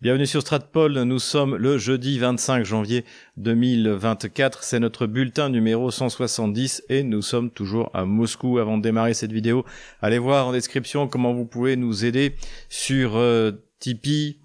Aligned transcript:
Bienvenue 0.00 0.26
sur 0.26 0.42
Stratpol, 0.42 0.92
nous 1.02 1.18
sommes 1.18 1.56
le 1.56 1.76
jeudi 1.76 2.20
25 2.20 2.64
janvier 2.64 3.04
2024, 3.36 4.62
c'est 4.62 4.78
notre 4.78 5.08
bulletin 5.08 5.48
numéro 5.48 5.90
170 5.90 6.84
et 6.88 7.02
nous 7.02 7.20
sommes 7.20 7.50
toujours 7.50 7.90
à 7.94 8.04
Moscou. 8.04 8.58
Avant 8.58 8.78
de 8.78 8.82
démarrer 8.84 9.12
cette 9.12 9.32
vidéo, 9.32 9.64
allez 10.00 10.18
voir 10.18 10.46
en 10.46 10.52
description 10.52 11.08
comment 11.08 11.34
vous 11.34 11.46
pouvez 11.46 11.74
nous 11.74 12.04
aider 12.04 12.36
sur 12.68 13.16
euh, 13.16 13.50
Tipeee, 13.80 14.38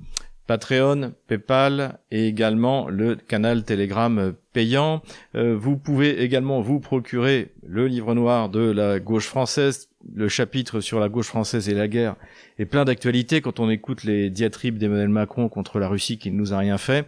Patreon, 0.48 1.14
PayPal 1.28 2.00
et 2.12 2.28
également 2.28 2.89
le 2.89 3.16
canal 3.16 3.64
Telegram 3.64 4.34
payant. 4.52 5.02
Euh, 5.36 5.55
vous 5.57 5.78
pouvez 5.78 6.21
également 6.21 6.62
vous 6.62 6.80
procurer 6.80 7.54
le 7.66 7.88
livre 7.88 8.14
noir 8.14 8.50
de 8.50 8.60
la 8.60 9.00
gauche 9.00 9.28
française, 9.28 9.89
le 10.14 10.28
chapitre 10.28 10.82
sur 10.82 11.00
la 11.00 11.10
gauche 11.10 11.28
française 11.28 11.70
et 11.70 11.74
la 11.74 11.88
guerre 11.88 12.16
et 12.60 12.66
plein 12.66 12.86
d'actualités 12.86 13.42
quand 13.42 13.60
on 13.60 13.70
écoute 13.70 14.04
les 14.04 14.29
diatribes 14.29 14.78
d'Emmanuel 14.78 15.10
Macron 15.10 15.50
contre 15.50 15.79
la 15.79 15.88
Russie 15.88 16.18
qui 16.18 16.29
ne 16.32 16.38
nous 16.38 16.54
a 16.54 16.57
rien 16.57 16.78
fait. 16.78 17.07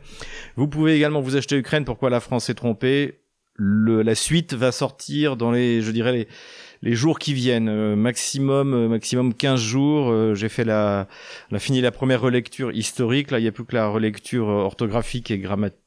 Vous 0.56 0.68
pouvez 0.68 0.96
également 0.96 1.22
vous 1.22 1.36
acheter 1.36 1.58
Ukraine, 1.58 1.86
pourquoi 1.86 2.10
la 2.10 2.20
France 2.20 2.50
est 2.50 2.56
trompée. 2.56 3.20
Le, 3.58 4.02
la 4.02 4.16
suite 4.16 4.54
va 4.54 4.72
sortir 4.72 5.38
dans 5.38 5.52
les, 5.52 5.82
je 5.82 5.92
dirais, 5.92 6.12
les, 6.12 6.28
les 6.86 6.94
jours 6.94 7.20
qui 7.20 7.34
viennent, 7.34 7.68
euh, 7.68 7.96
maximum 7.96 8.74
euh, 8.74 8.88
maximum 8.88 9.34
15 9.34 9.60
jours. 9.60 10.12
Euh, 10.12 10.36
j'ai 10.36 10.50
fait 10.50 10.64
la, 10.64 11.08
on 11.52 11.56
a 11.56 11.60
fini 11.60 11.82
la 11.82 11.92
première 11.92 12.22
relecture 12.22 12.72
historique. 12.72 13.32
Là, 13.32 13.40
il 13.40 13.42
n'y 13.42 13.48
a 13.48 13.52
plus 13.52 13.66
que 13.66 13.76
la 13.76 13.88
relecture 13.88 14.48
orthographique 14.48 15.32
et 15.32 15.40
grammatique 15.40 15.85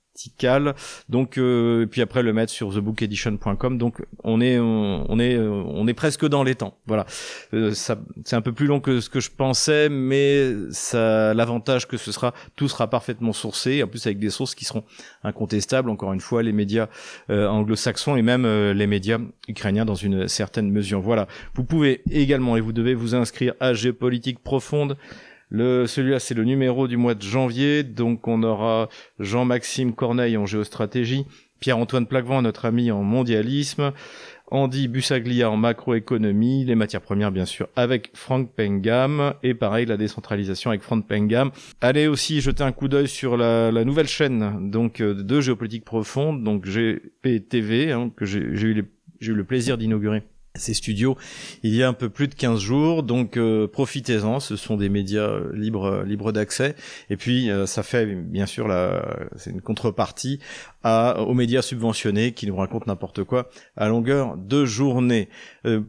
donc, 1.08 1.38
euh, 1.38 1.82
et 1.82 1.86
puis 1.86 2.00
après 2.00 2.22
le 2.22 2.32
mettre 2.32 2.52
sur 2.52 2.72
thebookedition.com. 2.72 3.78
Donc, 3.78 4.04
on 4.24 4.40
est, 4.40 4.58
on, 4.58 5.18
est, 5.18 5.38
on 5.38 5.86
est 5.86 5.94
presque 5.94 6.26
dans 6.26 6.42
les 6.42 6.54
temps. 6.54 6.76
Voilà. 6.86 7.06
Euh, 7.54 7.72
ça, 7.74 7.98
c'est 8.24 8.36
un 8.36 8.40
peu 8.40 8.52
plus 8.52 8.66
long 8.66 8.80
que 8.80 9.00
ce 9.00 9.10
que 9.10 9.20
je 9.20 9.30
pensais, 9.30 9.88
mais 9.88 10.52
ça, 10.70 11.34
l'avantage 11.34 11.86
que 11.86 11.96
ce 11.96 12.12
sera, 12.12 12.34
tout 12.56 12.68
sera 12.68 12.88
parfaitement 12.88 13.32
sourcé. 13.32 13.82
En 13.82 13.86
plus, 13.86 14.06
avec 14.06 14.18
des 14.18 14.30
sources 14.30 14.54
qui 14.54 14.64
seront 14.64 14.84
incontestables. 15.22 15.90
Encore 15.90 16.12
une 16.12 16.20
fois, 16.20 16.42
les 16.42 16.52
médias 16.52 16.88
euh, 17.30 17.46
anglo-saxons 17.48 18.16
et 18.16 18.22
même 18.22 18.46
les 18.46 18.86
médias 18.86 19.18
ukrainiens 19.48 19.84
dans 19.84 19.94
une 19.94 20.28
certaine 20.28 20.70
mesure. 20.70 21.00
Voilà. 21.00 21.26
Vous 21.54 21.64
pouvez 21.64 22.02
également 22.10 22.56
et 22.56 22.60
vous 22.60 22.72
devez 22.72 22.94
vous 22.94 23.14
inscrire 23.14 23.54
à 23.60 23.72
Géopolitique 23.72 24.42
Profonde 24.42 24.96
le, 25.50 25.86
celui-là, 25.86 26.18
c'est 26.18 26.34
le 26.34 26.44
numéro 26.44 26.88
du 26.88 26.96
mois 26.96 27.14
de 27.14 27.22
janvier. 27.22 27.82
Donc, 27.82 28.28
on 28.28 28.42
aura 28.42 28.88
Jean-Maxime 29.18 29.94
Corneille 29.94 30.36
en 30.36 30.46
géostratégie, 30.46 31.24
Pierre-Antoine 31.60 32.06
Plaquevent, 32.06 32.42
notre 32.42 32.66
ami 32.66 32.90
en 32.90 33.02
mondialisme, 33.02 33.92
Andy 34.50 34.88
Bussaglia 34.88 35.50
en 35.50 35.56
macroéconomie, 35.56 36.64
les 36.64 36.74
matières 36.74 37.02
premières 37.02 37.32
bien 37.32 37.44
sûr 37.44 37.68
avec 37.76 38.10
Frank 38.14 38.50
Pengam 38.54 39.34
et 39.42 39.54
pareil 39.54 39.84
la 39.84 39.96
décentralisation 39.96 40.70
avec 40.70 40.82
Frank 40.82 41.06
Pengam. 41.06 41.50
Allez 41.80 42.06
aussi 42.06 42.40
jeter 42.40 42.62
un 42.62 42.72
coup 42.72 42.88
d'œil 42.88 43.08
sur 43.08 43.36
la, 43.36 43.70
nouvelle 43.84 44.08
chaîne 44.08 44.70
donc 44.70 45.00
euh, 45.00 45.14
de 45.14 45.40
géopolitique 45.40 45.84
profonde 45.84 46.42
donc 46.44 46.64
GPTV 46.64 47.92
hein, 47.92 48.10
que 48.16 48.24
j'ai 48.24 48.38
eu, 48.38 48.86
eu 49.20 49.34
le 49.34 49.44
plaisir 49.44 49.76
d'inaugurer 49.76 50.22
ces 50.54 50.74
studios 50.74 51.16
il 51.62 51.74
y 51.74 51.82
a 51.82 51.88
un 51.88 51.92
peu 51.92 52.08
plus 52.08 52.28
de 52.28 52.34
15 52.34 52.60
jours. 52.60 53.02
Donc 53.02 53.36
euh, 53.36 53.66
profitez-en 53.66 54.40
ce 54.40 54.56
sont 54.56 54.76
des 54.76 54.88
médias 54.88 55.28
euh, 55.28 55.52
libres 55.54 55.86
euh, 55.86 56.04
libres 56.04 56.32
d'accès. 56.32 56.74
Et 57.10 57.16
puis 57.16 57.50
ça 57.66 57.82
fait 57.82 58.06
bien 58.06 58.46
sûr 58.46 58.68
la 58.68 59.28
c'est 59.36 59.50
une 59.50 59.60
contrepartie 59.60 60.40
à 60.82 61.20
aux 61.20 61.34
médias 61.34 61.62
subventionnés 61.62 62.32
qui 62.32 62.46
nous 62.46 62.56
racontent 62.56 62.84
n'importe 62.86 63.24
quoi 63.24 63.50
à 63.76 63.88
longueur 63.88 64.36
de 64.36 64.64
journée 64.64 65.28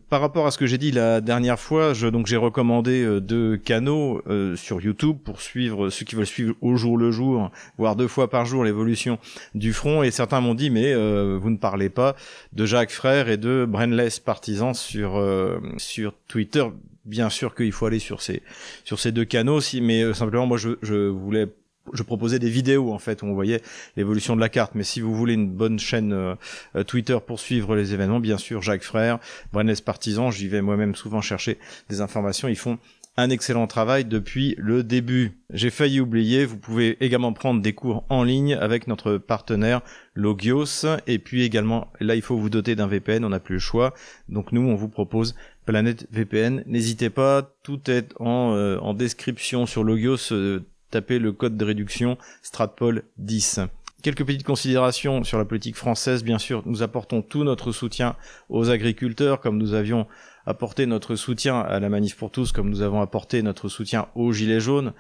par 0.10 0.22
rapport 0.22 0.48
à 0.48 0.52
ce 0.52 0.58
que 0.58 0.66
j'ai 0.66 0.78
dit 0.78 0.92
la 0.92 1.22
dernière 1.22 1.60
fois 1.60 1.94
je 1.94 2.08
donc 2.08 2.28
j'ai 2.28 2.38
recommandé 2.38 3.20
deux 3.22 3.58
canaux 3.58 4.22
sur 4.56 4.82
YouTube 4.82 5.18
pour 5.24 5.42
suivre 5.42 5.90
ceux 5.90 6.06
qui 6.06 6.16
veulent 6.16 6.26
suivre 6.26 6.56
au 6.62 6.76
jour 6.76 6.98
le 6.98 7.12
jour 7.12 7.52
voire 7.78 7.96
deux 7.96 8.08
fois 8.08 8.30
par 8.30 8.46
jour 8.46 8.64
l'évolution 8.64 9.20
du 9.56 9.74
front 9.74 10.04
et 10.04 10.12
certains 10.12 10.42
m'ont 10.42 10.56
dit 10.56 10.70
mais 10.70 10.94
vous 10.94 11.50
ne 11.50 11.58
parlez 11.58 11.90
pas 11.90 12.16
de 12.54 12.66
Jacques 12.66 12.92
Frère 12.92 13.30
et 13.30 13.38
de 13.38 13.66
Brainless 13.68 14.20
Partisan 14.20 14.74
sur 14.74 15.18
euh, 15.18 15.60
sur 15.78 16.14
Twitter. 16.28 16.66
Bien 17.06 17.30
sûr 17.30 17.56
qu'il 17.56 17.72
faut 17.72 17.86
aller 17.86 18.00
sur 18.00 18.22
ces 18.22 18.44
sur 18.84 19.00
ces 19.00 19.12
deux 19.12 19.26
canaux, 19.26 19.62
si, 19.62 19.82
mais 19.82 20.04
euh, 20.04 20.14
simplement 20.14 20.46
moi 20.46 20.58
je, 20.58 20.72
je 20.82 21.08
voulais 21.08 21.48
je 21.94 22.04
proposais 22.04 22.40
des 22.40 22.50
vidéos 22.50 22.94
en 22.94 23.00
fait 23.00 23.22
où 23.22 23.26
on 23.26 23.34
voyait 23.34 23.62
l'évolution 23.98 24.36
de 24.36 24.42
la 24.42 24.50
carte. 24.50 24.76
Mais 24.76 24.84
si 24.84 25.02
vous 25.02 25.14
voulez 25.14 25.34
une 25.34 25.50
bonne 25.50 25.80
chaîne 25.80 26.14
euh, 26.14 26.84
Twitter 26.84 27.18
pour 27.26 27.40
suivre 27.40 27.76
les 27.76 27.94
événements, 27.94 28.20
bien 28.20 28.38
sûr 28.38 28.62
Jacques 28.62 28.84
Frère, 28.84 29.20
Brennès 29.54 29.82
Partisan, 29.82 30.32
j'y 30.32 30.48
vais 30.48 30.62
moi-même 30.62 30.96
souvent 30.96 31.22
chercher 31.22 31.58
des 31.90 32.02
informations. 32.02 32.48
Ils 32.48 32.56
font 32.56 32.80
un 33.20 33.30
excellent 33.30 33.68
travail 33.68 34.06
depuis 34.06 34.56
le 34.58 34.84
début. 34.84 35.40
J'ai 35.52 35.70
failli 35.70 36.00
oublier, 36.00 36.46
vous 36.46 36.58
pouvez 36.58 36.98
également 37.04 37.34
prendre 37.34 37.62
des 37.62 37.74
cours 37.74 38.06
en 38.10 38.24
ligne 38.24 38.54
avec 38.54 38.88
notre 38.88 39.18
partenaire 39.18 39.82
Logios 40.16 40.86
et 41.06 41.20
puis 41.20 41.44
également 41.44 41.92
là 42.00 42.16
il 42.16 42.22
faut 42.22 42.38
vous 42.38 42.50
doter 42.50 42.76
d'un 42.76 42.88
VPN, 42.88 43.26
on 43.26 43.30
n'a 43.30 43.40
plus 43.40 43.56
le 43.56 43.60
choix. 43.60 43.94
Donc 44.30 44.52
nous 44.52 44.62
on 44.62 44.76
vous 44.76 44.90
propose 44.90 45.36
Planète 45.66 46.08
VPN. 46.12 46.64
N'hésitez 46.66 47.10
pas, 47.10 47.54
tout 47.64 47.92
est 47.92 48.14
en, 48.20 48.54
euh, 48.56 48.94
description 48.94 49.66
sur 49.66 49.84
Logios, 49.84 50.32
euh, 50.32 50.66
tapez 50.90 51.20
le 51.20 51.32
code 51.32 51.58
de 51.58 51.66
réduction 51.66 52.18
Stratpol 52.42 53.04
10. 53.18 53.62
Quelques 54.02 54.26
petites 54.26 54.46
considérations 54.46 55.24
sur 55.26 55.38
la 55.38 55.44
politique 55.44 55.76
française. 55.76 56.24
Bien 56.24 56.38
sûr, 56.38 56.64
nous 56.66 56.84
apportons 56.84 57.22
tout 57.22 57.44
notre 57.44 57.74
soutien 57.74 58.16
aux 58.48 58.70
agriculteurs, 58.70 59.42
comme 59.42 59.58
nous 59.58 59.74
avions 59.74 60.08
apporté 60.46 60.86
notre 60.86 61.16
soutien 61.16 61.60
à 61.60 61.80
la 61.80 61.90
manif 61.90 62.16
pour 62.16 62.32
tous, 62.32 62.54
comme 62.54 62.70
nous 62.70 62.82
avons 62.82 63.02
apporté 63.02 63.42
notre 63.42 63.68
soutien 63.68 64.08
aux 64.16 64.32
gilets 64.32 64.62
jaunes. 64.62 64.94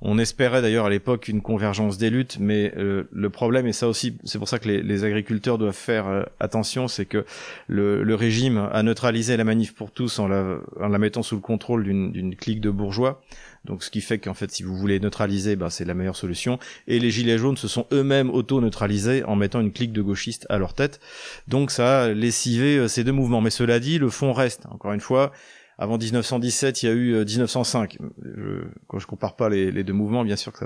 On 0.00 0.18
espérait 0.18 0.62
d'ailleurs 0.62 0.86
à 0.86 0.90
l'époque 0.90 1.28
une 1.28 1.40
convergence 1.40 1.98
des 1.98 2.10
luttes, 2.10 2.38
mais 2.40 2.72
euh, 2.76 3.04
le 3.12 3.30
problème, 3.30 3.66
et 3.66 3.72
ça 3.72 3.88
aussi, 3.88 4.16
c'est 4.24 4.38
pour 4.38 4.48
ça 4.48 4.58
que 4.58 4.68
les, 4.68 5.04
agriculteurs 5.04 5.58
doivent 5.58 5.74
faire 5.74 6.08
euh, 6.08 6.22
attention, 6.40 6.88
c'est 6.88 7.06
que 7.06 7.24
le, 7.68 8.14
régime 8.14 8.68
a 8.72 8.82
neutralisé 8.82 9.36
la 9.36 9.44
manif 9.44 9.74
pour 9.74 9.90
tous 9.90 10.18
en 10.18 10.28
la, 10.28 10.58
en 10.80 10.88
la 10.88 10.98
mettant 10.98 11.22
sous 11.22 11.34
le 11.34 11.40
contrôle 11.40 11.84
d'une 11.84 12.36
clique 12.36 12.60
de 12.60 12.70
bourgeois. 12.70 13.22
Donc 13.64 13.82
ce 13.82 13.90
qui 13.90 14.00
fait 14.00 14.18
qu'en 14.18 14.34
fait, 14.34 14.50
si 14.50 14.62
vous 14.62 14.76
voulez 14.76 15.00
neutraliser, 15.00 15.56
ben, 15.56 15.70
c'est 15.70 15.84
la 15.84 15.94
meilleure 15.94 16.16
solution. 16.16 16.58
Et 16.86 16.98
les 16.98 17.10
gilets 17.10 17.38
jaunes 17.38 17.56
se 17.56 17.68
sont 17.68 17.86
eux-mêmes 17.92 18.30
auto-neutralisés 18.30 19.24
en 19.24 19.36
mettant 19.36 19.60
une 19.60 19.72
clique 19.72 19.92
de 19.92 20.02
gauchistes 20.02 20.46
à 20.50 20.58
leur 20.58 20.74
tête. 20.74 21.00
Donc 21.48 21.70
ça 21.70 22.02
a 22.02 22.08
lessivé 22.08 22.76
euh, 22.76 22.88
ces 22.88 23.04
deux 23.04 23.12
mouvements. 23.12 23.40
Mais 23.40 23.50
cela 23.50 23.80
dit, 23.80 23.98
le 23.98 24.10
fond 24.10 24.32
reste. 24.32 24.66
Encore 24.70 24.92
une 24.92 25.00
fois, 25.00 25.32
avant 25.78 25.98
1917, 25.98 26.82
il 26.82 26.86
y 26.86 26.88
a 26.88 26.92
eu 26.92 27.24
1905. 27.24 27.98
Euh, 28.00 28.08
je, 28.24 28.68
quand 28.86 28.98
je 28.98 29.06
compare 29.06 29.36
pas 29.36 29.48
les, 29.48 29.84
deux 29.84 29.92
mouvements, 29.92 30.24
bien 30.24 30.36
sûr 30.36 30.52
que 30.52 30.64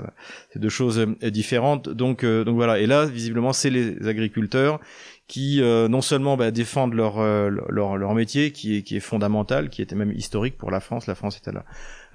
c'est 0.51 0.59
deux 0.59 0.69
choses 0.69 0.99
euh, 0.99 1.29
différentes. 1.29 1.89
Donc, 1.89 2.23
euh, 2.23 2.43
donc 2.43 2.55
voilà. 2.55 2.79
Et 2.79 2.85
là, 2.85 3.05
visiblement, 3.05 3.53
c'est 3.53 3.69
les 3.69 4.07
agriculteurs 4.07 4.79
qui 5.27 5.61
non 5.61 6.01
seulement 6.01 6.37
bah, 6.37 6.49
défendent 6.49 6.95
leur, 6.95 7.21
leur, 7.21 7.97
leur 7.97 8.15
métier, 8.15 8.51
qui 8.51 8.77
est, 8.77 8.81
qui 8.81 8.97
est 8.97 8.99
fondamental, 8.99 9.69
qui 9.69 9.83
était 9.83 9.95
même 9.95 10.11
historique 10.11 10.57
pour 10.57 10.71
la 10.71 10.79
France. 10.79 11.05
La 11.05 11.13
France 11.13 11.37
était 11.37 11.51
à 11.55 11.63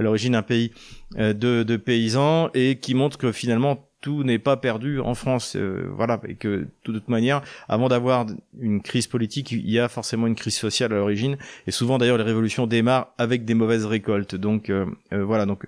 l'origine 0.03 0.35
un 0.35 0.43
pays 0.43 0.73
de, 1.17 1.33
de 1.63 1.77
paysans 1.77 2.51
et 2.55 2.81
qui 2.81 2.95
montre 2.95 3.17
que 3.17 3.31
finalement 3.31 3.89
tout 4.05 4.23
n'est 4.23 4.39
pas 4.39 4.59
perdu 4.59 5.01
en 5.01 5.15
France, 5.15 5.57
euh, 5.57 5.89
voilà, 5.97 6.21
et 6.29 6.35
que 6.35 6.49
de 6.49 6.69
toute 6.83 7.09
manière, 7.09 7.41
avant 7.71 7.89
d'avoir 7.89 8.27
une 8.61 8.83
crise 8.83 9.07
politique, 9.07 9.51
il 9.51 9.71
y 9.71 9.79
a 9.79 9.89
forcément 9.89 10.27
une 10.27 10.35
crise 10.35 10.57
sociale 10.57 10.93
à 10.93 10.97
l'origine, 10.97 11.39
et 11.67 11.71
souvent 11.71 11.97
d'ailleurs 11.97 12.19
les 12.19 12.25
révolutions 12.25 12.67
démarrent 12.67 13.15
avec 13.17 13.47
des 13.47 13.55
mauvaises 13.55 13.87
récoltes. 13.87 14.35
Donc 14.35 14.69
euh, 14.69 14.85
euh, 15.15 15.25
voilà, 15.25 15.47
donc 15.47 15.65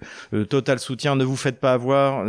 total 0.50 0.78
soutien, 0.78 1.16
ne 1.16 1.24
vous 1.24 1.34
faites 1.34 1.60
pas 1.60 1.72
avoir. 1.72 2.26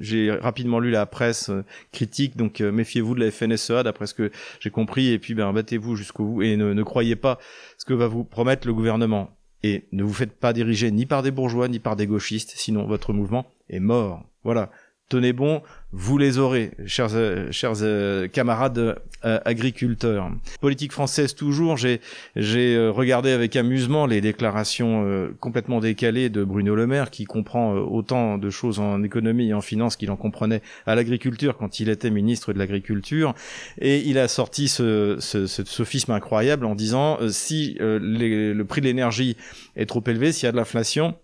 j'ai 0.00 0.30
rapidement 0.30 0.80
lu 0.80 0.90
la 0.90 1.04
presse 1.04 1.50
critique, 1.92 2.34
donc 2.34 2.60
méfiez-vous 2.60 3.14
de 3.14 3.20
la 3.20 3.30
FNSEA, 3.30 3.82
d'après 3.82 4.06
ce 4.06 4.14
que 4.14 4.32
j'ai 4.58 4.70
compris, 4.70 5.08
et 5.08 5.18
puis 5.18 5.34
ben 5.34 5.52
battez-vous 5.52 5.96
jusqu'au 5.96 6.24
bout 6.24 6.42
et 6.42 6.56
ne, 6.56 6.72
ne 6.72 6.82
croyez 6.82 7.14
pas 7.14 7.38
ce 7.76 7.84
que 7.84 7.92
va 7.92 8.06
vous 8.06 8.24
promettre 8.24 8.66
le 8.66 8.72
gouvernement. 8.72 9.36
Et 9.64 9.84
ne 9.92 10.02
vous 10.02 10.14
faites 10.14 10.32
pas 10.32 10.54
diriger 10.54 10.90
ni 10.90 11.04
par 11.04 11.22
des 11.22 11.30
bourgeois 11.30 11.68
ni 11.68 11.78
par 11.78 11.94
des 11.94 12.06
gauchistes, 12.06 12.54
sinon 12.56 12.86
votre 12.86 13.12
mouvement 13.12 13.44
est 13.68 13.80
mort. 13.80 14.24
Voilà 14.44 14.70
tenez 15.12 15.34
bon, 15.34 15.60
vous 15.92 16.16
les 16.16 16.38
aurez, 16.38 16.70
chers, 16.86 17.10
euh, 17.12 17.48
chers 17.50 17.74
euh, 17.82 18.26
camarades 18.28 18.98
euh, 19.26 19.38
agriculteurs. 19.44 20.30
Politique 20.62 20.90
française 20.90 21.34
toujours, 21.34 21.76
j'ai 21.76 22.00
j'ai 22.34 22.78
regardé 22.88 23.30
avec 23.30 23.54
amusement 23.56 24.06
les 24.06 24.22
déclarations 24.22 25.30
complètement 25.38 25.80
décalées 25.80 26.30
de 26.30 26.44
Bruno 26.44 26.74
Le 26.74 26.86
Maire, 26.86 27.10
qui 27.10 27.26
comprend 27.26 27.74
autant 27.74 28.38
de 28.38 28.48
choses 28.48 28.80
en 28.80 29.02
économie 29.02 29.50
et 29.50 29.54
en 29.54 29.60
finance 29.60 29.96
qu'il 29.96 30.10
en 30.10 30.16
comprenait 30.16 30.62
à 30.86 30.94
l'agriculture 30.94 31.58
quand 31.58 31.78
il 31.78 31.90
était 31.90 32.10
ministre 32.10 32.54
de 32.54 32.58
l'agriculture, 32.58 33.34
et 33.78 33.98
il 33.98 34.18
a 34.18 34.28
sorti 34.28 34.68
ce, 34.68 35.18
ce, 35.20 35.46
ce 35.46 35.64
sophisme 35.64 36.12
incroyable 36.12 36.64
en 36.64 36.74
disant 36.74 37.18
si 37.28 37.76
le 37.78 38.62
prix 38.62 38.80
de 38.80 38.86
l'énergie 38.86 39.36
est 39.76 39.86
trop 39.86 40.02
élevé, 40.06 40.32
s'il 40.32 40.46
y 40.46 40.48
a 40.48 40.52
de 40.52 40.56
l'inflation, 40.56 41.14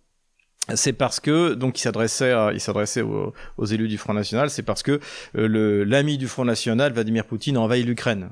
c'est 0.75 0.93
parce 0.93 1.21
que 1.21 1.55
donc 1.55 1.79
il 1.79 1.83
s'adressait 1.83 2.35
il 2.53 2.61
s'adressait 2.61 3.03
aux, 3.03 3.65
élus 3.65 3.89
du 3.89 3.99
Front 3.99 4.15
National, 4.15 4.51
c'est 4.51 4.63
parce 4.63 4.83
que 4.83 5.01
euh, 5.37 5.49
le 5.49 5.85
l'ami 5.85 6.19
du 6.19 6.29
Front 6.29 6.45
National, 6.45 6.93
Vladimir 6.93 7.25
Poutine, 7.25 7.57
envahit 7.57 7.87
l'Ukraine. 7.87 8.31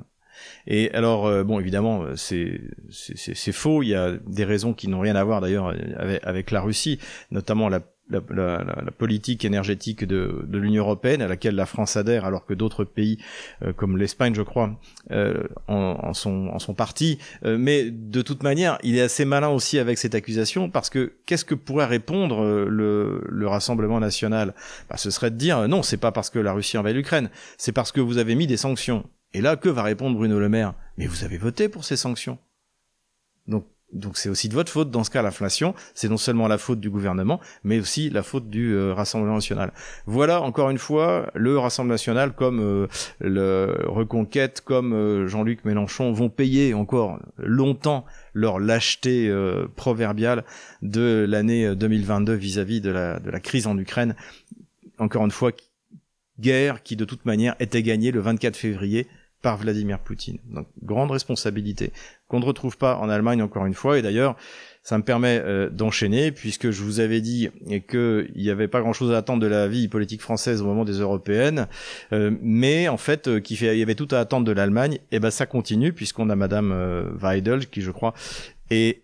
Et 0.67 0.91
alors, 0.91 1.25
euh, 1.25 1.43
bon, 1.43 1.59
évidemment, 1.59 2.03
euh, 2.03 2.15
c'est 2.15 2.61
c'est 2.91 3.51
faux. 3.51 3.81
Il 3.81 3.89
y 3.89 3.95
a 3.95 4.13
des 4.27 4.45
raisons 4.45 4.73
qui 4.73 4.87
n'ont 4.87 4.99
rien 4.99 5.15
à 5.15 5.23
voir 5.23 5.41
d'ailleurs 5.41 5.73
avec, 5.97 6.23
avec, 6.23 6.51
la 6.51 6.61
Russie, 6.61 6.99
notamment 7.31 7.69
la 7.69 7.81
la, 8.09 8.21
la, 8.29 8.63
la, 8.85 8.91
politique 8.91 9.45
énergétique 9.45 10.05
de, 10.05 10.45
de 10.47 10.57
l'Union 10.57 10.83
européenne 10.83 11.21
à 11.21 11.27
laquelle 11.27 11.55
la 11.55 11.65
France 11.65 11.97
adhère, 11.97 12.25
alors 12.25 12.45
que 12.45 12.53
d'autres 12.53 12.83
pays 12.83 13.17
euh, 13.63 13.73
comme 13.73 13.97
l'Espagne, 13.97 14.33
je 14.33 14.41
crois, 14.41 14.79
euh, 15.11 15.43
en, 15.67 15.97
en, 16.01 16.13
sont, 16.13 16.47
en 16.47 16.59
sont 16.59 16.73
partis. 16.73 17.19
Euh, 17.45 17.57
mais 17.59 17.89
de 17.91 18.21
toute 18.21 18.43
manière, 18.43 18.77
il 18.83 18.97
est 18.97 19.01
assez 19.01 19.25
malin 19.25 19.49
aussi 19.49 19.79
avec 19.79 19.97
cette 19.97 20.15
accusation 20.15 20.69
parce 20.69 20.89
que 20.89 21.13
qu'est-ce 21.25 21.45
que 21.45 21.55
pourrait 21.55 21.85
répondre 21.85 22.43
le, 22.67 23.23
le 23.27 23.47
Rassemblement 23.47 23.99
national? 23.99 24.53
Bah, 24.89 24.97
Ce 24.97 25.11
serait 25.11 25.31
de 25.31 25.37
dire 25.37 25.67
non, 25.67 25.83
c'est 25.83 25.97
pas 25.97 26.11
parce 26.11 26.29
que 26.29 26.39
la 26.39 26.53
Russie 26.53 26.77
envahit 26.77 26.95
l'Ukraine, 26.95 27.29
c'est 27.57 27.71
parce 27.71 27.91
que 27.91 28.01
vous 28.01 28.17
avez 28.17 28.35
mis 28.35 28.47
des 28.47 28.57
sanctions. 28.57 29.05
Et 29.33 29.41
là, 29.41 29.55
que 29.57 29.69
va 29.69 29.83
répondre 29.83 30.15
Bruno 30.15 30.39
Le 30.39 30.49
Maire? 30.49 30.73
Mais 30.97 31.05
vous 31.05 31.23
avez 31.23 31.37
voté 31.37 31.69
pour 31.69 31.83
ces 31.83 31.97
sanctions. 31.97 32.39
Donc 33.93 34.17
c'est 34.17 34.27
aussi 34.27 34.49
de 34.49 34.53
votre 34.53 34.71
faute 34.71 34.91
dans 34.91 35.05
ce 35.05 35.09
cas 35.09 35.21
l'inflation, 35.21 35.73
c'est 35.93 36.09
non 36.09 36.17
seulement 36.17 36.49
la 36.49 36.57
faute 36.57 36.81
du 36.81 36.89
gouvernement, 36.89 37.39
mais 37.63 37.79
aussi 37.79 38.09
la 38.09 38.21
faute 38.21 38.49
du 38.49 38.73
euh, 38.73 38.93
Rassemblement 38.93 39.35
national. 39.35 39.71
Voilà 40.05 40.41
encore 40.41 40.69
une 40.69 40.77
fois 40.77 41.31
le 41.33 41.57
Rassemblement 41.57 41.93
national 41.93 42.33
comme 42.33 42.59
euh, 42.59 42.87
le 43.21 43.77
Reconquête, 43.87 44.59
comme 44.59 44.93
euh, 44.93 45.27
Jean-Luc 45.27 45.63
Mélenchon 45.63 46.11
vont 46.11 46.29
payer 46.29 46.73
encore 46.73 47.19
longtemps 47.37 48.05
leur 48.33 48.59
lâcheté 48.59 49.33
proverbiale 49.75 50.43
de 50.83 51.25
l'année 51.27 51.75
2022 51.75 52.33
vis-à-vis 52.33 52.81
de 52.81 52.91
la, 52.91 53.19
de 53.19 53.31
la 53.31 53.39
crise 53.39 53.65
en 53.65 53.75
Ukraine. 53.77 54.15
Encore 54.99 55.25
une 55.25 55.31
fois, 55.31 55.51
guerre 56.39 56.83
qui 56.83 56.95
de 56.95 57.05
toute 57.05 57.25
manière 57.25 57.55
était 57.59 57.81
gagnée 57.81 58.11
le 58.11 58.19
24 58.19 58.55
février 58.55 59.07
par 59.47 59.55
Vladimir 59.55 59.99
Poutine. 59.99 60.39
Donc 60.49 60.67
grande 60.83 61.09
responsabilité 61.09 61.93
qu'on 62.27 62.41
ne 62.41 62.45
retrouve 62.45 62.77
pas 62.77 62.97
en 62.97 63.07
Allemagne 63.07 63.41
encore 63.41 63.65
une 63.65 63.75
fois. 63.75 63.97
Et 63.97 64.01
d'ailleurs, 64.01 64.35
ça 64.83 64.97
me 64.97 65.03
permet 65.03 65.41
euh, 65.41 65.69
d'enchaîner 65.69 66.33
puisque 66.33 66.69
je 66.69 66.83
vous 66.83 66.99
avais 66.99 67.21
dit 67.21 67.49
qu'il 67.87 68.29
n'y 68.35 68.49
avait 68.49 68.67
pas 68.67 68.81
grand-chose 68.81 69.13
à 69.13 69.17
attendre 69.19 69.41
de 69.41 69.47
la 69.47 69.69
vie 69.69 69.87
politique 69.87 70.19
française 70.19 70.61
au 70.61 70.65
moment 70.65 70.83
des 70.83 70.99
européennes, 70.99 71.67
euh, 72.11 72.35
mais 72.41 72.89
en 72.89 72.97
fait, 72.97 73.29
euh, 73.29 73.39
qu'il 73.39 73.57
y 73.63 73.81
avait 73.81 73.95
tout 73.95 74.09
à 74.11 74.19
attendre 74.19 74.45
de 74.45 74.51
l'Allemagne. 74.51 74.99
Et 75.13 75.21
ben 75.21 75.31
ça 75.31 75.45
continue 75.45 75.93
puisqu'on 75.93 76.29
a 76.29 76.35
Madame 76.35 77.15
Weidel 77.17 77.67
qui, 77.67 77.79
je 77.79 77.91
crois, 77.91 78.13
est 78.69 79.01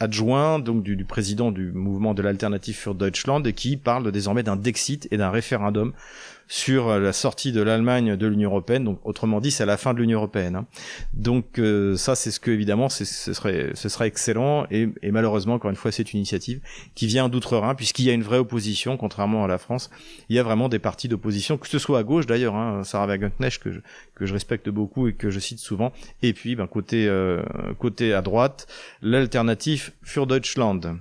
adjoint 0.00 0.60
donc 0.60 0.82
du, 0.82 0.96
du, 0.96 1.04
président 1.04 1.52
du 1.52 1.72
mouvement 1.72 2.14
de 2.14 2.22
l'alternative 2.22 2.76
für 2.76 2.94
Deutschland 2.94 3.46
et 3.46 3.52
qui 3.52 3.76
parle 3.76 4.10
désormais 4.12 4.44
d'un 4.44 4.56
Dexit 4.56 5.08
et 5.10 5.18
d'un 5.18 5.30
référendum 5.30 5.92
sur 6.48 6.88
euh, 6.88 6.98
la 6.98 7.12
sortie 7.12 7.52
de 7.52 7.62
l'Allemagne 7.62 8.16
de 8.16 8.26
l'Union 8.26 8.50
européenne. 8.50 8.84
Donc, 8.84 8.98
autrement 9.04 9.40
dit, 9.40 9.50
c'est 9.50 9.66
la 9.66 9.76
fin 9.76 9.94
de 9.94 10.00
l'Union 10.00 10.18
européenne. 10.18 10.56
Hein. 10.56 10.66
Donc, 11.12 11.58
euh, 11.58 11.96
ça, 11.96 12.14
c'est 12.14 12.30
ce 12.30 12.40
que 12.40 12.50
évidemment, 12.50 12.88
ce 12.88 13.04
serait, 13.04 13.70
ce 13.74 13.88
serait 13.88 14.08
excellent. 14.08 14.66
Et, 14.70 14.88
et, 15.02 15.10
malheureusement, 15.12 15.54
encore 15.54 15.70
une 15.70 15.76
fois, 15.76 15.92
c'est 15.92 16.12
une 16.12 16.18
initiative 16.18 16.60
qui 16.94 17.06
vient 17.06 17.28
d'outre-Rhin, 17.28 17.74
puisqu'il 17.74 18.06
y 18.06 18.10
a 18.10 18.14
une 18.14 18.22
vraie 18.22 18.38
opposition, 18.38 18.96
contrairement 18.96 19.44
à 19.44 19.48
la 19.48 19.58
France. 19.58 19.90
Il 20.28 20.36
y 20.36 20.38
a 20.38 20.42
vraiment 20.42 20.68
des 20.68 20.78
partis 20.78 21.08
d'opposition, 21.08 21.58
que 21.58 21.68
ce 21.68 21.78
soit 21.78 21.98
à 21.98 22.02
gauche 22.02 22.26
d'ailleurs, 22.26 22.56
hein, 22.56 22.82
Sarah 22.82 23.06
Wagenknecht 23.06 23.62
que 23.62 23.70
je, 23.70 23.80
que 24.14 24.26
je 24.26 24.32
respecte 24.32 24.68
beaucoup 24.70 25.08
et 25.08 25.12
que 25.12 25.30
je 25.30 25.38
cite 25.38 25.58
souvent. 25.58 25.92
Et 26.22 26.32
puis, 26.32 26.56
ben, 26.56 26.66
côté, 26.66 27.06
euh, 27.06 27.42
côté 27.78 28.14
à 28.14 28.22
droite, 28.22 28.66
l'alternative 29.02 29.92
für 30.02 30.26
Deutschland. 30.26 30.98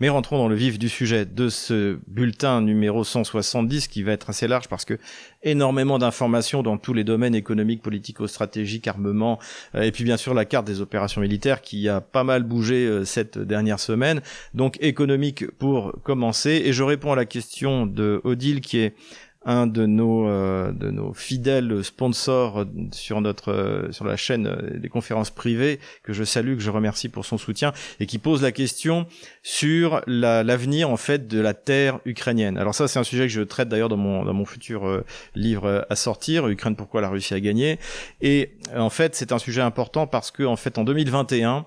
Mais 0.00 0.08
rentrons 0.08 0.38
dans 0.38 0.48
le 0.48 0.54
vif 0.54 0.78
du 0.78 0.88
sujet 0.88 1.26
de 1.26 1.48
ce 1.48 1.98
bulletin 2.06 2.60
numéro 2.60 3.02
170 3.02 3.88
qui 3.88 4.02
va 4.04 4.12
être 4.12 4.30
assez 4.30 4.46
large 4.46 4.68
parce 4.68 4.84
que 4.84 4.98
énormément 5.42 5.98
d'informations 5.98 6.62
dans 6.62 6.78
tous 6.78 6.94
les 6.94 7.04
domaines 7.04 7.34
économiques, 7.34 7.82
politico-stratégiques, 7.82 8.86
armement, 8.86 9.38
euh, 9.74 9.82
et 9.82 9.90
puis 9.90 10.04
bien 10.04 10.16
sûr 10.16 10.34
la 10.34 10.44
carte 10.44 10.66
des 10.66 10.80
opérations 10.80 11.20
militaires 11.20 11.62
qui 11.62 11.88
a 11.88 12.00
pas 12.00 12.22
mal 12.22 12.44
bougé 12.44 12.86
euh, 12.86 13.04
cette 13.04 13.38
dernière 13.38 13.80
semaine. 13.80 14.20
Donc 14.54 14.76
économique 14.80 15.50
pour 15.58 15.92
commencer. 16.04 16.62
Et 16.64 16.72
je 16.72 16.82
réponds 16.84 17.12
à 17.12 17.16
la 17.16 17.26
question 17.26 17.86
de 17.86 18.20
Odile 18.22 18.60
qui 18.60 18.78
est 18.78 18.94
un 19.44 19.66
de 19.66 19.86
nos 19.86 20.28
euh, 20.28 20.72
de 20.72 20.90
nos 20.90 21.12
fidèles 21.12 21.84
sponsors 21.84 22.66
sur 22.92 23.20
notre 23.20 23.52
euh, 23.52 23.92
sur 23.92 24.04
la 24.04 24.16
chaîne 24.16 24.46
euh, 24.46 24.78
des 24.78 24.88
conférences 24.88 25.30
privées 25.30 25.78
que 26.02 26.12
je 26.12 26.24
salue 26.24 26.54
que 26.54 26.60
je 26.60 26.70
remercie 26.70 27.08
pour 27.08 27.24
son 27.24 27.38
soutien 27.38 27.72
et 28.00 28.06
qui 28.06 28.18
pose 28.18 28.42
la 28.42 28.52
question 28.52 29.06
sur 29.42 30.02
l'avenir 30.06 30.90
en 30.90 30.96
fait 30.96 31.28
de 31.28 31.40
la 31.40 31.54
terre 31.54 32.00
ukrainienne. 32.04 32.58
Alors 32.58 32.74
ça 32.74 32.88
c'est 32.88 32.98
un 32.98 33.04
sujet 33.04 33.24
que 33.24 33.32
je 33.32 33.42
traite 33.42 33.68
d'ailleurs 33.68 33.88
dans 33.88 33.96
mon 33.96 34.24
dans 34.24 34.34
mon 34.34 34.44
futur 34.44 35.02
livre 35.34 35.86
à 35.88 35.96
sortir 35.96 36.48
Ukraine 36.48 36.76
pourquoi 36.76 37.00
la 37.00 37.08
Russie 37.08 37.34
a 37.34 37.40
gagné 37.40 37.78
et 38.20 38.52
en 38.76 38.90
fait 38.90 39.14
c'est 39.14 39.32
un 39.32 39.38
sujet 39.38 39.60
important 39.60 40.06
parce 40.06 40.30
que 40.30 40.42
en 40.42 40.56
fait 40.56 40.78
en 40.78 40.84
2021 40.84 41.56
euh, 41.58 41.60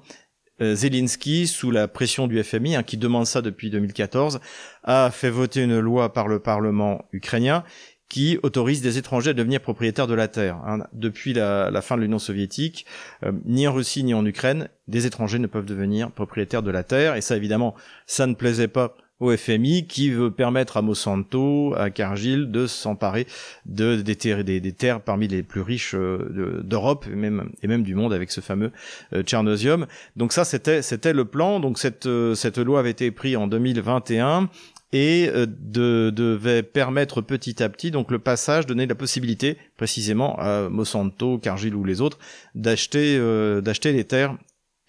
Zelensky, 0.62 1.48
sous 1.48 1.72
la 1.72 1.88
pression 1.88 2.28
du 2.28 2.42
FMI, 2.44 2.76
hein, 2.76 2.84
qui 2.84 2.98
demande 2.98 3.26
ça 3.26 3.42
depuis 3.42 3.70
2014, 3.70 4.40
a 4.84 5.10
fait 5.12 5.30
voter 5.30 5.64
une 5.64 5.80
loi 5.80 6.14
par 6.14 6.28
le 6.28 6.40
Parlement 6.40 7.06
ukrainien 7.12 7.64
qui 8.12 8.38
autorise 8.44 8.82
des 8.82 8.98
étrangers 8.98 9.30
à 9.30 9.34
devenir 9.34 9.62
propriétaires 9.62 10.06
de 10.06 10.14
la 10.14 10.28
terre. 10.28 10.58
Hein. 10.68 10.80
Depuis 10.92 11.34
la, 11.34 11.82
fin 11.82 11.96
de 11.96 12.02
l'Union 12.02 12.20
soviétique, 12.20 12.86
euh, 13.24 13.32
ni 13.46 13.66
en 13.70 13.74
Russie 13.74 14.04
ni 14.04 14.14
en 14.14 14.26
Ukraine, 14.26 14.68
des 14.90 15.06
étrangers 15.06 15.40
ne 15.40 15.48
peuvent 15.48 15.66
devenir 15.66 16.12
propriétaires 16.12 16.62
de 16.62 16.72
la 16.72 16.84
terre. 16.84 17.16
Et 17.16 17.22
ça, 17.22 17.38
évidemment, 17.38 17.74
ça 18.08 18.28
ne 18.28 18.34
plaisait 18.34 18.68
pas 18.68 18.98
au 19.22 19.36
FMI 19.38 19.86
qui 19.86 20.10
veut 20.10 20.32
permettre 20.32 20.76
à 20.78 20.82
Monsanto, 20.82 21.74
à 21.78 21.92
Cargill 21.92 22.52
de 22.52 22.68
s'emparer 22.68 23.28
de, 23.66 24.02
des, 24.02 24.16
terres, 24.74 25.00
parmi 25.00 25.28
les 25.28 25.44
plus 25.44 25.62
riches 25.62 25.94
euh, 25.96 26.62
d'Europe 26.64 27.06
et 27.10 27.16
même, 27.16 27.52
et 27.62 27.68
même 27.68 27.84
du 27.84 27.96
monde 27.96 28.14
avec 28.14 28.32
ce 28.32 28.42
fameux 28.42 28.72
euh, 29.14 29.22
Tchernosium. 29.22 29.86
Donc 30.16 30.34
ça, 30.34 30.44
c'était 30.44 30.82
c'était 30.82 31.14
le 31.14 31.26
plan. 31.26 31.60
Donc 31.60 31.78
cette, 31.78 32.08
euh, 32.08 32.34
cette 32.34 32.58
loi 32.58 32.80
avait 32.80 32.90
été 32.90 33.12
prise 33.12 33.38
en 33.38 33.48
2021 33.48 34.50
et 34.94 35.30
de, 35.48 36.12
devait 36.14 36.64
permettre 36.64 37.22
petit 37.22 37.64
à 37.64 37.70
petit 37.70 37.92
donc 37.92 38.12
le 38.12 38.20
passage, 38.20 38.66
donner 38.66 38.88
la 38.88 38.96
possibilité 38.96 39.56
précisément 39.78 40.38
à 40.38 40.68
Monsanto, 40.68 41.38
Cargill 41.38 41.76
ou 41.76 41.86
les 41.86 42.02
autres 42.02 42.20
d'acheter 42.56 43.18
d'acheter 43.62 43.94
les 43.94 44.04
terres 44.04 44.36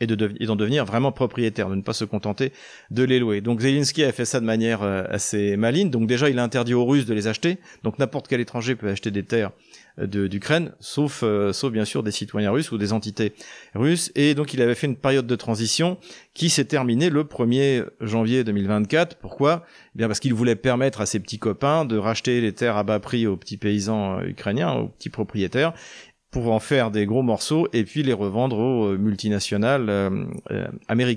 et 0.00 0.06
d'en 0.06 0.56
devenir 0.56 0.84
vraiment 0.84 1.12
propriétaire, 1.12 1.68
de 1.70 1.76
ne 1.76 1.82
pas 1.82 1.92
se 1.92 2.04
contenter 2.04 2.52
de 2.90 3.04
les 3.04 3.20
louer. 3.20 3.40
Donc 3.40 3.60
Zelensky 3.60 4.02
a 4.02 4.12
fait 4.12 4.24
ça 4.24 4.40
de 4.40 4.44
manière 4.44 4.82
euh, 4.82 5.04
assez 5.08 5.56
maligne. 5.56 5.90
Donc 5.90 6.08
déjà, 6.08 6.28
il 6.28 6.38
a 6.38 6.42
interdit 6.42 6.74
aux 6.74 6.84
Russes 6.84 7.06
de 7.06 7.14
les 7.14 7.28
acheter. 7.28 7.58
Donc 7.84 7.98
n'importe 7.98 8.26
quel 8.26 8.40
étranger 8.40 8.74
peut 8.74 8.88
acheter 8.88 9.12
des 9.12 9.22
terres 9.22 9.52
euh, 10.00 10.28
d'Ukraine, 10.28 10.72
sauf, 10.80 11.20
euh, 11.22 11.52
sauf 11.52 11.72
bien 11.72 11.84
sûr 11.84 12.02
des 12.02 12.10
citoyens 12.10 12.50
russes 12.50 12.72
ou 12.72 12.78
des 12.78 12.92
entités 12.92 13.32
russes. 13.74 14.10
Et 14.16 14.34
donc 14.34 14.54
il 14.54 14.62
avait 14.62 14.74
fait 14.74 14.88
une 14.88 14.96
période 14.96 15.26
de 15.26 15.36
transition 15.36 15.98
qui 16.34 16.50
s'est 16.50 16.64
terminée 16.64 17.08
le 17.08 17.22
1er 17.22 17.84
janvier 18.00 18.42
2024. 18.42 19.16
Pourquoi? 19.18 19.64
Eh 19.94 19.98
Bien 19.98 20.08
parce 20.08 20.18
qu'il 20.18 20.34
voulait 20.34 20.56
permettre 20.56 21.00
à 21.00 21.06
ses 21.06 21.20
petits 21.20 21.38
copains 21.38 21.84
de 21.84 21.96
racheter 21.96 22.40
les 22.40 22.52
terres 22.52 22.76
à 22.76 22.82
bas 22.82 22.98
prix 22.98 23.26
aux 23.26 23.36
petits 23.36 23.58
paysans 23.58 24.20
ukrainiens, 24.22 24.72
aux 24.72 24.88
petits 24.88 25.10
propriétaires, 25.10 25.74
pour 26.32 26.50
en 26.50 26.60
faire 26.60 26.90
des 26.90 27.04
gros 27.04 27.22
morceaux 27.22 27.68
et 27.74 27.84
puis 27.84 28.02
les 28.02 28.14
revendre 28.14 28.58
aux 28.58 28.86
euh, 28.86 28.98
multinationales 28.98 29.88
euh, 29.90 30.24
euh 30.50 30.66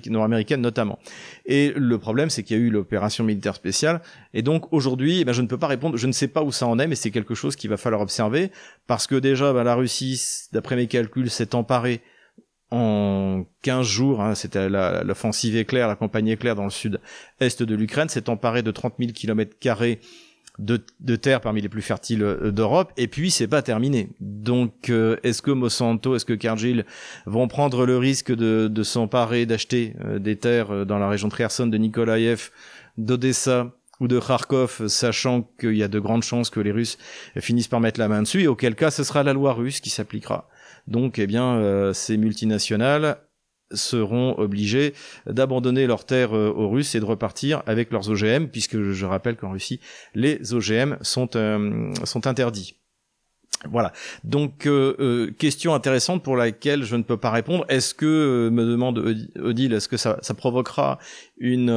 nord-américaines 0.10 0.62
notamment. 0.62 1.00
Et 1.45 1.74
le 1.75 1.98
problème, 1.98 2.29
c'est 2.29 2.43
qu'il 2.43 2.57
y 2.57 2.60
a 2.60 2.63
eu 2.63 2.69
l'opération 2.69 3.24
militaire 3.24 3.55
spéciale, 3.55 4.01
et 4.34 4.41
donc 4.41 4.72
aujourd'hui, 4.74 5.22
eh 5.22 5.25
ben, 5.25 5.31
je 5.31 5.41
ne 5.41 5.48
peux 5.48 5.57
pas 5.57 5.67
répondre, 5.67 5.95
je 5.95 6.05
ne 6.05 6.12
sais 6.12 6.27
pas 6.27 6.43
où 6.43 6.51
ça 6.51 6.67
en 6.67 6.77
est, 6.79 6.88
mais 6.88 6.95
c'est 6.95 7.12
quelque 7.12 7.34
chose 7.34 7.55
qu'il 7.55 7.69
va 7.69 7.77
falloir 7.77 8.01
observer, 8.01 8.51
parce 8.88 9.07
que 9.07 9.15
déjà, 9.15 9.53
ben, 9.53 9.63
la 9.63 9.75
Russie, 9.75 10.22
d'après 10.51 10.75
mes 10.75 10.88
calculs, 10.88 11.29
s'est 11.29 11.55
emparée 11.55 12.01
en 12.72 13.45
15 13.62 13.88
jours, 13.88 14.22
hein, 14.22 14.36
c'était 14.36 14.67
l'offensive 14.69 15.55
éclair, 15.55 15.88
la 15.88 15.95
campagne 15.95 16.27
éclair 16.27 16.55
dans 16.55 16.65
le 16.65 16.69
sud-est 16.69 17.63
de 17.63 17.75
l'Ukraine, 17.75 18.10
s'est 18.10 18.29
emparée 18.29 18.63
de 18.63 18.72
30 18.72 18.95
000 19.00 19.12
kilomètres 19.13 19.57
carrés 19.60 20.01
de, 20.59 20.81
de 21.00 21.15
terres 21.15 21.41
parmi 21.41 21.62
les 21.62 21.69
plus 21.69 21.81
fertiles 21.81 22.24
euh, 22.24 22.51
d'Europe. 22.51 22.91
Et 22.97 23.07
puis 23.07 23.31
c'est 23.31 23.47
pas 23.47 23.62
terminé. 23.62 24.09
Donc 24.19 24.89
euh, 24.89 25.17
est-ce 25.24 25.41
que 25.41 25.51
Monsanto, 25.51 26.15
est-ce 26.15 26.25
que 26.25 26.33
Cargill 26.33 26.85
vont 27.25 27.47
prendre 27.47 27.85
le 27.85 27.97
risque 27.97 28.33
de, 28.33 28.67
de 28.67 28.83
s'emparer, 28.83 29.45
d'acheter 29.45 29.95
euh, 30.03 30.19
des 30.19 30.35
terres 30.35 30.85
dans 30.85 30.97
la 30.97 31.09
région 31.09 31.27
de 31.27 31.33
Kherson, 31.33 31.67
de 31.67 31.77
Nikolaev, 31.77 32.50
d'Odessa 32.97 33.71
ou 34.00 34.07
de 34.07 34.19
Kharkov, 34.19 34.88
sachant 34.88 35.50
qu'il 35.59 35.77
y 35.77 35.83
a 35.83 35.88
de 35.88 36.00
grandes 36.00 36.24
chances 36.24 36.50
que 36.50 36.59
les 36.59 36.71
Russes 36.71 36.97
finissent 37.38 37.69
par 37.69 37.79
mettre 37.79 38.00
la 38.00 38.09
main 38.09 38.24
dessus, 38.24 38.43
et 38.43 38.47
auquel 38.47 38.75
cas 38.75 38.91
ce 38.91 39.05
sera 39.05 39.24
la 39.24 39.31
loi 39.31 39.53
russe 39.53 39.79
qui 39.79 39.89
s'appliquera. 39.89 40.50
Donc, 40.88 41.17
eh 41.17 41.27
bien, 41.27 41.93
ces 41.93 42.17
multinationales 42.17 43.17
seront 43.72 44.38
obligés 44.38 44.93
d'abandonner 45.27 45.88
leurs 45.88 46.05
terres 46.05 46.36
euh, 46.36 46.51
aux 46.51 46.69
Russes 46.69 46.95
et 46.95 47.00
de 47.00 47.05
repartir 47.05 47.63
avec 47.65 47.91
leurs 47.91 48.10
OGM, 48.10 48.48
puisque 48.48 48.79
je 48.91 49.05
rappelle 49.05 49.36
qu'en 49.36 49.51
Russie, 49.51 49.79
les 50.13 50.53
OGM 50.53 50.98
sont, 51.01 51.36
euh, 51.36 51.93
sont 52.03 52.27
interdits. 52.27 52.75
Voilà. 53.72 53.93
Donc 54.24 54.67
euh, 54.67 55.31
question 55.39 55.74
intéressante 55.74 56.22
pour 56.22 56.36
laquelle 56.36 56.84
je 56.84 56.95
ne 56.95 57.01
peux 57.01 57.17
pas 57.17 57.31
répondre. 57.31 57.65
Est-ce 57.67 57.95
que 57.95 58.50
me 58.51 58.63
demande 58.63 59.00
Odile, 59.39 59.74
est-ce 59.74 59.88
que 59.88 59.98
ça, 59.98 60.19
provoquera 60.38 61.00
une, 61.38 61.72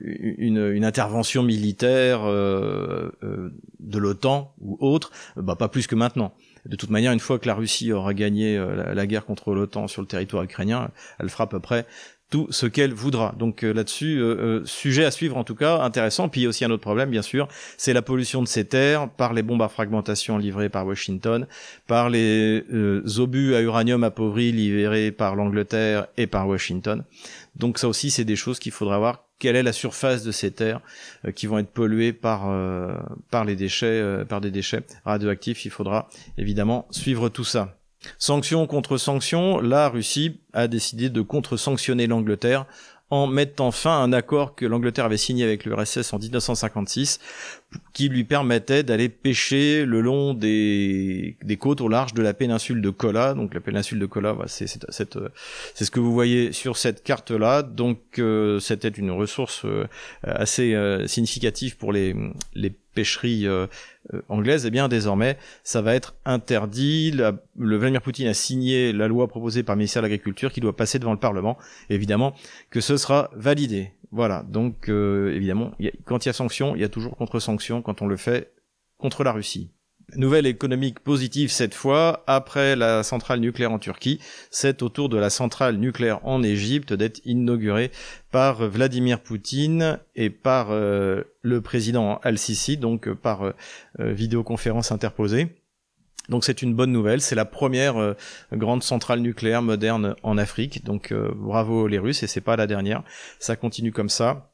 une, 0.00 0.70
une 0.70 0.84
intervention 0.84 1.42
militaire 1.42 2.22
de 2.24 3.10
l'OTAN 3.98 4.54
ou 4.60 4.76
autre? 4.80 5.10
Bah 5.36 5.56
pas 5.56 5.68
plus 5.68 5.88
que 5.88 5.96
maintenant. 5.96 6.34
De 6.68 6.76
toute 6.76 6.90
manière, 6.90 7.12
une 7.12 7.20
fois 7.20 7.38
que 7.38 7.46
la 7.46 7.54
Russie 7.54 7.92
aura 7.92 8.12
gagné 8.12 8.56
euh, 8.56 8.94
la, 8.94 9.06
guerre 9.06 9.24
contre 9.24 9.54
l'OTAN 9.54 9.88
sur 9.88 10.02
le 10.02 10.08
territoire 10.08 10.42
ukrainien, 10.42 10.90
elle 11.18 11.30
fera 11.30 11.44
à 11.44 11.46
peu 11.46 11.60
près 11.60 11.86
tout 12.30 12.46
ce 12.50 12.66
qu'elle 12.66 12.92
voudra. 12.92 13.34
Donc 13.38 13.64
euh, 13.64 13.72
là-dessus, 13.72 14.20
euh, 14.20 14.62
sujet 14.66 15.06
à 15.06 15.10
suivre 15.10 15.38
en 15.38 15.44
tout 15.44 15.54
cas, 15.54 15.80
intéressant. 15.80 16.28
Puis 16.28 16.46
aussi 16.46 16.66
un 16.66 16.70
autre 16.70 16.82
problème, 16.82 17.08
bien 17.08 17.22
sûr, 17.22 17.48
c'est 17.78 17.94
la 17.94 18.02
pollution 18.02 18.42
de 18.42 18.48
ces 18.48 18.66
terres 18.66 19.08
par 19.08 19.32
les 19.32 19.42
bombes 19.42 19.62
à 19.62 19.68
fragmentation 19.68 20.36
livrées 20.36 20.68
par 20.68 20.86
Washington, 20.86 21.46
par 21.86 22.10
les 22.10 22.62
obus 23.16 23.54
à 23.54 23.62
uranium 23.62 24.04
appauvri 24.04 24.52
livrés 24.52 25.10
par 25.10 25.36
l'Angleterre 25.36 26.06
et 26.18 26.26
par 26.26 26.46
Washington. 26.46 27.02
Donc 27.58 27.78
ça 27.78 27.88
aussi, 27.88 28.10
c'est 28.10 28.24
des 28.24 28.36
choses 28.36 28.58
qu'il 28.58 28.72
faudra 28.72 28.98
voir. 28.98 29.24
Quelle 29.38 29.56
est 29.56 29.62
la 29.62 29.72
surface 29.72 30.24
de 30.24 30.32
ces 30.32 30.50
terres 30.50 30.80
qui 31.34 31.46
vont 31.46 31.58
être 31.58 31.70
polluées 31.70 32.12
par 32.12 32.52
par 33.30 33.44
les 33.44 33.54
déchets, 33.56 34.24
par 34.28 34.40
des 34.40 34.50
déchets 34.50 34.82
radioactifs? 35.04 35.64
Il 35.64 35.70
faudra 35.70 36.08
évidemment 36.36 36.86
suivre 36.90 37.28
tout 37.28 37.44
ça. 37.44 37.78
Sanction 38.18 38.66
contre 38.66 38.96
sanction, 38.96 39.60
la 39.60 39.88
Russie 39.88 40.40
a 40.52 40.68
décidé 40.68 41.10
de 41.10 41.20
contre-sanctionner 41.20 42.06
l'Angleterre 42.06 42.66
en 43.10 43.26
mettant 43.26 43.70
fin 43.70 43.90
à 43.90 44.02
un 44.02 44.12
accord 44.12 44.54
que 44.54 44.66
l'Angleterre 44.66 45.06
avait 45.06 45.16
signé 45.16 45.44
avec 45.44 45.64
l'URSS 45.64 46.12
en 46.12 46.18
1956 46.18 47.20
qui 47.92 48.08
lui 48.08 48.24
permettait 48.24 48.82
d'aller 48.82 49.08
pêcher 49.08 49.84
le 49.84 50.00
long 50.00 50.32
des, 50.32 51.36
des 51.42 51.56
côtes 51.56 51.80
au 51.80 51.88
large 51.88 52.14
de 52.14 52.22
la 52.22 52.32
péninsule 52.32 52.80
de 52.80 52.90
Kola. 52.90 53.34
Donc 53.34 53.54
la 53.54 53.60
péninsule 53.60 53.98
de 53.98 54.06
Kola, 54.06 54.36
c'est 54.46 54.66
c'est 54.66 55.84
ce 55.84 55.90
que 55.90 56.00
vous 56.00 56.12
voyez 56.12 56.52
sur 56.52 56.76
cette 56.76 57.02
carte-là. 57.02 57.62
Donc 57.62 58.18
euh, 58.18 58.58
c'était 58.60 58.88
une 58.88 59.10
ressource 59.10 59.64
euh, 59.64 59.86
assez 60.22 60.74
euh, 60.74 61.06
significative 61.06 61.76
pour 61.76 61.92
les, 61.92 62.14
les 62.54 62.70
pêcheries 62.70 63.46
anglaises. 64.28 64.64
Et 64.64 64.68
eh 64.68 64.70
bien 64.70 64.88
désormais, 64.88 65.36
ça 65.62 65.82
va 65.82 65.94
être 65.94 66.14
interdit. 66.24 67.12
le 67.12 67.76
Vladimir 67.76 68.02
Poutine 68.02 68.28
a 68.28 68.34
signé 68.34 68.92
la 68.92 69.08
loi 69.08 69.28
proposée 69.28 69.62
par 69.62 69.76
le 69.76 69.78
ministère 69.78 70.02
de 70.02 70.06
l'Agriculture 70.06 70.52
qui 70.52 70.60
doit 70.60 70.76
passer 70.76 70.98
devant 70.98 71.12
le 71.12 71.18
Parlement. 71.18 71.58
évidemment 71.90 72.34
que 72.70 72.80
ce 72.80 72.96
sera 72.96 73.30
validé. 73.34 73.92
Voilà, 74.10 74.42
donc 74.48 74.88
euh, 74.88 75.34
évidemment, 75.34 75.72
quand 76.06 76.24
il 76.24 76.28
y 76.28 76.30
a 76.30 76.32
sanction, 76.32 76.74
il 76.74 76.80
y 76.80 76.84
a 76.84 76.88
toujours 76.88 77.14
contre-sanction 77.16 77.57
quand 77.82 78.02
on 78.02 78.06
le 78.06 78.16
fait 78.16 78.52
contre 78.98 79.24
la 79.24 79.32
Russie. 79.32 79.70
Nouvelle 80.16 80.46
économique 80.46 81.00
positive 81.00 81.50
cette 81.50 81.74
fois, 81.74 82.24
après 82.26 82.76
la 82.76 83.02
centrale 83.02 83.40
nucléaire 83.40 83.72
en 83.72 83.78
Turquie, 83.78 84.20
c'est 84.50 84.82
au 84.82 84.88
tour 84.88 85.10
de 85.10 85.18
la 85.18 85.28
centrale 85.28 85.76
nucléaire 85.76 86.24
en 86.26 86.42
Égypte 86.42 86.94
d'être 86.94 87.20
inaugurée 87.26 87.90
par 88.30 88.66
Vladimir 88.68 89.20
Poutine 89.20 89.98
et 90.16 90.30
par 90.30 90.68
euh, 90.70 91.24
le 91.42 91.60
président 91.60 92.20
Al-Sisi, 92.22 92.78
donc 92.78 93.12
par 93.12 93.42
euh, 93.42 93.52
vidéoconférence 93.98 94.92
interposée. 94.92 95.48
Donc 96.28 96.44
c'est 96.44 96.62
une 96.62 96.74
bonne 96.74 96.92
nouvelle, 96.92 97.20
c'est 97.20 97.34
la 97.34 97.46
première 97.46 97.96
euh, 97.96 98.14
grande 98.52 98.82
centrale 98.82 99.20
nucléaire 99.20 99.62
moderne 99.62 100.14
en 100.22 100.36
Afrique. 100.36 100.84
Donc 100.84 101.12
euh, 101.12 101.30
bravo 101.34 101.86
les 101.86 101.98
Russes 101.98 102.22
et 102.22 102.26
c'est 102.26 102.42
pas 102.42 102.56
la 102.56 102.66
dernière. 102.66 103.02
Ça 103.38 103.56
continue 103.56 103.92
comme 103.92 104.10
ça. 104.10 104.52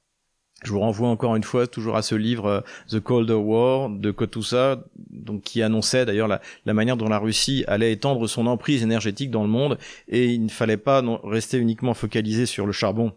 Je 0.65 0.73
vous 0.73 0.81
renvoie 0.81 1.09
encore 1.09 1.37
une 1.37 1.45
fois 1.45 1.67
toujours 1.67 1.97
à 1.97 2.03
ce 2.03 2.15
livre 2.15 2.47
euh, 2.47 2.61
The 2.89 2.99
Cold 2.99 3.31
War 3.31 3.91
de 3.91 4.11
Kotusa, 4.11 4.83
donc 5.11 5.43
qui 5.43 5.63
annonçait 5.63 6.07
d'ailleurs 6.07 6.29
la, 6.29 6.41
manière 6.73 6.97
dont 6.97 7.09
la 7.09 7.19
Russie 7.19 7.65
allait 7.69 7.93
étendre 7.93 8.27
son 8.27 8.47
emprise 8.47 8.83
énergétique 8.83 9.31
dans 9.31 9.43
le 9.43 9.49
monde 9.49 9.79
et 10.09 10.33
il 10.33 10.45
ne 10.45 10.49
fallait 10.49 10.79
pas 10.79 11.03
rester 11.23 11.59
uniquement 11.59 11.93
focalisé 11.93 12.47
sur 12.47 12.67
le 12.67 12.73
charbon, 12.73 13.13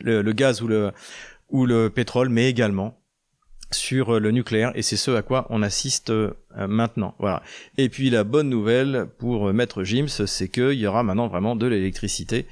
le, 0.00 0.22
gaz 0.32 0.62
ou 0.62 1.66
le 1.66 1.88
pétrole, 1.88 2.28
mais 2.28 2.48
également 2.48 2.96
sur 3.72 4.14
euh, 4.14 4.18
le 4.20 4.30
nucléaire 4.30 4.72
et 4.74 4.82
c'est 4.82 4.96
ce 4.96 5.10
à 5.12 5.22
quoi 5.22 5.46
on 5.50 5.62
assiste 5.62 6.10
euh, 6.10 6.32
maintenant. 6.56 7.14
Voilà. 7.18 7.42
Et 7.78 7.88
puis 7.88 8.10
la 8.10 8.22
bonne 8.22 8.48
nouvelle 8.48 9.08
pour 9.18 9.52
Maître 9.52 9.82
Jims, 9.82 10.08
c'est 10.08 10.48
qu'il 10.48 10.74
y 10.74 10.86
aura 10.86 11.02
maintenant 11.02 11.26
vraiment 11.26 11.56
de 11.56 11.66
l'électricité 11.66 12.46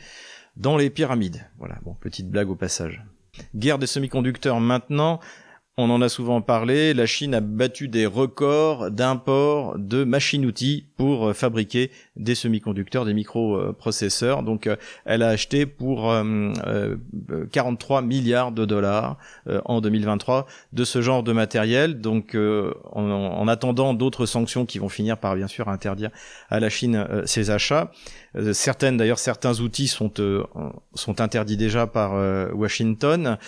dans 0.56 0.76
les 0.76 0.90
pyramides. 0.90 1.46
Voilà, 1.58 1.78
bon, 1.84 1.94
petite 1.94 2.28
blague 2.28 2.50
au 2.50 2.56
passage. 2.56 3.02
Guerre 3.54 3.78
des 3.78 3.86
semi-conducteurs 3.86 4.60
maintenant. 4.60 5.20
On 5.80 5.90
en 5.90 6.02
a 6.02 6.08
souvent 6.08 6.40
parlé, 6.40 6.92
la 6.92 7.06
Chine 7.06 7.34
a 7.34 7.40
battu 7.40 7.86
des 7.86 8.04
records 8.04 8.90
d'import 8.90 9.78
de 9.78 10.02
machines-outils 10.02 10.88
pour 10.96 11.28
euh, 11.28 11.32
fabriquer 11.34 11.92
des 12.18 12.34
semi-conducteurs, 12.34 13.04
des 13.04 13.14
microprocesseurs. 13.14 14.42
Donc 14.42 14.66
euh, 14.66 14.76
elle 15.04 15.22
a 15.22 15.28
acheté 15.28 15.66
pour 15.66 16.12
43 17.52 17.98
euh, 17.98 18.04
milliards 18.04 18.52
de 18.52 18.64
dollars 18.64 19.16
en 19.64 19.80
2023 19.80 20.46
de 20.72 20.84
ce 20.84 21.00
genre 21.00 21.22
de 21.22 21.32
matériel. 21.32 22.00
Donc 22.00 22.36
en, 22.36 23.48
attendant 23.48 23.94
d'autres 23.94 24.26
sanctions 24.26 24.66
qui 24.66 24.78
vont 24.78 24.88
finir 24.88 25.18
par 25.18 25.36
bien 25.36 25.48
sûr 25.48 25.68
interdire 25.68 26.10
à 26.50 26.60
la 26.60 26.68
Chine 26.68 27.06
ses 27.24 27.50
achats. 27.50 27.90
certaines 28.52 28.96
d'ailleurs 28.96 29.18
certains 29.18 29.60
outils 29.60 29.88
sont 29.88 30.12
sont 30.94 31.20
interdits 31.20 31.56
déjà 31.56 31.86
par 31.86 32.12
Washington. 32.54 33.38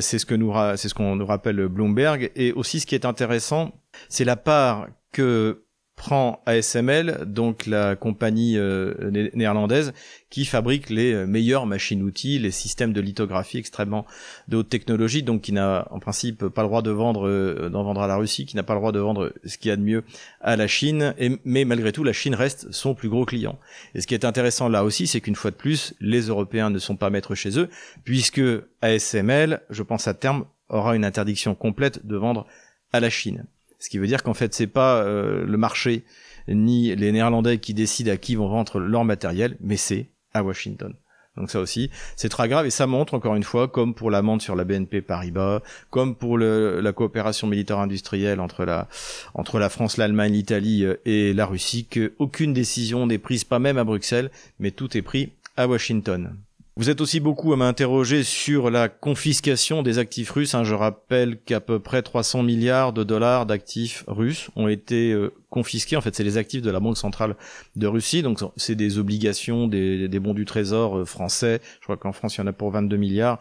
c'est 0.00 0.18
ce 0.18 0.26
que 0.26 0.34
nous 0.34 0.52
c'est 0.76 0.88
ce 0.88 0.94
qu'on 0.94 1.16
nous 1.16 1.26
rappelle 1.26 1.68
Bloomberg. 1.68 2.30
Et 2.36 2.52
aussi, 2.52 2.80
ce 2.80 2.86
qui 2.86 2.94
est 2.94 3.04
intéressant, 3.04 3.72
c'est 4.08 4.24
la 4.24 4.36
part 4.36 4.88
que 5.12 5.64
prend 5.98 6.40
ASML, 6.46 7.24
donc 7.26 7.66
la 7.66 7.96
compagnie 7.96 8.56
euh, 8.56 8.94
néerlandaise 9.34 9.92
qui 10.30 10.44
fabrique 10.44 10.90
les 10.90 11.12
euh, 11.12 11.26
meilleures 11.26 11.66
machines-outils, 11.66 12.38
les 12.38 12.52
systèmes 12.52 12.92
de 12.92 13.00
lithographie 13.00 13.58
extrêmement 13.58 14.06
de 14.46 14.58
haute 14.58 14.68
technologie, 14.68 15.22
donc 15.22 15.42
qui 15.42 15.52
n'a 15.52 15.88
en 15.90 15.98
principe 15.98 16.46
pas 16.48 16.62
le 16.62 16.68
droit 16.68 16.82
de 16.82 16.92
vendre, 16.92 17.28
euh, 17.28 17.68
d'en 17.68 17.82
vendre 17.82 18.00
à 18.00 18.06
la 18.06 18.16
Russie, 18.16 18.46
qui 18.46 18.56
n'a 18.56 18.62
pas 18.62 18.74
le 18.74 18.80
droit 18.80 18.92
de 18.92 19.00
vendre 19.00 19.32
ce 19.44 19.58
qu'il 19.58 19.68
y 19.68 19.72
a 19.72 19.76
de 19.76 19.82
mieux 19.82 20.04
à 20.40 20.56
la 20.56 20.68
Chine, 20.68 21.14
mais 21.44 21.64
malgré 21.64 21.92
tout, 21.92 22.04
la 22.04 22.12
Chine 22.12 22.34
reste 22.34 22.70
son 22.70 22.94
plus 22.94 23.08
gros 23.08 23.24
client. 23.24 23.58
Et 23.94 24.00
ce 24.00 24.06
qui 24.06 24.14
est 24.14 24.24
intéressant 24.24 24.68
là 24.68 24.84
aussi, 24.84 25.08
c'est 25.08 25.20
qu'une 25.20 25.34
fois 25.34 25.50
de 25.50 25.56
plus, 25.56 25.94
les 26.00 26.28
Européens 26.28 26.70
ne 26.70 26.78
sont 26.78 26.96
pas 26.96 27.10
maîtres 27.10 27.34
chez 27.34 27.58
eux, 27.58 27.68
puisque 28.04 28.40
ASML, 28.82 29.62
je 29.68 29.82
pense 29.82 30.06
à 30.06 30.14
terme, 30.14 30.46
aura 30.68 30.94
une 30.94 31.04
interdiction 31.04 31.56
complète 31.56 32.06
de 32.06 32.16
vendre 32.16 32.46
à 32.92 33.00
la 33.00 33.10
Chine. 33.10 33.46
Ce 33.78 33.88
qui 33.88 33.98
veut 33.98 34.06
dire 34.06 34.22
qu'en 34.22 34.34
fait, 34.34 34.54
c'est 34.54 34.66
pas 34.66 35.02
euh, 35.02 35.44
le 35.44 35.56
marché 35.56 36.04
ni 36.48 36.94
les 36.96 37.12
Néerlandais 37.12 37.58
qui 37.58 37.74
décident 37.74 38.12
à 38.12 38.16
qui 38.16 38.34
vont 38.34 38.48
vendre 38.48 38.80
leur 38.80 39.04
matériel, 39.04 39.56
mais 39.60 39.76
c'est 39.76 40.08
à 40.32 40.42
Washington. 40.42 40.94
Donc 41.36 41.50
ça 41.50 41.60
aussi, 41.60 41.90
c'est 42.16 42.28
très 42.28 42.48
grave 42.48 42.66
et 42.66 42.70
ça 42.70 42.88
montre 42.88 43.14
encore 43.14 43.36
une 43.36 43.44
fois, 43.44 43.68
comme 43.68 43.94
pour 43.94 44.10
l'amende 44.10 44.42
sur 44.42 44.56
la 44.56 44.64
BNP 44.64 45.02
Paribas, 45.02 45.60
comme 45.90 46.16
pour 46.16 46.36
la 46.36 46.92
coopération 46.92 47.46
militaire 47.46 47.78
industrielle 47.78 48.40
entre 48.40 48.64
la 48.64 48.88
entre 49.34 49.60
la 49.60 49.68
France, 49.68 49.98
l'Allemagne, 49.98 50.32
l'Italie 50.32 50.84
euh, 50.84 51.00
et 51.04 51.32
la 51.32 51.46
Russie, 51.46 51.86
qu'aucune 51.86 52.52
décision 52.52 53.06
n'est 53.06 53.18
prise, 53.18 53.44
pas 53.44 53.60
même 53.60 53.78
à 53.78 53.84
Bruxelles, 53.84 54.30
mais 54.58 54.72
tout 54.72 54.96
est 54.96 55.02
pris 55.02 55.32
à 55.56 55.68
Washington. 55.68 56.36
Vous 56.78 56.90
êtes 56.90 57.00
aussi 57.00 57.18
beaucoup 57.18 57.52
à 57.52 57.56
m'interroger 57.56 58.22
sur 58.22 58.70
la 58.70 58.88
confiscation 58.88 59.82
des 59.82 59.98
actifs 59.98 60.30
russes. 60.30 60.54
Hein. 60.54 60.62
Je 60.62 60.76
rappelle 60.76 61.40
qu'à 61.40 61.58
peu 61.58 61.80
près 61.80 62.02
300 62.02 62.44
milliards 62.44 62.92
de 62.92 63.02
dollars 63.02 63.46
d'actifs 63.46 64.04
russes 64.06 64.48
ont 64.54 64.68
été 64.68 65.10
euh, 65.10 65.32
confisqués. 65.50 65.96
En 65.96 66.00
fait, 66.00 66.14
c'est 66.14 66.22
les 66.22 66.36
actifs 66.36 66.62
de 66.62 66.70
la 66.70 66.78
Banque 66.78 66.96
centrale 66.96 67.34
de 67.74 67.86
Russie. 67.88 68.22
Donc, 68.22 68.38
c'est 68.54 68.76
des 68.76 68.98
obligations, 68.98 69.66
des, 69.66 70.08
bons 70.20 70.34
du 70.34 70.44
trésor 70.44 70.98
euh, 70.98 71.04
français. 71.04 71.60
Je 71.80 71.86
crois 71.86 71.96
qu'en 71.96 72.12
France, 72.12 72.36
il 72.36 72.42
y 72.42 72.44
en 72.44 72.46
a 72.46 72.52
pour 72.52 72.70
22 72.70 72.96
milliards. 72.96 73.40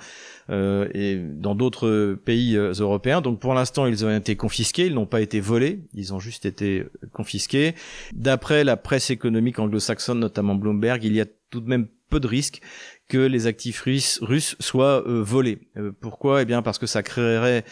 Euh, 0.50 0.88
et 0.96 1.18
dans 1.18 1.54
d'autres 1.54 2.16
pays 2.16 2.56
européens. 2.56 3.22
Donc, 3.22 3.40
pour 3.40 3.54
l'instant, 3.54 3.86
ils 3.86 4.04
ont 4.04 4.18
été 4.18 4.36
confisqués. 4.36 4.88
Ils 4.88 4.96
n'ont 4.96 5.06
pas 5.06 5.22
été 5.22 5.42
volés. 5.42 5.82
Ils 5.94 6.12
ont 6.12 6.20
juste 6.20 6.48
été 6.48 6.86
confisqués. 7.14 7.76
D'après 8.16 8.64
la 8.64 8.78
presse 8.78 9.12
économique 9.12 9.60
anglo-saxonne, 9.60 10.18
notamment 10.18 10.56
Bloomberg, 10.56 11.04
il 11.04 11.14
y 11.14 11.22
a 11.22 11.26
tout 11.52 11.62
de 11.62 11.70
même 11.70 11.88
peu 12.10 12.20
de 12.20 12.28
risques 12.28 12.62
que 13.08 13.18
les 13.18 13.48
actifs 13.48 13.82
russes, 13.82 14.56
soient 14.60 15.08
euh, 15.08 15.22
volés. 15.22 15.60
Euh, 15.78 15.92
pourquoi? 16.00 16.42
Eh 16.42 16.46
bien 16.46 16.62
parce 16.62 16.78
que 16.78 16.88
ça 16.88 17.04
créerait 17.04 17.64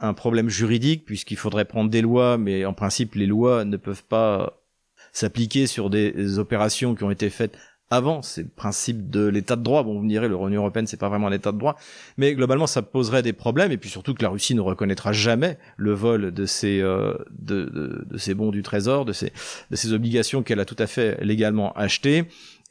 un 0.00 0.14
problème 0.14 0.48
juridique 0.48 1.04
puisqu'il 1.04 1.36
faudrait 1.36 1.64
prendre 1.64 1.90
des 1.90 2.02
lois, 2.02 2.38
mais 2.38 2.64
en 2.64 2.74
principe 2.74 3.14
les 3.14 3.26
lois 3.26 3.64
ne 3.64 3.76
peuvent 3.76 4.04
pas 4.04 4.60
s'appliquer 5.12 5.66
sur 5.66 5.90
des 5.90 6.38
opérations 6.38 6.94
qui 6.94 7.02
ont 7.02 7.10
été 7.10 7.30
faites 7.30 7.56
avant, 7.90 8.20
c'est 8.20 8.42
le 8.42 8.48
principe 8.48 9.08
de 9.08 9.26
l'état 9.26 9.56
de 9.56 9.62
droit. 9.62 9.82
Bon, 9.82 9.94
vous 9.94 10.02
me 10.02 10.08
direz, 10.08 10.28
l'Union 10.28 10.60
européenne, 10.60 10.86
c'est 10.86 10.98
pas 10.98 11.08
vraiment 11.08 11.28
un 11.28 11.32
état 11.32 11.52
de 11.52 11.58
droit, 11.58 11.76
mais 12.18 12.34
globalement, 12.34 12.66
ça 12.66 12.82
poserait 12.82 13.22
des 13.22 13.32
problèmes, 13.32 13.72
et 13.72 13.78
puis 13.78 13.88
surtout 13.88 14.14
que 14.14 14.22
la 14.22 14.28
Russie 14.28 14.54
ne 14.54 14.60
reconnaîtra 14.60 15.12
jamais 15.12 15.58
le 15.76 15.92
vol 15.92 16.32
de 16.32 16.44
ces 16.44 16.80
euh, 16.80 17.14
de, 17.30 17.64
de, 17.64 18.04
de, 18.06 18.18
ces 18.18 18.34
bons 18.34 18.50
du 18.50 18.62
trésor, 18.62 19.04
de 19.04 19.12
ces 19.12 19.32
de 19.70 19.76
ces 19.76 19.92
obligations 19.92 20.42
qu'elle 20.42 20.60
a 20.60 20.66
tout 20.66 20.76
à 20.78 20.86
fait 20.86 21.22
légalement 21.24 21.72
achetées. 21.72 22.24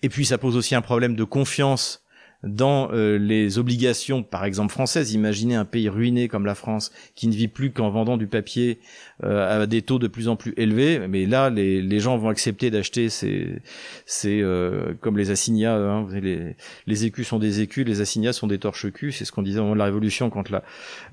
Et 0.04 0.10
puis 0.10 0.26
ça 0.26 0.38
pose 0.38 0.56
aussi 0.56 0.76
un 0.76 0.82
problème 0.82 1.16
de 1.16 1.24
confiance 1.24 2.04
dans 2.44 2.90
euh, 2.92 3.18
les 3.18 3.58
obligations, 3.58 4.24
par 4.24 4.46
exemple 4.46 4.72
françaises. 4.72 5.14
Imaginez 5.14 5.56
un 5.56 5.66
pays 5.66 5.90
ruiné 5.90 6.28
comme 6.28 6.46
la 6.46 6.56
France 6.56 6.92
qui 7.16 7.28
ne 7.28 7.34
vit 7.34 7.48
plus 7.48 7.72
qu'en 7.72 7.90
vendant 7.90 8.18
du 8.18 8.28
papier 8.28 8.80
euh, 9.24 9.64
à 9.64 9.66
des 9.66 9.82
taux 9.82 9.98
de 9.98 10.08
plus 10.08 10.28
en 10.28 10.36
plus 10.36 10.54
élevés. 10.56 11.08
Mais 11.08 11.26
là, 11.26 11.50
les, 11.50 11.82
les 11.82 12.00
gens 12.00 12.18
vont 12.18 12.30
accepter 12.30 12.70
d'acheter 12.70 13.10
ces, 13.10 13.60
ces 14.06 14.42
euh, 14.42 14.94
comme 15.02 15.18
les 15.18 15.32
assignats. 15.32 15.76
Hein, 15.76 16.08
les, 16.12 16.56
les 16.86 17.06
écus 17.06 17.28
sont 17.28 17.40
des 17.40 17.62
écus, 17.62 17.86
les 17.86 18.02
assignats 18.02 18.34
sont 18.34 18.48
des 18.48 18.60
torches-cul. 18.60 19.12
C'est 19.12 19.26
ce 19.26 19.32
qu'on 19.32 19.42
disait 19.42 19.60
au 19.60 19.64
moment 19.64 19.76
de 19.76 19.80
la 19.80 19.86
Révolution 19.86 20.30
quand 20.30 20.50
la, 20.50 20.64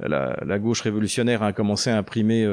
la, 0.01 0.37
la, 0.45 0.59
gauche 0.59 0.83
révolutionnaire 0.83 1.43
a 1.43 1.53
commencé 1.53 1.91
à 1.91 1.97
imprimer 1.97 2.47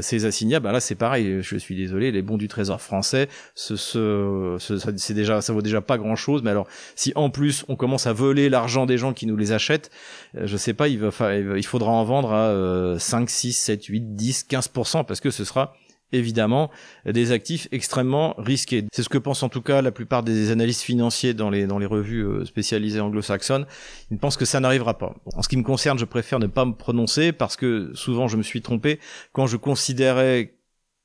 ces 0.00 0.24
assignats, 0.24 0.60
bah 0.60 0.72
là 0.72 0.80
c'est 0.80 0.94
pareil. 0.94 1.42
Je 1.42 1.56
suis 1.56 1.76
désolé, 1.76 2.10
les 2.10 2.22
bons 2.22 2.36
du 2.36 2.48
Trésor 2.48 2.80
français, 2.80 3.28
ce, 3.54 3.76
ce, 3.76 4.56
c'est 4.96 5.14
déjà, 5.14 5.40
ça 5.40 5.52
vaut 5.52 5.62
déjà 5.62 5.80
pas 5.80 5.98
grand 5.98 6.16
chose. 6.16 6.42
Mais 6.42 6.50
alors, 6.50 6.66
si 6.94 7.12
en 7.14 7.30
plus 7.30 7.64
on 7.68 7.76
commence 7.76 7.97
à 8.06 8.12
voler 8.12 8.48
l'argent 8.48 8.86
des 8.86 8.98
gens 8.98 9.12
qui 9.12 9.26
nous 9.26 9.36
les 9.36 9.52
achètent, 9.52 9.90
je 10.34 10.56
sais 10.56 10.74
pas, 10.74 10.88
il 10.88 10.98
va, 10.98 11.34
il 11.36 11.66
faudra 11.66 11.90
en 11.90 12.04
vendre 12.04 12.32
à 12.32 12.98
5, 12.98 13.28
6, 13.28 13.52
7, 13.52 13.84
8, 13.84 14.16
10, 14.16 14.46
15% 14.48 15.04
parce 15.04 15.20
que 15.20 15.30
ce 15.30 15.44
sera 15.44 15.74
évidemment 16.12 16.70
des 17.06 17.32
actifs 17.32 17.68
extrêmement 17.72 18.34
risqués. 18.38 18.84
C'est 18.92 19.02
ce 19.02 19.08
que 19.08 19.18
pensent 19.18 19.42
en 19.42 19.48
tout 19.48 19.62
cas 19.62 19.82
la 19.82 19.92
plupart 19.92 20.22
des 20.22 20.50
analystes 20.50 20.82
financiers 20.82 21.34
dans 21.34 21.50
les, 21.50 21.66
dans 21.66 21.78
les 21.78 21.86
revues 21.86 22.24
euh, 22.24 22.44
spécialisées 22.44 23.00
anglo-saxonnes. 23.00 23.66
Ils 24.10 24.18
pensent 24.18 24.36
que 24.36 24.44
ça 24.44 24.60
n'arrivera 24.60 24.96
pas. 24.96 25.14
En 25.34 25.42
ce 25.42 25.48
qui 25.48 25.56
me 25.56 25.62
concerne, 25.62 25.98
je 25.98 26.04
préfère 26.04 26.38
ne 26.38 26.46
pas 26.46 26.64
me 26.64 26.72
prononcer 26.72 27.32
parce 27.32 27.56
que 27.56 27.90
souvent 27.94 28.28
je 28.28 28.36
me 28.36 28.42
suis 28.42 28.62
trompé 28.62 29.00
quand 29.32 29.46
je 29.46 29.56
considérais 29.56 30.54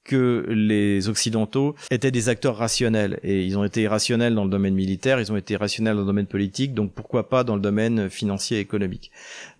que 0.04 0.46
les 0.50 1.08
Occidentaux 1.10 1.76
étaient 1.92 2.12
des 2.12 2.30
acteurs 2.30 2.58
rationnels. 2.58 3.20
Et 3.24 3.44
ils 3.44 3.58
ont 3.58 3.64
été 3.64 3.82
irrationnels 3.82 4.36
dans 4.36 4.44
le 4.44 4.50
domaine 4.50 4.76
militaire, 4.76 5.20
ils 5.20 5.32
ont 5.32 5.38
été 5.38 5.56
rationnels 5.56 5.96
dans 5.96 6.02
le 6.02 6.08
domaine 6.08 6.28
politique, 6.28 6.74
donc 6.74 6.92
pourquoi 6.94 7.30
pas 7.30 7.44
dans 7.44 7.56
le 7.56 7.62
domaine 7.62 8.10
financier 8.10 8.58
et 8.58 8.62
économique. 8.62 9.12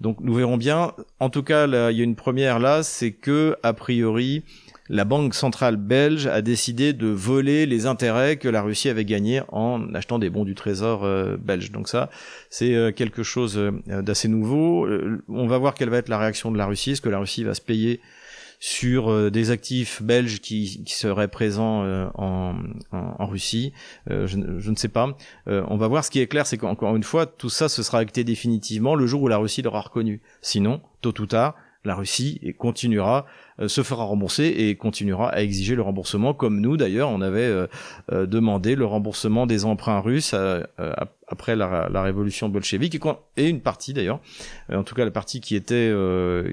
Donc 0.02 0.18
nous 0.22 0.34
verrons 0.34 0.58
bien. 0.58 0.94
En 1.20 1.30
tout 1.30 1.44
cas, 1.44 1.66
il 1.68 1.98
y 1.98 2.02
a 2.02 2.04
une 2.04 2.16
première 2.16 2.60
là, 2.60 2.84
c'est 2.84 3.12
que, 3.12 3.56
a 3.64 3.74
priori, 3.74 4.44
la 4.90 5.06
Banque 5.06 5.34
centrale 5.34 5.78
belge 5.78 6.28
a 6.28 6.42
décidé 6.42 6.92
de 6.92 7.08
voler 7.08 7.66
les 7.66 7.86
intérêts 7.86 8.36
que 8.36 8.50
la 8.50 8.62
Russie 8.62 8.90
avait 8.90 9.06
gagnés 9.06 9.42
en 9.50 9.94
achetant 9.94 10.20
des 10.20 10.30
bons 10.30 10.44
du 10.44 10.56
trésor 10.56 11.06
euh, 11.06 11.38
belge. 11.38 11.72
Donc 11.72 11.88
ça, 11.88 12.10
c'est 12.50 12.76
euh, 12.76 12.92
quelque 12.92 13.24
chose 13.24 13.58
euh, 13.58 13.72
d'assez 14.02 14.28
nouveau. 14.28 14.88
on 15.30 15.48
va 15.48 15.58
voir 15.58 15.74
quelle 15.74 15.90
va 15.90 15.98
être 15.98 16.10
la 16.10 16.18
réaction 16.18 16.52
de 16.52 16.58
la 16.58 16.66
Russie. 16.66 16.92
Est-ce 16.92 17.02
que 17.02 17.10
la 17.10 17.20
Russie 17.20 17.44
va 17.46 17.54
se 17.54 17.62
payer 17.62 18.02
sur 18.66 19.30
des 19.30 19.52
actifs 19.52 20.02
belges 20.02 20.40
qui, 20.40 20.86
seraient 20.88 21.28
présents 21.28 21.84
en, 22.16 22.56
Russie. 23.20 23.74
je, 24.08 24.38
ne 24.38 24.76
sais 24.78 24.88
pas. 24.88 25.18
on 25.48 25.76
va 25.76 25.88
voir. 25.90 26.06
Ce 26.06 26.10
qui 26.10 26.22
est 26.22 26.28
clair, 26.28 26.48
c'est 26.48 26.58
qu'encore 26.58 26.96
une 26.96 27.04
fois, 27.04 27.26
tout 27.26 27.50
ça 27.50 27.68
se 27.68 27.84
sera 27.84 27.98
acté 27.98 28.24
définitivement 28.24 28.96
le 28.96 29.06
jour 29.06 29.22
où 29.22 29.28
la 29.28 29.36
Russie 29.36 29.64
l'aura 29.64 29.82
reconnu. 29.82 30.22
Sinon, 30.42 30.80
tôt 31.02 31.14
ou 31.20 31.26
tard, 31.26 31.56
la 31.86 31.96
Russie 31.96 32.40
continuera 32.58 33.26
euh, 33.60 33.68
se 33.68 33.84
fera 33.84 34.04
rembourser 34.04 34.46
et 34.46 34.76
continuera 34.76 35.30
à 35.30 35.42
exiger 35.42 35.76
le 35.76 35.84
remboursement, 35.84 36.34
comme 36.34 36.60
nous 36.60 36.76
d'ailleurs, 36.76 37.10
on 37.10 37.22
avait 37.22 37.42
euh, 37.42 37.68
euh, 38.12 38.26
demandé 38.26 38.76
le 38.76 38.86
remboursement 38.86 39.46
des 39.46 39.66
emprunts 39.66 40.00
russes 40.00 40.36
après 41.28 41.56
la, 41.56 42.02
révolution 42.02 42.50
bolchevique 42.50 43.00
et, 43.38 43.50
une 43.50 43.62
partie 43.62 43.94
d'ailleurs, 43.94 44.20
en 44.72 44.84
tout 44.84 44.96
cas 44.96 45.06
la 45.06 45.12
partie 45.12 45.40
qui 45.40 45.56
était 45.56 45.94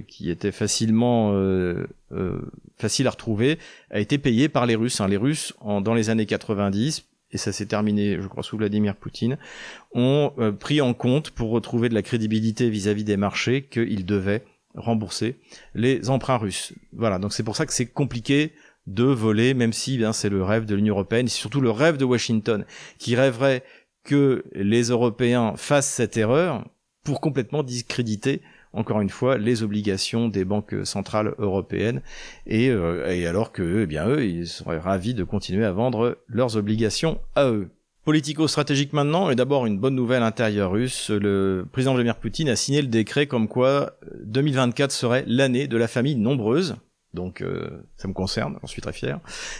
qui 0.06 0.30
était 0.30 0.52
facilement 0.52 1.34
facile 2.76 3.06
à 3.06 3.10
retrouver, 3.10 3.58
a 3.90 4.00
été 4.00 4.18
payée 4.18 4.48
par 4.48 4.66
les 4.66 4.74
Russes. 4.74 5.00
Hein. 5.00 5.08
Les 5.08 5.16
Russes, 5.16 5.54
dans 5.62 5.94
les 5.94 6.10
années 6.10 6.26
90, 6.26 7.06
et 7.32 7.38
ça 7.38 7.52
s'est 7.52 7.66
terminé, 7.66 8.18
je 8.20 8.26
crois, 8.26 8.42
sous 8.42 8.56
Vladimir 8.56 8.96
Poutine, 8.96 9.38
ont 9.92 10.32
pris 10.58 10.80
en 10.80 10.94
compte 10.94 11.30
pour 11.30 11.50
retrouver 11.50 11.88
de 11.88 11.94
la 11.94 12.02
crédibilité 12.02 12.70
vis-à-vis 12.70 13.04
des 13.04 13.16
marchés 13.16 13.62
qu'ils 13.62 14.06
devaient 14.06 14.44
rembourser 14.74 15.36
les 15.74 16.10
emprunts 16.10 16.38
russes. 16.38 16.72
Voilà, 16.92 17.18
donc 17.18 17.32
c'est 17.32 17.42
pour 17.42 17.56
ça 17.56 17.66
que 17.66 17.72
c'est 17.72 17.86
compliqué 17.86 18.52
de 18.86 19.04
voler, 19.04 19.54
même 19.54 19.72
si 19.72 19.96
bien 19.98 20.12
c'est 20.12 20.28
le 20.28 20.42
rêve 20.42 20.64
de 20.64 20.74
l'Union 20.74 20.94
européenne, 20.94 21.28
c'est 21.28 21.38
surtout 21.38 21.60
le 21.60 21.70
rêve 21.70 21.96
de 21.96 22.04
Washington, 22.04 22.64
qui 22.98 23.14
rêverait 23.14 23.62
que 24.04 24.44
les 24.52 24.84
Européens 24.84 25.54
fassent 25.56 25.90
cette 25.90 26.16
erreur 26.16 26.66
pour 27.04 27.20
complètement 27.20 27.62
discréditer 27.62 28.42
encore 28.72 29.00
une 29.00 29.10
fois 29.10 29.36
les 29.36 29.62
obligations 29.62 30.28
des 30.28 30.44
banques 30.44 30.74
centrales 30.84 31.34
européennes 31.38 32.02
et, 32.46 32.68
euh, 32.70 33.28
alors 33.28 33.52
que 33.52 33.82
eh 33.82 33.86
bien 33.86 34.06
eux 34.06 34.24
ils 34.24 34.46
seraient 34.46 34.78
ravis 34.78 35.14
de 35.14 35.24
continuer 35.24 35.64
à 35.64 35.72
vendre 35.72 36.18
leurs 36.28 36.56
obligations 36.56 37.20
à 37.34 37.48
eux. 37.48 37.70
Politico-stratégique 38.04 38.92
maintenant, 38.92 39.30
et 39.30 39.36
d'abord 39.36 39.66
une 39.66 39.78
bonne 39.78 39.94
nouvelle 39.94 40.22
intérieure 40.22 40.72
russe. 40.72 41.10
Le 41.10 41.66
président 41.70 41.92
Vladimir 41.92 42.16
Poutine 42.16 42.48
a 42.48 42.56
signé 42.56 42.80
le 42.80 42.88
décret 42.88 43.26
comme 43.26 43.46
quoi 43.46 43.92
2024 44.24 44.90
serait 44.90 45.24
l'année 45.26 45.68
de 45.68 45.76
la 45.76 45.86
famille 45.86 46.16
nombreuse. 46.16 46.76
Donc 47.12 47.40
euh, 47.40 47.82
ça 47.96 48.06
me 48.06 48.12
concerne, 48.12 48.56
j'en 48.60 48.66
suis 48.68 48.80
très 48.80 48.92
fier. 48.92 49.18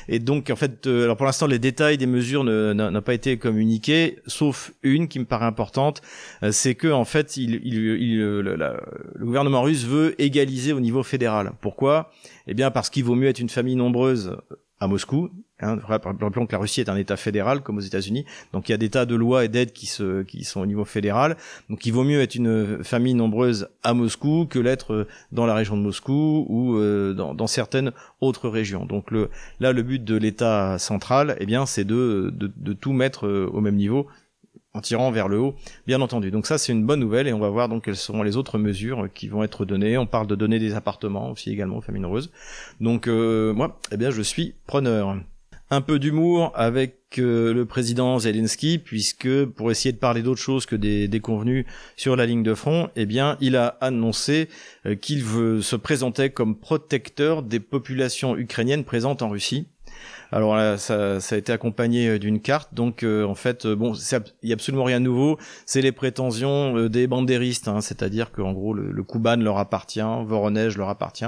Et 0.09 0.21
donc 0.21 0.51
en 0.51 0.57
fait, 0.57 0.87
euh, 0.87 1.05
alors 1.05 1.17
pour 1.17 1.27
l'instant 1.27 1.47
les 1.49 1.59
détails 1.59 1.99
des 1.99 2.07
mesures 2.07 2.45
n'ont 2.45 3.03
pas 3.03 3.15
été 3.15 3.39
communiqués, 3.39 4.21
sauf 4.27 4.73
une 4.83 5.09
qui 5.09 5.19
me 5.19 5.25
paraît 5.25 5.47
importante, 5.47 6.01
euh, 6.45 6.53
c'est 6.53 6.77
que 6.77 6.87
en 6.89 7.05
fait 7.05 7.37
le 7.37 9.25
gouvernement 9.25 9.63
russe 9.63 9.85
veut 9.85 10.21
égaliser 10.21 10.73
au 10.73 10.81
niveau 10.81 11.03
fédéral. 11.03 11.53
Pourquoi? 11.61 12.13
Eh 12.47 12.55
bien 12.55 12.71
parce 12.71 12.89
qu'il 12.89 13.05
vaut 13.05 13.17
mieux 13.17 13.29
être 13.29 13.41
une 13.41 13.49
famille 13.49 13.77
nombreuse 13.77 14.37
à 14.79 14.87
Moscou. 14.87 15.31
Hein, 15.61 15.79
rappelons 15.85 16.47
que 16.47 16.53
la 16.53 16.59
Russie 16.59 16.81
est 16.81 16.89
un 16.89 16.97
État 16.97 17.17
fédéral 17.17 17.63
comme 17.63 17.79
aux 17.79 17.83
États-Unis, 17.83 18.25
donc 18.53 18.69
il 18.69 18.73
y 18.73 18.75
a 18.75 18.79
des 18.79 18.91
tas 18.91 19.07
de 19.07 19.15
lois 19.15 19.45
et 19.45 19.49
d'aides 19.49 19.73
qui, 19.73 19.87
se, 19.87 20.23
qui 20.23 20.45
sont 20.45 20.61
au 20.61 20.67
niveau 20.67 20.85
fédéral. 20.85 21.37
Donc 21.69 21.85
il 21.87 21.93
vaut 21.93 22.05
mieux 22.05 22.21
être 22.21 22.35
une 22.35 22.83
famille 22.83 23.15
nombreuse 23.15 23.69
à 23.83 23.95
Moscou 23.95 24.47
que 24.49 24.59
l'être 24.59 25.07
dans 25.33 25.47
la 25.47 25.55
région 25.55 25.77
de 25.77 25.83
Moscou 25.83 26.47
ou 26.49 26.77
euh, 26.77 27.13
dans, 27.13 27.35
dans, 27.35 27.47
certaines 27.47 27.93
autres 28.21 28.49
régions. 28.49 28.87
Donc 28.87 29.11
le, 29.11 29.31
là, 29.61 29.73
le 29.73 29.83
but 29.83 30.03
de 30.03 30.17
l'État 30.17 30.79
central, 30.79 31.37
eh 31.41 31.47
bien, 31.47 31.67
c'est 31.67 31.85
de, 31.85 32.33
de, 32.35 32.51
de 32.55 32.73
tout 32.73 32.93
mettre 32.93 33.27
euh, 33.27 33.51
au 33.53 33.61
même 33.61 33.77
niveau 33.77 34.07
en 34.73 34.81
tirant 34.81 35.11
vers 35.11 35.29
le 35.29 35.39
haut, 35.39 35.57
bien 35.87 36.01
entendu. 36.01 36.31
Donc 36.31 36.47
ça, 36.47 36.57
c'est 36.57 36.73
une 36.73 36.87
bonne 36.87 37.01
nouvelle 37.01 37.27
et 37.27 37.33
on 37.33 37.41
va 37.41 37.49
voir 37.49 37.69
donc 37.69 37.85
quelles 37.85 37.97
seront 37.97 38.23
les 38.23 38.37
autres 38.37 38.59
mesures 38.59 39.09
qui 39.13 39.29
vont 39.29 39.43
être 39.43 39.65
données. 39.65 39.99
On 39.99 40.07
parle 40.07 40.27
de 40.27 40.37
donner 40.37 40.59
des 40.59 40.75
appartements 40.75 41.31
aussi 41.31 41.51
également 41.51 41.79
aux 41.79 41.81
familles 41.81 42.03
nombreuses. 42.03 42.31
Donc 42.81 43.09
euh, 43.09 43.53
moi, 43.53 43.81
eh 43.91 43.97
bien, 43.97 44.11
je 44.11 44.23
suis 44.23 44.55
preneur. 44.67 45.17
Un 45.73 45.83
peu 45.83 46.01
d'humour 46.01 46.51
avec 46.57 46.97
euh, 47.19 47.55
le 47.55 47.65
président 47.65 48.19
Zelensky, 48.19 48.79
puisque 48.79 49.45
pour 49.45 49.71
essayer 49.71 49.93
de 49.93 49.99
parler 49.99 50.21
d'autre 50.21 50.41
chose 50.41 50.67
que 50.67 50.75
des 50.75 51.07
déconvenus 51.07 51.65
sur 51.97 52.17
la 52.17 52.27
ligne 52.27 52.43
de 52.43 52.55
front, 52.55 52.91
eh 52.97 53.07
bien, 53.07 53.37
il 53.41 53.55
a 53.55 53.79
annoncé 53.81 54.49
euh, 54.85 54.97
qu'il 54.97 55.23
se 55.23 55.77
présenter 55.77 56.31
comme 56.31 56.59
protecteur 56.59 57.45
des 57.45 57.61
populations 57.61 58.37
ukrainiennes 58.37 58.83
présentes 58.83 59.23
en 59.23 59.29
Russie. 59.29 59.69
Alors 60.33 60.55
là, 60.55 60.79
ça, 60.79 61.19
a 61.19 61.37
été 61.37 61.53
accompagné 61.53 62.09
euh, 62.09 62.19
d'une 62.19 62.41
carte. 62.41 62.73
Donc 62.73 63.03
euh, 63.03 63.25
en 63.25 63.35
fait, 63.35 63.67
euh, 63.67 63.75
bon, 63.75 63.95
il 64.43 64.49
y 64.49 64.53
a 64.53 64.55
absolument 64.55 64.85
rien 64.85 65.01
de 65.01 65.05
nouveau. 65.05 65.39
C'est 65.67 65.83
les 65.83 65.93
prétentions 65.93 66.89
des 66.89 67.07
bandéristes, 67.07 67.69
hein, 67.69 67.81
c'est-à-dire 67.81 68.31
qu'en 68.31 68.53
gros 68.53 68.75
le, 68.75 69.03
Kuban 69.03 69.37
leur 69.37 69.59
appartient, 69.59 70.01
Voronezh 70.01 70.77
leur 70.77 70.89
appartient, 70.89 71.25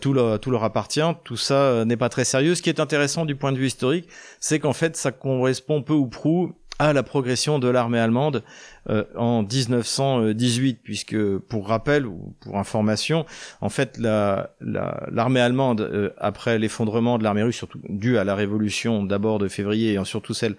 tout, 0.00 0.12
leur, 0.12 0.40
tout 0.40 0.50
leur 0.50 0.64
appartient. 0.64 1.00
Tout 1.24 1.36
ça 1.36 1.84
n'est 1.84 1.96
pas 1.96 2.08
très 2.08 2.24
sérieux. 2.24 2.54
Ce 2.54 2.62
qui 2.62 2.70
est 2.70 2.80
intéressant 2.80 3.26
du 3.26 3.36
point 3.36 3.52
de 3.52 3.58
vue 3.58 3.66
historique, 3.66 4.08
c'est 4.38 4.58
qu'en 4.58 4.72
fait 4.72 4.96
ça 4.96 5.12
correspond 5.12 5.82
peu 5.82 5.92
ou 5.92 6.06
prou 6.06 6.52
à 6.80 6.94
la 6.94 7.02
progression 7.02 7.58
de 7.58 7.68
l'armée 7.68 7.98
allemande 7.98 8.42
euh, 8.88 9.04
en 9.14 9.42
1918, 9.42 10.80
puisque 10.82 11.36
pour 11.36 11.68
rappel 11.68 12.06
ou 12.06 12.34
pour 12.40 12.56
information, 12.56 13.26
en 13.60 13.68
fait 13.68 13.98
l'armée 13.98 14.48
la, 14.62 15.44
allemande, 15.44 15.82
euh, 15.82 16.08
après 16.16 16.58
l'effondrement 16.58 17.18
de 17.18 17.22
l'armée 17.22 17.42
russe, 17.42 17.56
surtout 17.56 17.80
dû 17.86 18.16
à 18.16 18.24
la 18.24 18.34
révolution 18.34 19.04
d'abord 19.04 19.38
de 19.38 19.46
février 19.46 19.92
et 19.92 20.04
surtout 20.06 20.32
celle 20.32 20.56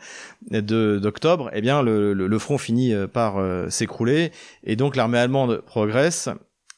d'octobre, 0.51 1.49
eh 1.53 1.61
bien 1.61 1.81
le, 1.81 2.13
le, 2.13 2.39
front 2.39 2.59
finit 2.59 2.93
euh, 2.93 3.07
par 3.07 3.37
s'écrouler. 3.71 4.31
Et 4.63 4.75
donc 4.75 4.95
l'armée 4.95 5.17
allemande 5.17 5.61
progresse 5.65 6.29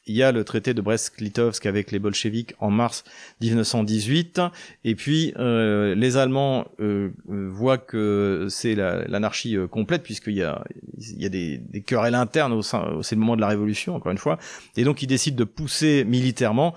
il 0.06 0.14
y 0.14 0.22
a 0.22 0.32
le 0.32 0.44
traité 0.44 0.74
de 0.74 0.82
Brest-Litovsk 0.82 1.64
avec 1.66 1.90
les 1.90 1.98
bolcheviks 1.98 2.54
en 2.58 2.70
mars 2.70 3.04
1918, 3.40 4.40
et 4.84 4.94
puis 4.94 5.32
euh, 5.38 5.94
les 5.94 6.16
Allemands 6.16 6.66
euh, 6.80 7.10
euh, 7.30 7.48
voient 7.50 7.78
que 7.78 8.46
c'est 8.50 8.74
l'anarchie 8.74 9.56
complète 9.70 10.02
puisqu'il 10.02 10.34
y 10.34 10.42
a, 10.42 10.64
il 10.98 11.22
y 11.22 11.26
a 11.26 11.28
des, 11.28 11.60
querelles 11.86 12.14
internes 12.14 12.52
au 12.52 12.62
sein, 12.62 12.98
c'est 13.02 13.14
le 13.14 13.20
moment 13.20 13.36
de 13.36 13.40
la 13.40 13.48
révolution 13.48 13.94
encore 13.94 14.12
une 14.12 14.18
fois, 14.18 14.38
et 14.76 14.84
donc 14.84 15.02
ils 15.02 15.06
décident 15.06 15.36
de 15.36 15.44
pousser 15.44 16.04
militairement 16.04 16.74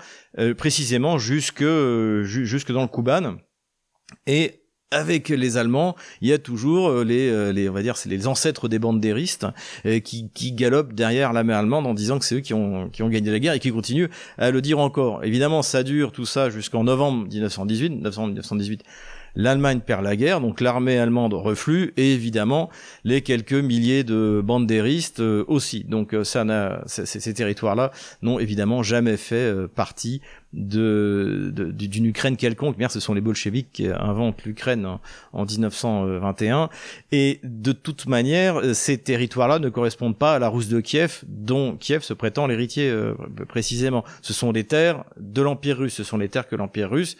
précisément 0.56 1.18
jusque 1.18 1.64
jusque 2.24 2.72
dans 2.72 2.82
le 2.82 2.88
Kuban, 2.88 3.36
et 4.26 4.62
avec 4.90 5.28
les 5.28 5.56
Allemands, 5.56 5.96
il 6.22 6.28
y 6.28 6.32
a 6.32 6.38
toujours 6.38 6.88
euh, 6.88 7.04
les, 7.04 7.28
euh, 7.28 7.52
les 7.52 7.68
on 7.68 7.72
va 7.72 7.82
dire, 7.82 7.96
c'est 7.96 8.08
les 8.08 8.26
ancêtres 8.26 8.68
des 8.68 8.78
bandéristes 8.78 9.46
euh, 9.84 10.00
qui, 10.00 10.30
qui 10.32 10.52
galopent 10.52 10.94
derrière 10.94 11.32
la 11.32 11.44
mer 11.44 11.58
allemande 11.58 11.86
en 11.86 11.94
disant 11.94 12.18
que 12.18 12.24
c'est 12.24 12.36
eux 12.36 12.40
qui 12.40 12.54
ont, 12.54 12.88
qui 12.88 13.02
ont 13.02 13.08
gagné 13.08 13.30
la 13.30 13.38
guerre 13.38 13.52
et 13.52 13.60
qui 13.60 13.70
continuent 13.70 14.08
à 14.38 14.50
le 14.50 14.62
dire 14.62 14.78
encore. 14.78 15.24
Évidemment, 15.24 15.62
ça 15.62 15.82
dure 15.82 16.12
tout 16.12 16.26
ça 16.26 16.48
jusqu'en 16.48 16.84
novembre 16.84 17.26
1918, 17.28 17.90
1918 17.90 18.82
l'Allemagne 19.38 19.80
perd 19.80 20.02
la 20.02 20.16
guerre, 20.16 20.40
donc 20.40 20.60
l'armée 20.60 20.98
allemande 20.98 21.32
reflue, 21.32 21.94
et 21.96 22.12
évidemment 22.12 22.68
les 23.04 23.22
quelques 23.22 23.52
milliers 23.52 24.02
de 24.02 24.42
bandéristes 24.44 25.20
euh, 25.20 25.44
aussi. 25.46 25.84
Donc 25.84 26.12
euh, 26.12 26.24
ça 26.24 26.44
n'a, 26.44 26.82
ces 26.86 27.32
territoires-là 27.32 27.92
n'ont 28.20 28.40
évidemment 28.40 28.82
jamais 28.82 29.16
fait 29.16 29.36
euh, 29.36 29.68
partie 29.68 30.20
de, 30.52 31.52
d'une 31.54 32.06
Ukraine 32.06 32.36
quelconque. 32.36 32.76
Bien, 32.76 32.88
ce 32.88 32.98
sont 33.00 33.14
les 33.14 33.20
bolcheviks 33.20 33.70
qui 33.70 33.86
inventent 33.86 34.44
l'Ukraine 34.44 34.86
en, 34.86 35.00
en, 35.32 35.44
1921. 35.44 36.68
Et 37.12 37.38
de 37.44 37.72
toute 37.72 38.06
manière, 38.06 38.74
ces 38.74 38.98
territoires-là 38.98 39.60
ne 39.60 39.68
correspondent 39.68 40.16
pas 40.16 40.34
à 40.34 40.38
la 40.38 40.48
Rousse 40.48 40.68
de 40.68 40.80
Kiev, 40.80 41.22
dont 41.28 41.76
Kiev 41.76 42.02
se 42.02 42.14
prétend 42.14 42.46
l'héritier 42.46 42.90
précisément. 43.46 44.04
Ce 44.22 44.32
sont 44.32 44.52
des 44.52 44.64
terres 44.64 45.04
de 45.20 45.42
l'Empire 45.42 45.76
russe. 45.76 45.92
Ce 45.92 46.02
sont 46.02 46.16
les 46.16 46.30
terres 46.30 46.48
que 46.48 46.56
l'Empire 46.56 46.90
russe 46.90 47.18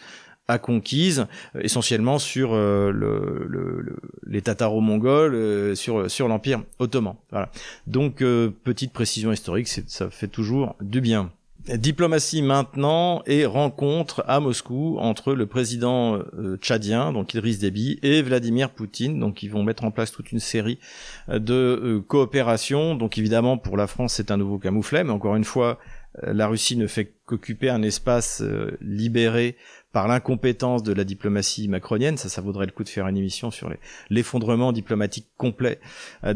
conquise 0.57 1.27
euh, 1.55 1.61
essentiellement 1.61 2.17
sur 2.17 2.53
euh, 2.53 2.91
le, 2.91 3.45
le, 3.47 3.97
les 4.25 4.41
tataro-mongols, 4.41 5.35
euh, 5.35 5.75
sur 5.75 6.09
sur 6.09 6.27
l'empire 6.27 6.63
ottoman. 6.79 7.15
Voilà. 7.31 7.51
Donc 7.87 8.23
petite 8.63 8.91
précision 8.91 9.31
historique, 9.31 9.67
ça 9.67 10.09
fait 10.09 10.27
toujours 10.27 10.75
du 10.81 11.01
bien. 11.01 11.31
Diplomatie 11.67 12.41
maintenant 12.41 13.21
et 13.27 13.45
rencontre 13.45 14.23
à 14.27 14.39
Moscou 14.39 14.97
entre 14.97 15.33
le 15.33 15.45
président 15.45 16.19
tchadien, 16.61 17.11
donc 17.11 17.33
Idriss 17.33 17.59
Déby, 17.59 17.99
et 18.01 18.21
Vladimir 18.23 18.71
Poutine. 18.71 19.19
Donc 19.19 19.43
ils 19.43 19.51
vont 19.51 19.61
mettre 19.61 19.83
en 19.83 19.91
place 19.91 20.11
toute 20.11 20.31
une 20.31 20.39
série 20.39 20.79
de 21.27 22.01
coopérations. 22.07 22.95
Donc 22.95 23.17
évidemment 23.17 23.57
pour 23.57 23.77
la 23.77 23.85
France 23.85 24.13
c'est 24.13 24.31
un 24.31 24.37
nouveau 24.37 24.57
camouflet, 24.57 25.03
mais 25.03 25.11
encore 25.11 25.35
une 25.35 25.43
fois 25.43 25.77
la 26.23 26.47
Russie 26.47 26.75
ne 26.75 26.87
fait 26.87 27.13
qu'occuper 27.25 27.69
un 27.69 27.83
espace 27.83 28.41
libéré 28.81 29.55
par 29.91 30.07
l'incompétence 30.07 30.83
de 30.83 30.93
la 30.93 31.03
diplomatie 31.03 31.67
macronienne. 31.67 32.17
Ça, 32.17 32.29
ça 32.29 32.41
vaudrait 32.41 32.65
le 32.65 32.71
coup 32.71 32.83
de 32.83 32.89
faire 32.89 33.07
une 33.07 33.17
émission 33.17 33.49
sur 33.49 33.71
l'effondrement 34.09 34.71
diplomatique 34.71 35.27
complet 35.37 35.79
euh, 36.23 36.33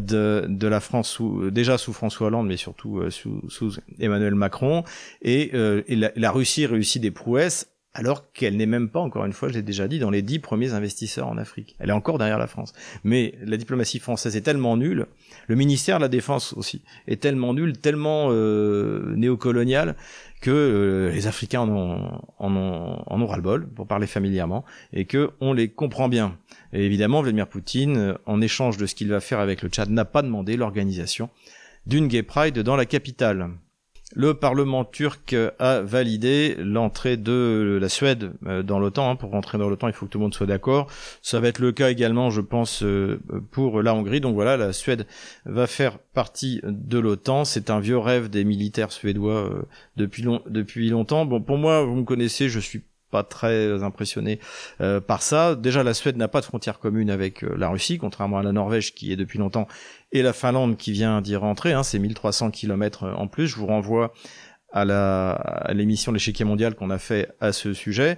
de, 0.48 0.68
la 0.68 0.80
France 0.80 1.10
sous, 1.10 1.52
déjà 1.52 1.78
sous 1.78 1.94
François 1.94 2.28
Hollande, 2.28 2.48
mais 2.48 2.58
surtout 2.58 3.00
euh, 3.00 3.10
sous, 3.10 3.74
Emmanuel 4.00 4.36
Macron. 4.36 4.84
Et, 5.22 5.52
euh, 5.54 5.84
la, 5.88 6.32
Russie 6.32 6.66
réussit 6.66 7.02
des 7.02 7.12
prouesses 7.12 7.72
alors 7.93 8.32
qu'elle 8.32 8.58
n'est 8.58 8.65
même 8.65 8.89
pas, 8.89 8.99
encore 8.99 9.25
une 9.25 9.34
fois, 9.34 9.49
je 9.49 9.53
l'ai 9.53 9.62
déjà 9.62 9.88
dit, 9.88 9.99
dans 9.99 10.10
les 10.10 10.21
dix 10.21 10.39
premiers 10.39 10.73
investisseurs 10.73 11.27
en 11.27 11.38
Afrique. 11.38 11.75
Elle 11.79 11.89
est 11.89 11.93
encore 11.93 12.17
derrière 12.17 12.39
la 12.39 12.47
France. 12.47 12.73
Mais 13.03 13.36
la 13.43 13.58
diplomatie 13.58 13.99
française 13.99 14.36
est 14.36 14.41
tellement 14.41 14.77
nulle, 14.77 15.08
le 15.47 15.56
ministère 15.56 15.97
de 15.97 16.03
la 16.03 16.10
Défense 16.10 16.53
aussi 16.53 16.82
est 17.08 17.21
tellement 17.21 17.53
nul, 17.53 17.77
tellement 17.77 18.29
euh, 18.32 19.13
néocolonial, 19.15 19.95
que 20.41 20.51
euh, 20.51 21.12
les 21.12 21.27
Africains 21.27 21.62
en 21.62 21.69
ont, 21.69 22.21
en 22.38 23.21
ont, 23.21 23.27
ras-le-bol, 23.27 23.67
pour 23.67 23.88
parler 23.88 24.08
familièrement, 24.08 24.65
et 24.91 25.06
que 25.06 25.32
on 25.39 25.53
les 25.53 25.69
comprend 25.69 26.10
bien. 26.10 26.38
Évidemment, 26.73 27.21
Vladimir 27.21 27.47
Poutine, 27.47 28.15
en 28.25 28.41
échange 28.41 28.77
de 28.77 28.86
ce 28.86 28.95
qu'il 28.95 29.10
va 29.10 29.19
faire 29.19 29.39
avec 29.39 29.62
le 29.62 29.69
Tchad, 29.69 29.89
n'a 29.89 30.06
pas 30.06 30.21
demandé 30.21 30.58
l'organisation 30.58 31.29
d'une 31.86 32.08
Gay 32.08 32.23
Pride 32.23 32.60
dans 32.60 32.75
la 32.75 32.86
capitale 32.86 33.49
le 34.13 34.34
Parlement 34.36 34.86
turc 34.86 35.36
a 35.60 35.82
validé 35.82 36.56
l'entrée 36.60 37.17
de 37.17 37.78
la 37.82 37.89
Suède 37.89 38.34
euh, 38.45 38.63
dans 38.63 38.80
l'OTAN. 38.80 39.12
Hein. 39.12 39.15
Pour 39.15 39.32
rentrer 39.32 39.58
dans 39.58 39.69
l'OTAN, 39.69 39.88
il 39.88 39.93
faut 39.93 40.06
que 40.06 40.12
tout 40.12 40.19
le 40.19 40.23
monde 40.23 40.34
soit 40.34 40.47
d'accord. 40.47 40.88
Ça 41.21 41.39
va 41.39 41.47
être 41.47 41.60
le 41.60 41.71
cas 41.71 41.89
également, 41.89 42.30
je 42.30 42.41
pense, 42.41 42.84
euh, 42.84 43.19
pour 43.52 43.82
la 43.82 43.93
Hongrie. 43.93 44.21
Donc 44.21 44.36
voilà, 44.36 44.58
la 44.58 44.73
Suède 44.73 45.08
va 45.45 45.67
faire 45.67 45.99
partie 45.99 46.62
de 46.63 46.99
l'OTAN. 46.99 47.45
C'est 47.45 47.69
un 47.69 47.80
vieux 47.80 47.97
rêve 47.97 48.30
des 48.30 48.43
militaires 48.43 48.91
suédois 48.91 49.49
euh, 49.49 49.63
depuis, 49.97 50.26
depuis 50.47 50.89
longtemps. 50.89 51.26
Bon, 51.26 51.41
pour 51.41 51.58
moi, 51.58 51.84
vous 51.84 51.95
me 51.95 52.04
connaissez, 52.04 52.49
je 52.49 52.60
suis 52.60 52.84
pas 53.13 53.23
très 53.23 53.84
impressionné 53.84 54.39
euh, 54.82 54.99
par 54.99 55.21
ça. 55.21 55.54
Déjà, 55.54 55.84
la 55.84 55.93
Suède 55.93 56.17
n'a 56.17 56.28
pas 56.28 56.41
de 56.41 56.45
frontière 56.45 56.80
commune 56.80 57.12
avec 57.12 57.43
euh, 57.43 57.54
la 57.56 57.69
Russie, 57.69 57.99
contrairement 57.99 58.39
à 58.39 58.43
la 58.43 58.52
Norvège 58.52 58.95
qui 58.95 59.13
est 59.13 59.15
depuis 59.15 59.38
longtemps, 59.38 59.67
et 60.12 60.23
la 60.23 60.34
Finlande 60.34 60.78
qui 60.78 60.91
vient 60.91 61.21
d'y 61.21 61.36
rentrer. 61.36 61.73
Hein, 61.73 61.84
c'est 61.84 61.99
1300 61.99 62.49
kilomètres 62.49 63.04
en 63.04 63.28
plus. 63.28 63.47
Je 63.47 63.56
vous 63.56 63.67
renvoie 63.67 64.13
à 64.71 64.84
la 64.84 65.69
l'émission 65.73 66.12
L'échiquier 66.12 66.43
mondial 66.43 66.73
qu'on 66.73 66.89
a 66.89 66.97
fait 66.97 67.30
à 67.39 67.54
ce 67.54 67.76
sujet. 67.76 68.17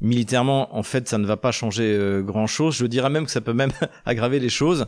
Militairement, 0.00 0.76
en 0.76 0.82
fait, 0.82 1.08
ça 1.08 1.18
ne 1.18 1.26
va 1.26 1.36
pas 1.36 1.52
changer 1.52 1.94
euh, 1.94 2.20
grand-chose. 2.20 2.74
Je 2.74 2.86
dirais 2.86 3.10
même 3.10 3.26
que 3.26 3.30
ça 3.30 3.40
peut 3.40 3.52
même 3.52 3.70
aggraver 4.04 4.40
les 4.40 4.48
choses, 4.48 4.86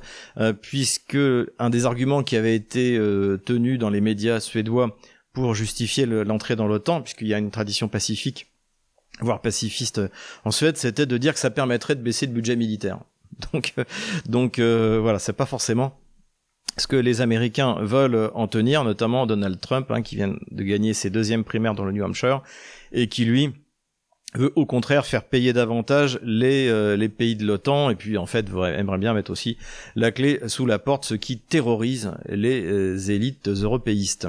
puisque 0.61 1.17
un 1.61 1.71
des 1.71 1.87
arguments 1.87 2.25
qui 2.25 2.35
avait 2.37 2.57
été 2.57 2.99
tenu 3.45 3.79
dans 3.79 3.91
les 3.91 4.01
médias 4.01 4.41
suédois 4.41 4.97
pour 5.33 5.55
justifier 5.55 6.05
l'entrée 6.05 6.57
dans 6.57 6.67
l'OTAN, 6.67 7.03
puisqu'il 7.03 7.29
y 7.29 7.35
a 7.35 7.39
une 7.39 7.53
tradition 7.53 7.87
pacifique 7.87 8.56
voire 9.21 9.41
pacifiste 9.41 10.01
en 10.45 10.51
Suède, 10.51 10.77
c'était 10.77 11.07
de 11.07 11.19
dire 11.19 11.35
que 11.35 11.41
ça 11.41 11.51
permettrait 11.51 11.95
de 11.95 12.03
baisser 12.03 12.27
le 12.27 12.33
budget 12.33 12.57
militaire. 12.57 12.99
Donc, 13.53 13.75
euh, 13.79 13.85
donc 14.27 14.59
euh, 14.59 14.99
voilà, 15.01 15.19
c'est 15.19 15.33
pas 15.33 15.47
forcément 15.47 15.99
ce 16.79 16.87
que 16.87 16.97
les 16.97 17.21
Américains 17.21 17.77
veulent 17.81 18.31
en 18.35 18.49
tenir, 18.49 18.85
notamment 18.85 19.27
Donald 19.27 19.61
Trump, 19.61 19.91
hein, 19.91 20.03
qui 20.03 20.17
vient 20.17 20.37
de 20.51 20.63
gagner 20.63 20.95
ses 20.95 21.11
deuxièmes 21.11 21.45
primaires 21.45 21.75
dans 21.75 21.85
le 21.85 21.93
New 21.93 22.05
Hampshire, 22.05 22.43
et 22.93 23.09
qui 23.09 23.25
lui 23.25 23.53
veut 24.35 24.53
au 24.57 24.67
contraire 24.67 25.07
faire 25.07 25.25
payer 25.25 25.55
davantage 25.55 26.19
les, 26.23 26.69
euh, 26.69 26.97
les 26.97 27.09
pays 27.09 27.35
de 27.35 27.47
l'OTAN, 27.47 27.91
et 27.91 27.95
puis 27.95 28.19
en 28.19 28.27
fait 28.27 28.47
aimerait 28.49 28.99
bien 28.99 29.15
mettre 29.15 29.31
aussi 29.31 29.57
la 29.95 30.13
clé 30.13 30.41
sous 30.49 30.67
la 30.67 30.79
porte, 30.79 31.07
ce 31.07 31.15
qui 31.15 31.39
terrorise 31.39 32.13
les 32.29 33.11
élites 33.11 33.49
européistes. 33.49 34.29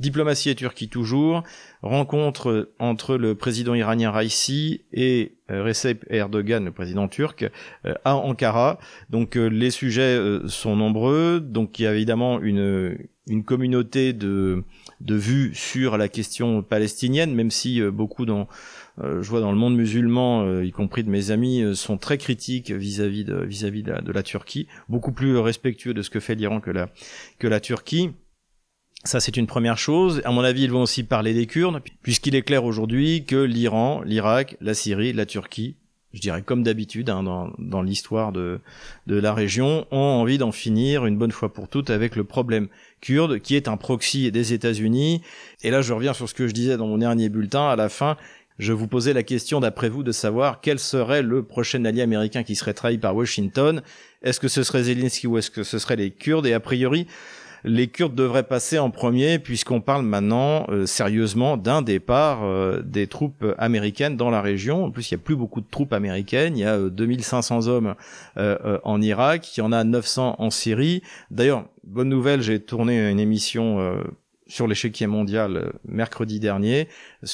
Diplomatie 0.00 0.50
et 0.50 0.54
Turquie 0.54 0.88
toujours. 0.88 1.42
Rencontre 1.82 2.70
entre 2.78 3.16
le 3.16 3.34
président 3.34 3.74
iranien 3.74 4.10
Raisi 4.10 4.82
et 4.92 5.32
euh, 5.50 5.62
Recep 5.62 6.04
Erdogan, 6.10 6.64
le 6.64 6.72
président 6.72 7.08
turc, 7.08 7.48
euh, 7.86 7.94
à 8.04 8.16
Ankara. 8.16 8.78
Donc 9.08 9.36
euh, 9.36 9.46
les 9.46 9.70
sujets 9.70 10.18
sont 10.48 10.76
nombreux. 10.76 11.40
Donc 11.40 11.78
il 11.78 11.84
y 11.84 11.86
a 11.86 11.94
évidemment 11.94 12.40
une, 12.40 12.98
communauté 13.44 14.12
de, 14.12 14.64
de 15.00 15.14
vues 15.14 15.54
sur 15.54 15.96
la 15.96 16.08
question 16.08 16.62
palestinienne, 16.62 17.34
même 17.34 17.50
si 17.50 17.80
beaucoup 17.82 18.26
dans 18.26 18.48
je 18.98 19.28
vois 19.28 19.40
dans 19.40 19.52
le 19.52 19.58
monde 19.58 19.76
musulman, 19.76 20.62
y 20.62 20.72
compris 20.72 21.04
de 21.04 21.10
mes 21.10 21.30
amis, 21.30 21.76
sont 21.76 21.98
très 21.98 22.16
critiques 22.16 22.70
vis-à-vis 22.70 23.24
de 23.24 23.44
vis-à-vis 23.44 23.82
de, 23.82 24.00
de, 24.00 24.12
la 24.12 24.22
Turquie, 24.22 24.68
beaucoup 24.88 25.12
plus 25.12 25.36
respectueux 25.36 25.92
de 25.92 26.00
ce 26.00 26.08
que 26.08 26.18
fait 26.18 26.34
l'Iran 26.34 26.60
que 26.60 26.70
la 26.70 26.88
que 27.38 27.46
la 27.46 27.60
Turquie. 27.60 28.12
Ça, 29.04 29.20
c'est 29.20 29.36
une 29.36 29.46
première 29.46 29.78
chose. 29.78 30.20
À 30.24 30.32
mon 30.32 30.42
avis, 30.42 30.62
ils 30.62 30.70
vont 30.70 30.82
aussi 30.82 31.04
parler 31.04 31.32
des 31.32 31.46
Kurdes, 31.46 31.80
puisqu'il 32.02 32.34
est 32.34 32.42
clair 32.42 32.64
aujourd'hui 32.64 33.24
que 33.24 33.36
l'Iran, 33.36 34.02
l'Irak, 34.02 34.56
la 34.60 34.74
Syrie, 34.74 35.12
la 35.12 35.26
Turquie, 35.26 35.76
je 36.16 36.20
dirais 36.20 36.42
comme 36.42 36.62
d'habitude 36.62 37.10
hein, 37.10 37.22
dans, 37.58 37.82
l'histoire 37.82 38.32
de, 38.32 38.60
de 39.06 39.16
la 39.16 39.34
région, 39.34 39.86
ont 39.90 39.98
envie 39.98 40.38
d'en 40.38 40.50
finir 40.50 41.06
une 41.06 41.18
bonne 41.18 41.30
fois 41.30 41.52
pour 41.52 41.68
toutes 41.68 41.90
avec 41.90 42.16
le 42.16 42.24
problème 42.24 42.68
kurde, 43.00 43.38
qui 43.38 43.54
est 43.54 43.68
un 43.68 43.76
proxy 43.76 44.32
des 44.32 44.52
États-Unis. 44.52 45.22
Et 45.62 45.70
là, 45.70 45.82
je 45.82 45.92
reviens 45.92 46.14
sur 46.14 46.28
ce 46.28 46.34
que 46.34 46.48
je 46.48 46.54
disais 46.54 46.76
dans 46.76 46.86
mon 46.86 46.98
dernier 46.98 47.28
bulletin. 47.28 47.68
À 47.68 47.76
la 47.76 47.88
fin, 47.88 48.16
je 48.58 48.72
vous 48.72 48.86
posais 48.86 49.12
la 49.12 49.22
question, 49.22 49.60
d'après 49.60 49.90
vous, 49.90 50.02
de 50.02 50.12
savoir 50.12 50.60
quel 50.62 50.78
serait 50.78 51.22
le 51.22 51.42
prochain 51.42 51.84
allié 51.84 52.00
américain 52.00 52.42
qui 52.42 52.56
serait 52.56 52.74
trahi 52.74 52.96
par 52.96 53.14
Washington. 53.14 53.82
Est-ce 54.22 54.40
que 54.40 54.48
ce 54.48 54.62
serait 54.62 54.84
Zelensky 54.84 55.26
ou 55.26 55.36
est-ce 55.36 55.50
que 55.50 55.62
ce 55.62 55.78
serait 55.78 55.96
les 55.96 56.10
Kurdes? 56.10 56.46
Et 56.46 56.54
a 56.54 56.60
priori, 56.60 57.06
les 57.66 57.88
Kurdes 57.88 58.14
devraient 58.14 58.44
passer 58.44 58.78
en 58.78 58.90
premier 58.90 59.40
puisqu'on 59.40 59.80
parle 59.80 60.04
maintenant 60.04 60.66
euh, 60.68 60.86
sérieusement 60.86 61.56
d'un 61.56 61.82
départ 61.82 62.44
euh, 62.44 62.80
des 62.82 63.08
troupes 63.08 63.44
américaines 63.58 64.16
dans 64.16 64.30
la 64.30 64.40
région. 64.40 64.84
En 64.84 64.90
plus, 64.90 65.10
il 65.10 65.14
y 65.14 65.16
a 65.16 65.18
plus 65.18 65.34
beaucoup 65.34 65.60
de 65.60 65.66
troupes 65.68 65.92
américaines. 65.92 66.56
Il 66.56 66.60
y 66.60 66.64
a 66.64 66.78
2500 66.78 67.66
euh, 67.66 67.70
hommes 67.70 67.94
en 68.84 69.02
Irak, 69.02 69.56
il 69.56 69.60
y 69.60 69.62
en 69.62 69.72
a 69.72 69.82
900 69.82 70.36
en 70.38 70.50
Syrie. 70.50 71.02
D'ailleurs, 71.30 71.64
bonne 71.84 72.08
nouvelle, 72.08 72.40
j'ai 72.40 72.60
tourné 72.60 73.10
une 73.10 73.18
émission 73.18 74.00
sur 74.46 74.68
l'échiquier 74.68 75.08
mondial 75.08 75.72
mercredi 75.84 76.38
dernier, 76.38 76.88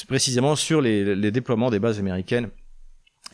précisément 0.07 0.55
sur 0.55 0.81
les 0.81 1.31
déploiements 1.31 1.69
des 1.69 1.79
bases 1.79 1.99
américaines 1.99 2.49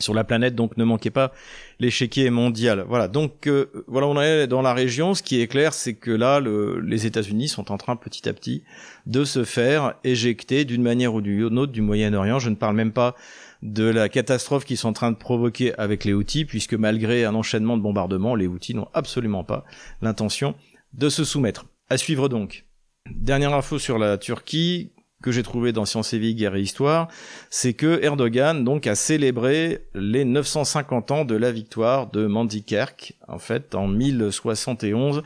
sur 0.00 0.14
la 0.14 0.24
planète, 0.24 0.54
donc 0.54 0.76
ne 0.76 0.84
manquez 0.84 1.10
pas 1.10 1.32
l'échiquier 1.78 2.30
mondial. 2.30 2.84
Voilà, 2.88 3.08
donc 3.08 3.46
euh, 3.46 3.66
voilà, 3.86 4.06
on 4.06 4.20
est 4.20 4.46
dans 4.46 4.62
la 4.62 4.74
région. 4.74 5.14
Ce 5.14 5.22
qui 5.22 5.40
est 5.40 5.46
clair, 5.46 5.72
c'est 5.72 5.94
que 5.94 6.10
là, 6.10 6.40
le, 6.40 6.80
les 6.80 7.06
États-Unis 7.06 7.48
sont 7.48 7.70
en 7.70 7.78
train 7.78 7.96
petit 7.96 8.28
à 8.28 8.32
petit 8.32 8.64
de 9.06 9.24
se 9.24 9.44
faire 9.44 9.94
éjecter 10.04 10.64
d'une 10.64 10.82
manière 10.82 11.14
ou 11.14 11.20
d'une 11.20 11.58
autre 11.58 11.72
du 11.72 11.82
Moyen-Orient. 11.82 12.38
Je 12.38 12.50
ne 12.50 12.56
parle 12.56 12.76
même 12.76 12.92
pas 12.92 13.14
de 13.62 13.84
la 13.84 14.08
catastrophe 14.08 14.64
qu'ils 14.64 14.78
sont 14.78 14.88
en 14.88 14.94
train 14.94 15.10
de 15.10 15.16
provoquer 15.16 15.74
avec 15.78 16.04
les 16.04 16.12
outils, 16.12 16.44
puisque 16.44 16.74
malgré 16.74 17.24
un 17.24 17.34
enchaînement 17.34 17.76
de 17.76 17.82
bombardements, 17.82 18.34
les 18.34 18.46
outils 18.46 18.74
n'ont 18.74 18.88
absolument 18.94 19.44
pas 19.44 19.64
l'intention 20.00 20.54
de 20.94 21.08
se 21.08 21.24
soumettre. 21.24 21.66
À 21.88 21.98
suivre 21.98 22.28
donc. 22.28 22.66
Dernière 23.10 23.54
info 23.54 23.78
sur 23.78 23.98
la 23.98 24.18
Turquie, 24.18 24.92
que 25.22 25.32
j'ai 25.32 25.42
trouvé 25.42 25.72
dans 25.72 25.84
Sciences 25.84 26.12
et 26.14 26.18
Vie, 26.18 26.34
Guerre 26.34 26.56
et 26.56 26.62
Histoire, 26.62 27.08
c'est 27.50 27.74
que 27.74 28.02
Erdogan 28.02 28.64
donc 28.64 28.86
a 28.86 28.94
célébré 28.94 29.86
les 29.94 30.24
950 30.24 31.10
ans 31.10 31.24
de 31.24 31.36
la 31.36 31.52
victoire 31.52 32.10
de 32.10 32.26
Mandikerk. 32.26 33.14
En 33.28 33.38
fait, 33.38 33.74
en 33.74 33.86
1071, 33.86 35.22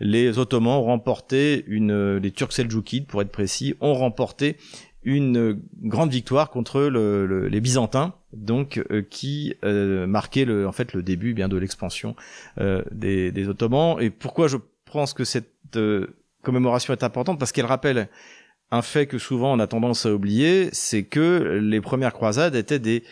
les 0.00 0.38
Ottomans 0.38 0.78
ont 0.78 0.84
remporté 0.84 1.64
une, 1.66 2.16
les 2.18 2.30
Turcs 2.30 2.52
seljoukides, 2.52 3.06
pour 3.06 3.22
être 3.22 3.32
précis, 3.32 3.74
ont 3.80 3.94
remporté 3.94 4.56
une 5.02 5.58
grande 5.82 6.10
victoire 6.10 6.50
contre 6.50 6.82
les 6.82 7.60
Byzantins, 7.60 8.14
donc 8.32 8.82
qui 9.08 9.54
marquait 9.62 10.44
le, 10.44 10.68
en 10.68 10.72
fait 10.72 10.92
le 10.92 11.02
début 11.02 11.32
bien 11.32 11.48
de 11.48 11.56
l'expansion 11.56 12.14
des, 12.58 13.32
des, 13.32 13.48
Ottomans. 13.48 13.96
Et 14.00 14.10
pourquoi 14.10 14.48
je 14.48 14.58
pense 14.84 15.14
que 15.14 15.24
cette 15.24 15.54
commémoration 16.42 16.92
est 16.92 17.02
importante? 17.02 17.38
Parce 17.38 17.52
qu'elle 17.52 17.66
rappelle 17.66 18.08
un 18.70 18.82
fait 18.82 19.06
que 19.06 19.18
souvent 19.18 19.52
on 19.52 19.58
a 19.58 19.66
tendance 19.66 20.06
à 20.06 20.12
oublier, 20.12 20.68
c'est 20.72 21.04
que 21.04 21.58
les 21.62 21.80
premières 21.80 22.12
croisades 22.12 22.54
étaient 22.54 22.78
des 22.78 23.04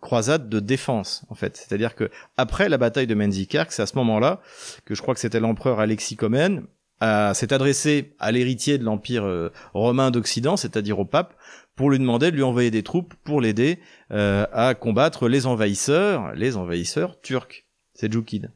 croisade 0.00 0.48
de 0.48 0.60
défense 0.60 1.24
en 1.28 1.34
fait. 1.34 1.56
C'est-à-dire 1.56 1.94
que 1.94 2.10
après 2.36 2.68
la 2.68 2.78
bataille 2.78 3.06
de 3.06 3.14
Menzikark, 3.14 3.72
c'est 3.72 3.82
à 3.82 3.86
ce 3.86 3.96
moment-là 3.96 4.40
que 4.84 4.94
je 4.94 5.02
crois 5.02 5.14
que 5.14 5.20
c'était 5.20 5.40
l'empereur 5.40 5.80
Alexis 5.80 6.16
Comène 6.16 6.64
s'est 7.00 7.52
adressé 7.52 8.14
à 8.18 8.32
l'héritier 8.32 8.78
de 8.78 8.84
l'empire 8.84 9.24
euh, 9.24 9.52
romain 9.72 10.10
d'Occident, 10.10 10.56
c'est-à-dire 10.56 10.98
au 10.98 11.04
pape, 11.04 11.34
pour 11.76 11.90
lui 11.90 11.98
demander 12.00 12.32
de 12.32 12.36
lui 12.36 12.42
envoyer 12.42 12.72
des 12.72 12.82
troupes 12.82 13.14
pour 13.22 13.40
l'aider 13.40 13.78
euh, 14.10 14.46
à 14.52 14.74
combattre 14.74 15.28
les 15.28 15.46
envahisseurs, 15.46 16.32
les 16.34 16.56
envahisseurs 16.56 17.20
turcs, 17.20 17.66
c'est 17.94 18.12
Djoukid. 18.12 18.50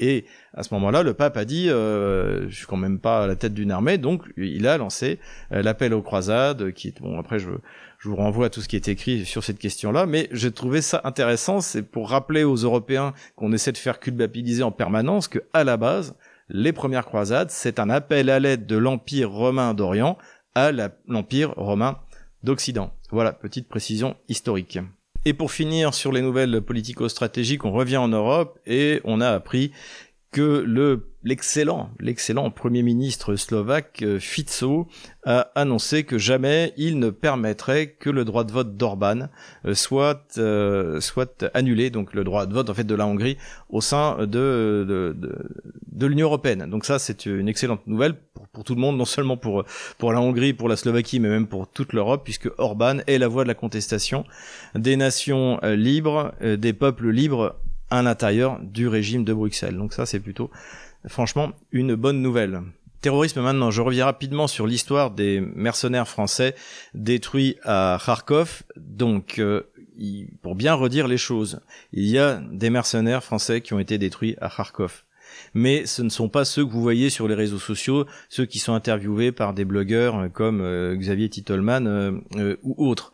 Et 0.00 0.24
à 0.54 0.62
ce 0.62 0.72
moment-là, 0.74 1.02
le 1.02 1.12
pape 1.12 1.36
a 1.36 1.44
dit, 1.44 1.68
euh, 1.68 2.48
je 2.48 2.56
suis 2.56 2.66
quand 2.66 2.78
même 2.78 2.98
pas 2.98 3.24
à 3.24 3.26
la 3.26 3.36
tête 3.36 3.52
d'une 3.52 3.70
armée, 3.70 3.98
donc 3.98 4.24
il 4.36 4.66
a 4.66 4.78
lancé 4.78 5.20
euh, 5.52 5.62
l'appel 5.62 5.92
aux 5.92 6.00
croisades, 6.00 6.72
qui 6.72 6.88
est 6.88 7.00
bon. 7.00 7.20
Après, 7.20 7.38
je, 7.38 7.50
je 7.98 8.08
vous 8.08 8.16
renvoie 8.16 8.46
à 8.46 8.50
tout 8.50 8.62
ce 8.62 8.68
qui 8.68 8.76
est 8.76 8.88
écrit 8.88 9.26
sur 9.26 9.44
cette 9.44 9.58
question-là, 9.58 10.06
mais 10.06 10.28
j'ai 10.32 10.50
trouvé 10.52 10.80
ça 10.80 11.02
intéressant, 11.04 11.60
c'est 11.60 11.82
pour 11.82 12.08
rappeler 12.08 12.44
aux 12.44 12.56
Européens 12.56 13.12
qu'on 13.36 13.52
essaie 13.52 13.72
de 13.72 13.78
faire 13.78 14.00
culpabiliser 14.00 14.62
en 14.62 14.72
permanence 14.72 15.28
que 15.28 15.40
à 15.52 15.64
la 15.64 15.76
base, 15.76 16.16
les 16.48 16.72
premières 16.72 17.04
croisades, 17.04 17.50
c'est 17.50 17.78
un 17.78 17.90
appel 17.90 18.30
à 18.30 18.40
l'aide 18.40 18.66
de 18.66 18.76
l'Empire 18.76 19.30
romain 19.30 19.74
d'Orient 19.74 20.16
à 20.54 20.72
l'Empire 21.06 21.52
romain 21.56 21.98
d'Occident. 22.42 22.90
Voilà, 23.10 23.32
petite 23.32 23.68
précision 23.68 24.16
historique. 24.28 24.78
Et 25.26 25.34
pour 25.34 25.52
finir 25.52 25.92
sur 25.92 26.12
les 26.12 26.22
nouvelles 26.22 26.62
politico-stratégiques, 26.62 27.64
on 27.66 27.72
revient 27.72 27.98
en 27.98 28.08
Europe 28.08 28.58
et 28.66 29.00
on 29.04 29.20
a 29.20 29.28
appris 29.28 29.72
que 30.32 30.64
le 30.66 31.10
l'excellent, 31.22 31.90
l'excellent 31.98 32.50
premier 32.50 32.82
ministre 32.82 33.36
slovaque 33.36 34.00
euh, 34.02 34.18
Fico 34.18 34.88
a 35.24 35.50
annoncé 35.54 36.04
que 36.04 36.16
jamais 36.16 36.72
il 36.76 36.98
ne 36.98 37.10
permettrait 37.10 37.88
que 37.88 38.08
le 38.08 38.24
droit 38.24 38.44
de 38.44 38.52
vote 38.52 38.76
d'Orban 38.76 39.28
euh, 39.66 39.74
soit 39.74 40.38
euh, 40.38 41.00
soit 41.00 41.44
annulé, 41.52 41.90
donc 41.90 42.14
le 42.14 42.24
droit 42.24 42.46
de 42.46 42.54
vote 42.54 42.70
en 42.70 42.74
fait 42.74 42.84
de 42.84 42.94
la 42.94 43.06
Hongrie 43.06 43.36
au 43.68 43.80
sein 43.80 44.16
de 44.20 44.86
de, 44.88 45.14
de, 45.18 45.38
de 45.92 46.06
l'Union 46.06 46.28
européenne. 46.28 46.70
Donc 46.70 46.84
ça 46.84 46.98
c'est 46.98 47.26
une 47.26 47.48
excellente 47.48 47.86
nouvelle 47.86 48.14
pour, 48.52 48.64
tout 48.64 48.74
le 48.74 48.80
monde, 48.80 48.96
non 48.96 49.04
seulement 49.04 49.36
pour 49.36 49.64
pour 49.98 50.12
la 50.12 50.20
Hongrie, 50.20 50.52
pour 50.52 50.68
la 50.68 50.76
Slovaquie, 50.76 51.20
mais 51.20 51.28
même 51.28 51.46
pour 51.46 51.68
toute 51.68 51.92
l'Europe, 51.92 52.22
puisque 52.24 52.48
Orban 52.58 52.98
est 53.06 53.18
la 53.18 53.28
voix 53.28 53.44
de 53.44 53.48
la 53.48 53.54
contestation 53.54 54.24
des 54.74 54.96
nations 54.96 55.58
libres, 55.62 56.32
des 56.40 56.72
peuples 56.72 57.10
libres 57.10 57.56
à 57.90 58.02
l'intérieur 58.02 58.58
du 58.62 58.88
régime 58.88 59.24
de 59.24 59.34
Bruxelles. 59.34 59.76
Donc 59.76 59.92
ça, 59.92 60.06
c'est 60.06 60.20
plutôt, 60.20 60.50
franchement, 61.06 61.52
une 61.72 61.94
bonne 61.94 62.22
nouvelle. 62.22 62.62
Terrorisme 63.00 63.40
maintenant, 63.40 63.70
je 63.70 63.80
reviens 63.80 64.04
rapidement 64.04 64.46
sur 64.46 64.66
l'histoire 64.66 65.10
des 65.10 65.40
mercenaires 65.40 66.06
français 66.06 66.54
détruits 66.94 67.56
à 67.64 67.98
Kharkov. 68.04 68.62
Donc, 68.76 69.38
euh, 69.38 69.62
pour 70.42 70.54
bien 70.54 70.74
redire 70.74 71.08
les 71.08 71.16
choses, 71.16 71.60
il 71.92 72.06
y 72.06 72.18
a 72.18 72.42
des 72.52 72.68
mercenaires 72.68 73.24
français 73.24 73.62
qui 73.62 73.72
ont 73.72 73.78
été 73.78 73.96
détruits 73.96 74.36
à 74.40 74.50
Kharkov. 74.50 75.04
Mais 75.54 75.86
ce 75.86 76.02
ne 76.02 76.08
sont 76.08 76.28
pas 76.28 76.44
ceux 76.44 76.64
que 76.64 76.70
vous 76.70 76.82
voyez 76.82 77.10
sur 77.10 77.28
les 77.28 77.34
réseaux 77.34 77.58
sociaux, 77.58 78.06
ceux 78.28 78.46
qui 78.46 78.58
sont 78.58 78.74
interviewés 78.74 79.32
par 79.32 79.54
des 79.54 79.64
blogueurs 79.64 80.30
comme 80.32 80.60
euh, 80.60 80.96
Xavier 80.96 81.28
Titelman 81.28 81.86
euh, 81.86 82.56
ou 82.62 82.74
autres. 82.86 83.12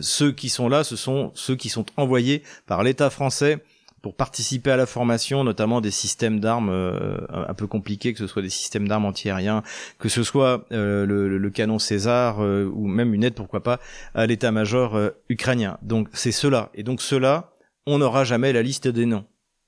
ceux 0.00 0.32
qui 0.32 0.48
sont 0.48 0.68
là, 0.68 0.84
ce 0.84 0.96
sont 0.96 1.32
ceux 1.34 1.56
qui 1.56 1.68
sont 1.68 1.86
envoyés 1.96 2.42
par 2.66 2.82
l'État 2.82 3.10
français 3.10 3.58
pour 4.02 4.14
participer 4.14 4.70
à 4.70 4.76
la 4.76 4.86
formation, 4.86 5.44
notamment 5.44 5.80
des 5.80 5.90
systèmes 5.90 6.40
d'armes 6.40 6.70
euh, 6.70 7.18
un 7.30 7.54
peu 7.54 7.66
compliqués, 7.66 8.12
que 8.12 8.18
ce 8.18 8.26
soit 8.26 8.42
des 8.42 8.50
systèmes 8.50 8.88
d'armes 8.88 9.04
antiaériens, 9.04 9.62
que 9.98 10.08
ce 10.08 10.22
soit 10.22 10.64
euh, 10.72 11.06
le, 11.06 11.50
canon 11.50 11.78
César 11.78 12.42
euh, 12.42 12.70
ou 12.72 12.86
même 12.86 13.12
une 13.12 13.24
aide, 13.24 13.34
pourquoi 13.34 13.62
pas, 13.62 13.80
à 14.14 14.26
l'état-major 14.26 14.98
ukrainien. 15.28 15.78
Donc 15.82 16.08
c'est 16.12 16.32
cela. 16.32 16.70
Et 16.74 16.82
donc 16.82 17.02
cela, 17.02 17.52
on 17.86 17.98
n'aura 17.98 18.24
jamais 18.24 18.52
la 18.52 18.62
liste 18.62 18.88
des 18.88 19.06
noms. 19.06 19.24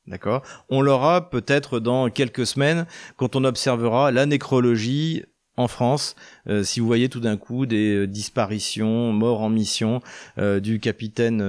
D'accord 0.07 0.43
On 0.69 0.83
l'aura 0.83 1.31
peut-être 1.31 1.79
dans 1.79 2.11
quelques 2.11 2.47
semaines 2.47 2.87
quand 3.17 3.37
on 3.37 3.45
observera 3.45 4.11
la 4.11 4.27
nécrologie 4.27 5.23
en 5.59 5.69
France, 5.69 6.17
euh, 6.49 6.63
si 6.63 6.81
vous 6.81 6.87
voyez 6.87 7.11
tout 7.11 7.21
d'un 7.21 7.37
coup 7.37 7.67
des 7.67 7.95
euh, 7.95 8.07
disparitions, 8.07 9.13
morts 9.13 9.43
en 9.43 9.51
mission 9.51 10.01
euh, 10.39 10.61
du 10.61 10.81
capitaine 10.81 11.43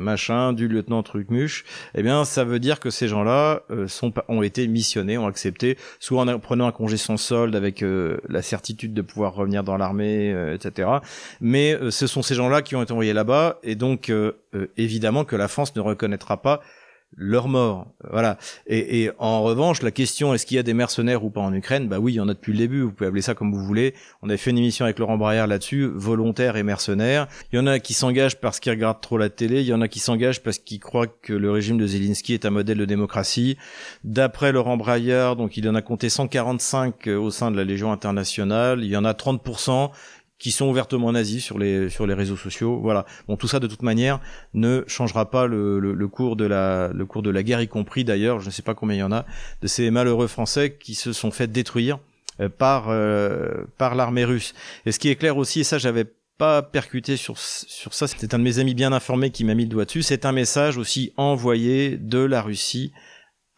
machin, 0.00 0.52
du 0.52 0.68
lieutenant 0.68 1.02
Trucmuche, 1.02 1.64
eh 1.94 2.02
bien 2.02 2.26
ça 2.26 2.44
veut 2.44 2.58
dire 2.58 2.78
que 2.78 2.90
ces 2.90 3.08
gens-là 3.08 3.62
sont 3.86 4.12
ont 4.28 4.42
été 4.42 4.66
missionnés, 4.68 5.16
ont 5.16 5.26
accepté, 5.26 5.78
soit 5.98 6.22
en 6.22 6.38
prenant 6.38 6.66
un 6.66 6.72
congé 6.72 6.96
sans 6.96 7.16
solde 7.16 7.56
avec 7.56 7.82
la 8.28 8.42
certitude 8.42 8.92
de 8.94 9.02
pouvoir 9.02 9.34
revenir 9.34 9.64
dans 9.64 9.76
l'armée, 9.76 10.34
etc. 10.54 10.88
Mais 11.40 11.76
ce 11.90 12.06
sont 12.06 12.22
ces 12.22 12.34
gens-là 12.34 12.62
qui 12.62 12.76
ont 12.76 12.82
été 12.82 12.92
envoyés 12.92 13.12
là-bas, 13.12 13.58
et 13.62 13.74
donc 13.74 14.12
évidemment 14.76 15.24
que 15.24 15.36
la 15.36 15.48
France 15.48 15.74
ne 15.76 15.80
reconnaîtra 15.80 16.42
pas 16.42 16.60
leur 17.16 17.48
mort. 17.48 17.86
Voilà. 18.10 18.36
Et, 18.66 19.02
et, 19.02 19.10
en 19.18 19.42
revanche, 19.42 19.82
la 19.82 19.90
question 19.90 20.34
est-ce 20.34 20.44
qu'il 20.44 20.56
y 20.56 20.60
a 20.60 20.62
des 20.62 20.74
mercenaires 20.74 21.24
ou 21.24 21.30
pas 21.30 21.40
en 21.40 21.52
Ukraine? 21.52 21.88
Bah 21.88 21.98
oui, 21.98 22.12
il 22.12 22.16
y 22.16 22.20
en 22.20 22.28
a 22.28 22.34
depuis 22.34 22.52
le 22.52 22.58
début. 22.58 22.82
Vous 22.82 22.92
pouvez 22.92 23.08
appeler 23.08 23.22
ça 23.22 23.34
comme 23.34 23.52
vous 23.52 23.64
voulez. 23.64 23.94
On 24.22 24.28
a 24.28 24.36
fait 24.36 24.50
une 24.50 24.58
émission 24.58 24.84
avec 24.84 24.98
Laurent 24.98 25.16
Braillard 25.16 25.46
là-dessus, 25.46 25.90
volontaires 25.94 26.56
et 26.56 26.62
mercenaires. 26.62 27.26
Il 27.52 27.56
y 27.56 27.58
en 27.58 27.66
a 27.66 27.78
qui 27.78 27.94
s'engagent 27.94 28.38
parce 28.38 28.60
qu'ils 28.60 28.72
regardent 28.72 29.00
trop 29.00 29.16
la 29.16 29.30
télé. 29.30 29.62
Il 29.62 29.66
y 29.66 29.72
en 29.72 29.80
a 29.80 29.88
qui 29.88 29.98
s'engagent 29.98 30.42
parce 30.42 30.58
qu'ils 30.58 30.80
croient 30.80 31.06
que 31.06 31.32
le 31.32 31.50
régime 31.50 31.78
de 31.78 31.86
Zelensky 31.86 32.34
est 32.34 32.44
un 32.44 32.50
modèle 32.50 32.78
de 32.78 32.84
démocratie. 32.84 33.56
D'après 34.04 34.52
Laurent 34.52 34.76
Braillard, 34.76 35.36
donc 35.36 35.56
il 35.56 35.66
en 35.68 35.74
a 35.74 35.82
compté 35.82 36.10
145 36.10 37.06
au 37.06 37.30
sein 37.30 37.50
de 37.50 37.56
la 37.56 37.64
Légion 37.64 37.92
internationale. 37.92 38.80
Il 38.82 38.90
y 38.90 38.96
en 38.96 39.04
a 39.04 39.14
30 39.14 39.42
qui 40.38 40.50
sont 40.50 40.66
ouvertement 40.66 41.12
nazis 41.12 41.42
sur 41.42 41.58
les 41.58 41.88
sur 41.88 42.06
les 42.06 42.14
réseaux 42.14 42.36
sociaux. 42.36 42.78
Voilà. 42.80 43.06
Bon, 43.26 43.36
tout 43.36 43.48
ça 43.48 43.60
de 43.60 43.66
toute 43.66 43.82
manière 43.82 44.20
ne 44.54 44.84
changera 44.86 45.30
pas 45.30 45.46
le, 45.46 45.78
le, 45.78 46.08
cours 46.08 46.36
de 46.36 46.44
la 46.44 46.90
le 46.92 47.06
cours 47.06 47.22
de 47.22 47.30
la 47.30 47.42
guerre, 47.42 47.60
y 47.60 47.68
compris 47.68 48.04
d'ailleurs, 48.04 48.40
je 48.40 48.46
ne 48.46 48.50
sais 48.50 48.62
pas 48.62 48.74
combien 48.74 48.96
il 48.96 49.00
y 49.00 49.02
en 49.02 49.12
a, 49.12 49.24
de 49.62 49.66
ces 49.66 49.90
malheureux 49.90 50.26
Français 50.26 50.76
qui 50.78 50.94
se 50.94 51.12
sont 51.12 51.30
fait 51.30 51.46
détruire 51.46 51.98
euh, 52.40 52.48
par 52.48 52.86
euh, 52.88 53.64
par 53.78 53.94
l'armée 53.94 54.24
russe. 54.24 54.54
Et 54.84 54.92
ce 54.92 54.98
qui 54.98 55.08
est 55.08 55.16
clair 55.16 55.36
aussi, 55.36 55.60
et 55.60 55.64
ça 55.64 55.78
j'avais 55.78 56.06
pas 56.38 56.62
percuté 56.62 57.16
sur 57.16 57.38
sur 57.38 57.94
ça, 57.94 58.06
c'était 58.06 58.34
un 58.34 58.38
de 58.38 58.44
mes 58.44 58.58
amis 58.58 58.74
bien 58.74 58.92
informés 58.92 59.30
qui 59.30 59.44
m'a 59.44 59.54
mis 59.54 59.64
le 59.64 59.70
doigt 59.70 59.86
dessus. 59.86 60.02
C'est 60.02 60.26
un 60.26 60.32
message 60.32 60.76
aussi 60.76 61.12
envoyé 61.16 61.96
de 61.96 62.18
la 62.18 62.42
Russie 62.42 62.92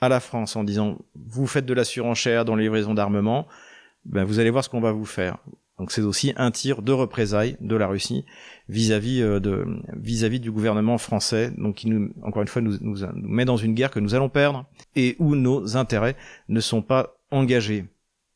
à 0.01 0.09
la 0.09 0.21
France 0.21 0.55
en 0.55 0.63
disant 0.63 0.97
vous 1.17 1.49
faites 1.49 1.67
de 1.67 1.75
la 1.75 1.83
surenchère 1.83 2.45
dans 2.45 2.55
les 2.55 2.65
livraisons 2.65 2.95
d'armement, 2.95 3.49
ben 4.05 4.23
vous 4.23 4.39
allez 4.39 4.51
voir 4.51 4.63
ce 4.63 4.69
qu'on 4.69 4.81
va 4.81 4.93
vous 4.93 5.05
faire. 5.05 5.39
Donc 5.79 5.93
c'est 5.93 6.03
aussi 6.03 6.33
un 6.37 6.51
tir 6.51 6.83
de 6.83 6.93
représailles 6.93 7.57
de 7.61 7.77
la 7.77 7.87
Russie 7.87 8.25
vis-à-vis 8.69 9.23
euh, 9.23 9.41
de 9.41 9.65
vis-à-vis 9.95 10.41
du 10.41 10.51
gouvernement 10.51 10.99
français, 10.99 11.53
donc 11.57 11.77
qui 11.77 11.89
nous 11.89 12.11
encore 12.23 12.43
une 12.43 12.49
fois 12.49 12.63
nous, 12.63 12.79
met 13.15 13.45
dans 13.45 13.57
une 13.57 13.75
guerre 13.75 13.91
que 13.91 14.01
nous 14.01 14.15
allons 14.15 14.29
perdre 14.29 14.67
et 14.97 15.17
où 15.19 15.35
nos 15.35 15.77
intérêts 15.77 16.17
ne 16.49 16.61
sont 16.61 16.83
pas 16.83 17.17
engagés. 17.31 17.85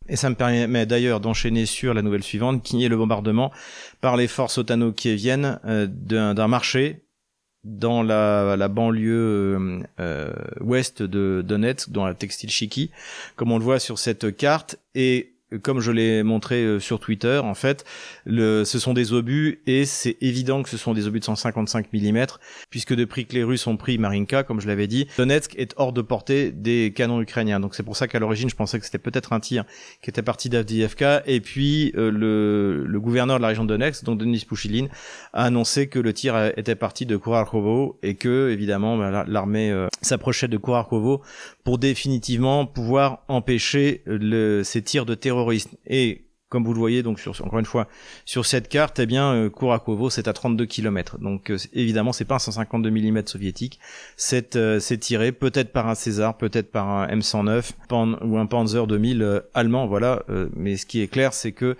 Et 0.08 0.16
ça 0.16 0.30
me 0.30 0.34
permet 0.34 0.84
d'ailleurs 0.86 1.20
d'enchaîner 1.20 1.64
sur 1.64 1.94
la 1.94 2.02
nouvelle 2.02 2.24
suivante, 2.24 2.62
qui 2.62 2.84
est 2.84 2.88
le 2.88 2.96
bombardement 2.96 3.52
par 4.00 4.16
les 4.16 4.26
forces 4.26 4.58
otano-kieviennes 4.58 5.60
euh, 5.64 5.86
d'un 5.86 6.48
marché 6.48 7.04
dans 7.64 8.02
la, 8.02 8.68
banlieue 8.68 9.84
euh, 10.00 10.32
ouest 10.60 11.02
de 11.02 11.44
Donetsk, 11.46 11.90
dans 11.90 12.04
la 12.04 12.14
textile 12.14 12.50
Chiki, 12.50 12.90
comme 13.36 13.52
on 13.52 13.58
le 13.58 13.64
voit 13.64 13.78
sur 13.78 13.98
cette 13.98 14.36
carte. 14.36 14.78
Et 14.94 15.31
comme 15.58 15.80
je 15.80 15.92
l'ai 15.92 16.22
montré 16.22 16.62
euh, 16.62 16.80
sur 16.80 17.00
Twitter, 17.00 17.40
en 17.42 17.54
fait, 17.54 17.84
ce 18.26 18.64
sont 18.64 18.94
des 18.94 19.12
obus 19.12 19.60
et 19.66 19.84
c'est 19.84 20.16
évident 20.20 20.62
que 20.62 20.68
ce 20.68 20.76
sont 20.76 20.94
des 20.94 21.06
obus 21.06 21.20
de 21.20 21.24
155 21.24 21.92
mm, 21.92 22.26
puisque 22.70 22.94
depuis 22.94 23.26
que 23.26 23.34
les 23.34 23.44
Russes 23.44 23.66
ont 23.66 23.76
pris 23.76 23.98
Marinka, 23.98 24.42
comme 24.42 24.60
je 24.60 24.68
l'avais 24.68 24.86
dit, 24.86 25.06
Donetsk 25.16 25.54
est 25.56 25.74
hors 25.76 25.92
de 25.92 26.02
portée 26.02 26.52
des 26.52 26.92
canons 26.94 27.20
ukrainiens. 27.20 27.60
Donc 27.60 27.74
c'est 27.74 27.82
pour 27.82 27.96
ça 27.96 28.08
qu'à 28.08 28.18
l'origine, 28.18 28.48
je 28.48 28.56
pensais 28.56 28.78
que 28.78 28.84
c'était 28.84 28.98
peut-être 28.98 29.32
un 29.32 29.40
tir 29.40 29.64
qui 30.02 30.10
était 30.10 30.22
parti 30.22 30.48
d'Avdiivka. 30.48 31.22
Et 31.26 31.40
puis 31.40 31.92
euh, 31.96 32.10
le, 32.10 33.00
gouverneur 33.00 33.38
de 33.38 33.42
la 33.42 33.48
région 33.48 33.64
de 33.64 33.68
Donetsk, 33.68 34.04
donc 34.04 34.18
Denis 34.18 34.44
Pouchilin, 34.46 34.86
a 35.32 35.44
annoncé 35.44 35.88
que 35.88 35.98
le 35.98 36.12
tir 36.12 36.52
était 36.56 36.76
parti 36.76 37.06
de 37.06 37.16
Kourakhovo 37.16 37.98
et 38.02 38.14
que 38.14 38.50
évidemment 38.50 38.96
bah, 38.96 39.24
l'armée 39.26 39.70
euh, 39.70 39.88
s'approchait 40.00 40.48
de 40.48 40.56
Kourakhovo 40.56 41.22
pour 41.64 41.78
définitivement 41.78 42.66
pouvoir 42.66 43.24
empêcher 43.28 44.02
le, 44.06 44.62
ces 44.62 44.82
tirs 44.82 45.06
de 45.06 45.14
terroristes. 45.14 45.70
Et 45.86 46.26
comme 46.52 46.64
vous 46.64 46.74
le 46.74 46.78
voyez 46.78 47.02
donc 47.02 47.18
encore 47.40 47.58
une 47.58 47.64
fois 47.64 47.88
sur 48.26 48.44
cette 48.44 48.68
carte, 48.68 48.98
eh 48.98 49.06
bien 49.06 49.32
euh, 49.32 49.48
Kurakovo 49.48 50.10
c'est 50.10 50.28
à 50.28 50.34
32 50.34 50.66
km. 50.66 51.18
Donc 51.18 51.50
euh, 51.50 51.56
évidemment 51.72 52.12
c'est 52.12 52.26
pas 52.26 52.34
un 52.34 52.38
152 52.38 52.90
mm 52.90 53.26
soviétique, 53.26 53.80
c'est 54.18 54.54
euh, 54.54 54.78
c'est 54.78 54.98
tiré 54.98 55.32
peut-être 55.32 55.72
par 55.72 55.88
un 55.88 55.94
César, 55.94 56.36
peut-être 56.36 56.70
par 56.70 56.90
un 56.90 57.06
M109 57.06 57.70
ou 58.22 58.36
un 58.36 58.44
Panzer 58.44 58.86
2000 58.86 59.42
allemand, 59.54 59.86
voilà. 59.86 60.24
mais 60.54 60.76
ce 60.76 60.84
qui 60.84 61.00
est 61.00 61.08
clair 61.08 61.32
c'est 61.32 61.52
que 61.52 61.76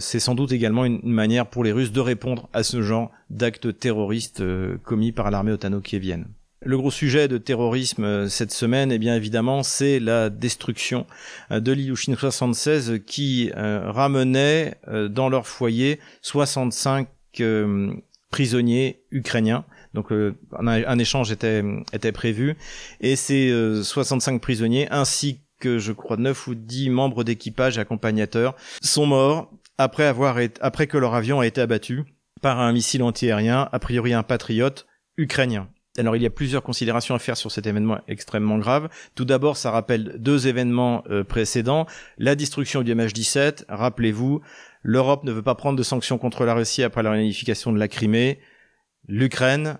c'est 0.00 0.20
sans 0.20 0.34
doute 0.34 0.52
également 0.52 0.84
une, 0.84 1.00
manière 1.04 1.46
pour 1.46 1.64
les 1.64 1.72
Russes 1.72 1.92
de 1.92 2.00
répondre 2.00 2.50
à 2.52 2.62
ce 2.62 2.82
genre 2.82 3.10
d'actes 3.30 3.78
terroristes 3.78 4.42
commis 4.84 5.12
par 5.12 5.30
l'armée 5.30 5.52
otano-kievienne. 5.52 6.26
Le 6.64 6.76
gros 6.76 6.92
sujet 6.92 7.26
de 7.26 7.38
terrorisme 7.38 8.04
euh, 8.04 8.28
cette 8.28 8.52
semaine, 8.52 8.92
eh 8.92 8.98
bien 8.98 9.16
évidemment, 9.16 9.64
c'est 9.64 9.98
la 9.98 10.30
destruction 10.30 11.06
euh, 11.50 11.58
de 11.58 11.72
l'Ilyushin 11.72 12.14
76 12.14 13.00
qui 13.04 13.50
euh, 13.56 13.90
ramenait 13.90 14.76
dans 15.10 15.28
leur 15.28 15.46
foyer 15.46 15.98
65 16.22 17.08
prisonniers 18.30 19.02
ukrainiens. 19.10 19.64
Donc 19.94 20.08
un, 20.58 20.98
échange 20.98 21.32
était, 21.32 21.62
était 21.92 22.12
prévu 22.12 22.56
et 23.00 23.16
ces 23.16 23.52
65 23.82 24.40
prisonniers 24.40 24.88
ainsi 24.90 25.40
que 25.60 25.78
je 25.78 25.92
crois 25.92 26.16
9 26.16 26.46
ou 26.46 26.54
10 26.54 26.90
membres 26.90 27.24
d'équipage 27.24 27.76
et 27.76 27.80
accompagnateurs 27.80 28.54
sont 28.80 29.04
morts 29.04 29.50
après 29.76 30.04
avoir 30.04 30.38
après 30.60 30.86
que 30.86 30.96
leur 30.96 31.14
avion 31.14 31.40
a 31.40 31.46
été 31.46 31.60
abattu 31.60 32.04
par 32.40 32.60
un 32.60 32.72
missile 32.72 33.02
antiaérien, 33.02 33.68
a 33.70 33.78
priori 33.78 34.14
un 34.14 34.22
patriote 34.22 34.86
ukrainien. 35.18 35.68
Alors 35.98 36.16
il 36.16 36.22
y 36.22 36.26
a 36.26 36.30
plusieurs 36.30 36.62
considérations 36.62 37.14
à 37.14 37.18
faire 37.18 37.36
sur 37.36 37.52
cet 37.52 37.66
événement 37.66 37.98
extrêmement 38.08 38.58
grave. 38.58 38.88
Tout 39.14 39.26
d'abord, 39.26 39.56
ça 39.56 39.70
rappelle 39.70 40.16
deux 40.18 40.46
événements 40.46 41.04
euh, 41.10 41.22
précédents. 41.22 41.86
La 42.16 42.34
destruction 42.34 42.82
du 42.82 42.94
MH17, 42.94 43.64
rappelez-vous, 43.68 44.40
l'Europe 44.82 45.24
ne 45.24 45.32
veut 45.32 45.42
pas 45.42 45.54
prendre 45.54 45.76
de 45.76 45.82
sanctions 45.82 46.16
contre 46.16 46.44
la 46.46 46.54
Russie 46.54 46.82
après 46.82 47.02
la 47.02 47.10
réunification 47.10 47.72
de 47.72 47.78
la 47.78 47.88
Crimée. 47.88 48.40
L'Ukraine, 49.06 49.78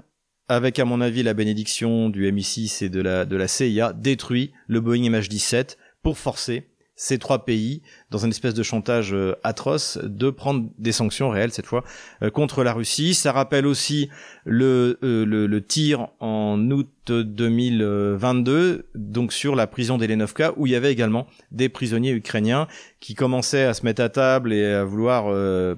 avec 0.48 0.78
à 0.78 0.84
mon 0.84 1.00
avis 1.00 1.22
la 1.22 1.32
bénédiction 1.32 2.10
du 2.10 2.30
MI6 2.30 2.84
et 2.84 2.88
de 2.90 3.00
la, 3.00 3.24
de 3.24 3.36
la 3.36 3.48
CIA, 3.48 3.94
détruit 3.94 4.52
le 4.66 4.80
Boeing 4.80 5.10
MH17 5.10 5.76
pour 6.02 6.18
forcer 6.18 6.68
ces 6.94 7.18
trois 7.18 7.44
pays, 7.44 7.82
dans 8.10 8.18
une 8.18 8.30
espèce 8.30 8.54
de 8.54 8.62
chantage 8.62 9.14
euh, 9.14 9.34
atroce, 9.42 9.98
de 10.02 10.30
prendre 10.30 10.68
des 10.78 10.92
sanctions 10.92 11.30
réelles 11.30 11.52
cette 11.52 11.66
fois 11.66 11.84
euh, 12.22 12.30
contre 12.30 12.62
la 12.62 12.72
Russie. 12.72 13.14
Ça 13.14 13.32
rappelle 13.32 13.66
aussi 13.66 14.10
le, 14.44 14.98
euh, 15.02 15.24
le, 15.24 15.46
le, 15.46 15.64
tir 15.64 16.08
en 16.20 16.70
août 16.70 16.90
2022, 17.06 18.88
donc 18.94 19.32
sur 19.32 19.56
la 19.56 19.66
prison 19.66 19.98
d'Elenovka, 19.98 20.52
où 20.56 20.66
il 20.66 20.72
y 20.72 20.76
avait 20.76 20.92
également 20.92 21.26
des 21.50 21.68
prisonniers 21.68 22.12
ukrainiens 22.12 22.68
qui 23.00 23.14
commençaient 23.14 23.64
à 23.64 23.74
se 23.74 23.84
mettre 23.84 24.02
à 24.02 24.08
table 24.08 24.52
et 24.52 24.64
à 24.66 24.84
vouloir 24.84 25.24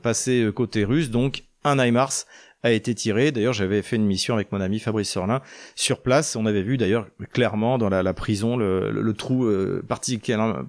passer 0.00 0.50
côté 0.54 0.84
russe, 0.84 1.10
donc 1.10 1.44
un 1.64 1.78
HIMARS 1.78 2.26
a 2.64 2.72
été 2.72 2.94
tiré. 2.94 3.30
D'ailleurs, 3.30 3.52
j'avais 3.52 3.82
fait 3.82 3.96
une 3.96 4.06
mission 4.06 4.34
avec 4.34 4.50
mon 4.50 4.60
ami 4.60 4.80
Fabrice 4.80 5.10
Sorlin 5.10 5.40
sur 5.76 6.00
place. 6.00 6.34
On 6.34 6.46
avait 6.46 6.62
vu 6.62 6.76
d'ailleurs 6.76 7.06
clairement 7.32 7.78
dans 7.78 7.88
la, 7.88 8.14
prison 8.14 8.56
le, 8.56 9.12
trou 9.12 9.44
euh, 9.44 9.84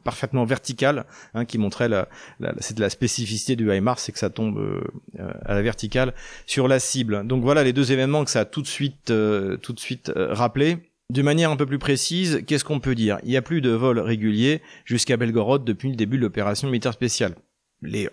parfaitement 0.04 0.46
vertical 0.46 1.06
hein, 1.34 1.46
qui 1.46 1.58
montrait 1.58 1.90
la, 1.90 2.08
c'est 2.60 2.76
de 2.76 2.82
la 2.82 2.90
spécificité 2.90 3.56
du 3.56 3.72
HIMARS, 3.72 4.00
c'est 4.00 4.12
que 4.12 4.20
ça 4.20 4.30
tombe 4.30 4.58
euh, 4.58 5.32
à 5.46 5.54
la 5.54 5.62
verticale 5.62 6.14
sur 6.46 6.68
la 6.68 6.80
cible. 6.80 7.26
Donc 7.26 7.44
voilà 7.44 7.64
les 7.64 7.74
deux 7.74 7.92
événements 7.92 8.24
que 8.24 8.32
ça 8.32 8.42
a 8.42 8.46
tout 8.46 8.62
de 8.62 8.68
suite, 8.68 9.12
euh, 9.12 9.58
tout 9.58 9.74
de 9.74 9.80
suite 9.80 10.12
euh, 10.16 10.34
rappelé. 10.34 10.78
De 11.12 11.22
manière 11.22 11.52
un 11.52 11.56
peu 11.56 11.68
plus 11.68 11.78
précise, 11.78 12.42
qu'est-ce 12.48 12.66
qu'on 12.66 12.80
peut 12.80 12.96
dire? 12.96 13.20
Il 13.24 13.30
n'y 13.30 13.38
a 13.38 13.42
plus 13.44 13.62
de 13.62 13.70
vols 13.70 14.00
réguliers 14.00 14.62
jusqu'à 14.86 15.18
Belgorod 15.18 15.64
depuis 15.64 15.90
le 15.90 15.96
début 15.96 16.18
de 16.18 16.24
l'opération 16.24 16.68
militaire 16.68 16.94
spéciale 16.94 17.36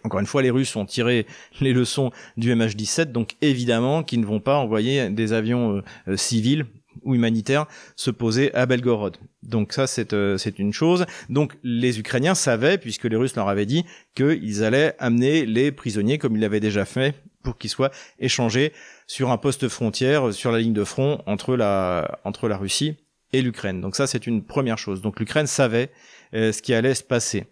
encore 0.05 0.21
une 0.21 0.27
fois, 0.27 0.43
les 0.43 0.51
Russes 0.51 0.75
ont 0.77 0.87
tiré 0.87 1.27
les 1.61 1.73
leçons 1.73 2.11
du 2.37 2.55
MH17, 2.55 3.13
donc 3.13 3.37
évidemment 3.41 4.03
qu'ils 4.03 4.21
ne 4.21 4.27
vont 4.27 4.41
pas 4.41 4.57
envoyer 4.57 5.11
des 5.11 5.33
avions 5.33 5.77
euh, 5.77 5.83
euh, 6.09 6.17
civils 6.17 6.67
ou 7.05 7.15
humanitaires 7.15 7.67
se 7.97 8.11
poser 8.11 8.55
à 8.55 8.67
Belgorod. 8.67 9.17
Donc 9.43 9.73
ça, 9.73 9.87
c'est 9.87 10.13
euh, 10.13 10.37
une 10.59 10.73
chose. 10.73 11.07
Donc 11.31 11.57
les 11.63 11.99
Ukrainiens 11.99 12.35
savaient, 12.35 12.79
puisque 12.79 13.05
les 13.05 13.17
Russes 13.17 13.35
leur 13.35 13.49
avaient 13.49 13.67
dit, 13.67 13.85
qu'ils 14.15 14.63
allaient 14.63 14.95
amener 14.99 15.47
les 15.47 15.73
prisonniers, 15.73 16.19
comme 16.19 16.37
ils 16.37 16.41
l'avaient 16.41 16.61
déjà 16.61 16.85
fait, 16.85 17.15
pour 17.43 17.57
qu'ils 17.57 17.71
soient 17.71 17.91
échangés 18.19 18.73
sur 19.07 19.31
un 19.31 19.39
poste 19.39 19.69
frontière, 19.69 20.33
sur 20.33 20.53
la 20.53 20.59
ligne 20.59 20.75
de 20.75 20.85
front 20.85 21.23
entre 21.27 21.57
la, 21.57 22.21
entre 22.25 22.47
la 22.49 22.57
Russie 22.57 22.97
et 23.33 23.43
l'Ukraine. 23.43 23.81
Donc 23.81 23.97
ça, 23.97 24.07
c'est 24.07 24.27
une 24.27 24.45
première 24.45 24.79
chose. 24.79 25.01
Donc 25.01 25.19
l'Ukraine 25.19 25.47
savait 25.47 25.91
ce 26.33 26.63
qui 26.63 26.73
allait 26.73 26.95
se 26.95 27.03
passer. 27.03 27.47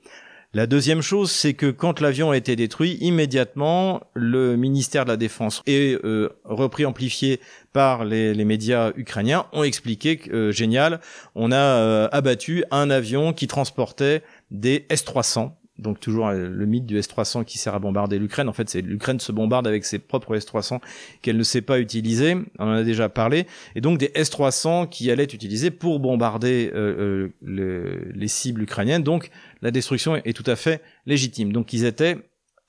La 0.52 0.66
deuxième 0.66 1.00
chose, 1.00 1.30
c'est 1.30 1.54
que 1.54 1.70
quand 1.70 2.00
l'avion 2.00 2.32
a 2.32 2.36
été 2.36 2.56
détruit, 2.56 2.98
immédiatement, 3.00 4.00
le 4.14 4.56
ministère 4.56 5.04
de 5.04 5.10
la 5.10 5.16
Défense 5.16 5.62
et 5.68 5.96
euh, 6.02 6.30
repris 6.42 6.84
amplifié 6.84 7.38
par 7.72 8.04
les, 8.04 8.34
médias 8.44 8.90
ukrainiens 8.96 9.46
ont 9.52 9.62
expliqué 9.62 10.16
que, 10.16 10.30
euh, 10.32 10.50
génial, 10.50 11.00
on 11.36 11.52
a 11.52 11.56
euh, 11.56 12.08
abattu 12.10 12.64
un 12.72 12.90
avion 12.90 13.32
qui 13.32 13.46
transportait 13.46 14.24
des 14.50 14.86
S-300, 14.88 15.52
donc 15.80 15.98
toujours 15.98 16.28
euh, 16.28 16.48
le 16.48 16.66
mythe 16.66 16.86
du 16.86 16.98
S-300 16.98 17.44
qui 17.44 17.58
sert 17.58 17.74
à 17.74 17.78
bombarder 17.78 18.18
l'Ukraine. 18.18 18.48
En 18.48 18.52
fait, 18.52 18.68
c'est 18.68 18.82
l'Ukraine 18.82 19.18
se 19.18 19.32
bombarde 19.32 19.66
avec 19.66 19.84
ses 19.84 19.98
propres 19.98 20.36
S-300 20.36 20.80
qu'elle 21.22 21.36
ne 21.36 21.42
sait 21.42 21.62
pas 21.62 21.80
utiliser. 21.80 22.36
On 22.58 22.66
en 22.66 22.72
a 22.72 22.82
déjà 22.82 23.08
parlé. 23.08 23.46
Et 23.74 23.80
donc 23.80 23.98
des 23.98 24.12
S-300 24.14 24.88
qui 24.88 25.10
allaient 25.10 25.24
être 25.24 25.34
utilisés 25.34 25.70
pour 25.70 25.98
bombarder 25.98 26.70
euh, 26.74 27.28
euh, 27.46 28.12
les 28.14 28.28
cibles 28.28 28.62
ukrainiennes. 28.62 29.02
Donc 29.02 29.30
la 29.62 29.70
destruction 29.70 30.16
est, 30.16 30.32
tout 30.34 30.48
à 30.50 30.56
fait 30.56 30.82
légitime. 31.06 31.52
Donc 31.52 31.72
ils 31.72 31.84
étaient 31.84 32.18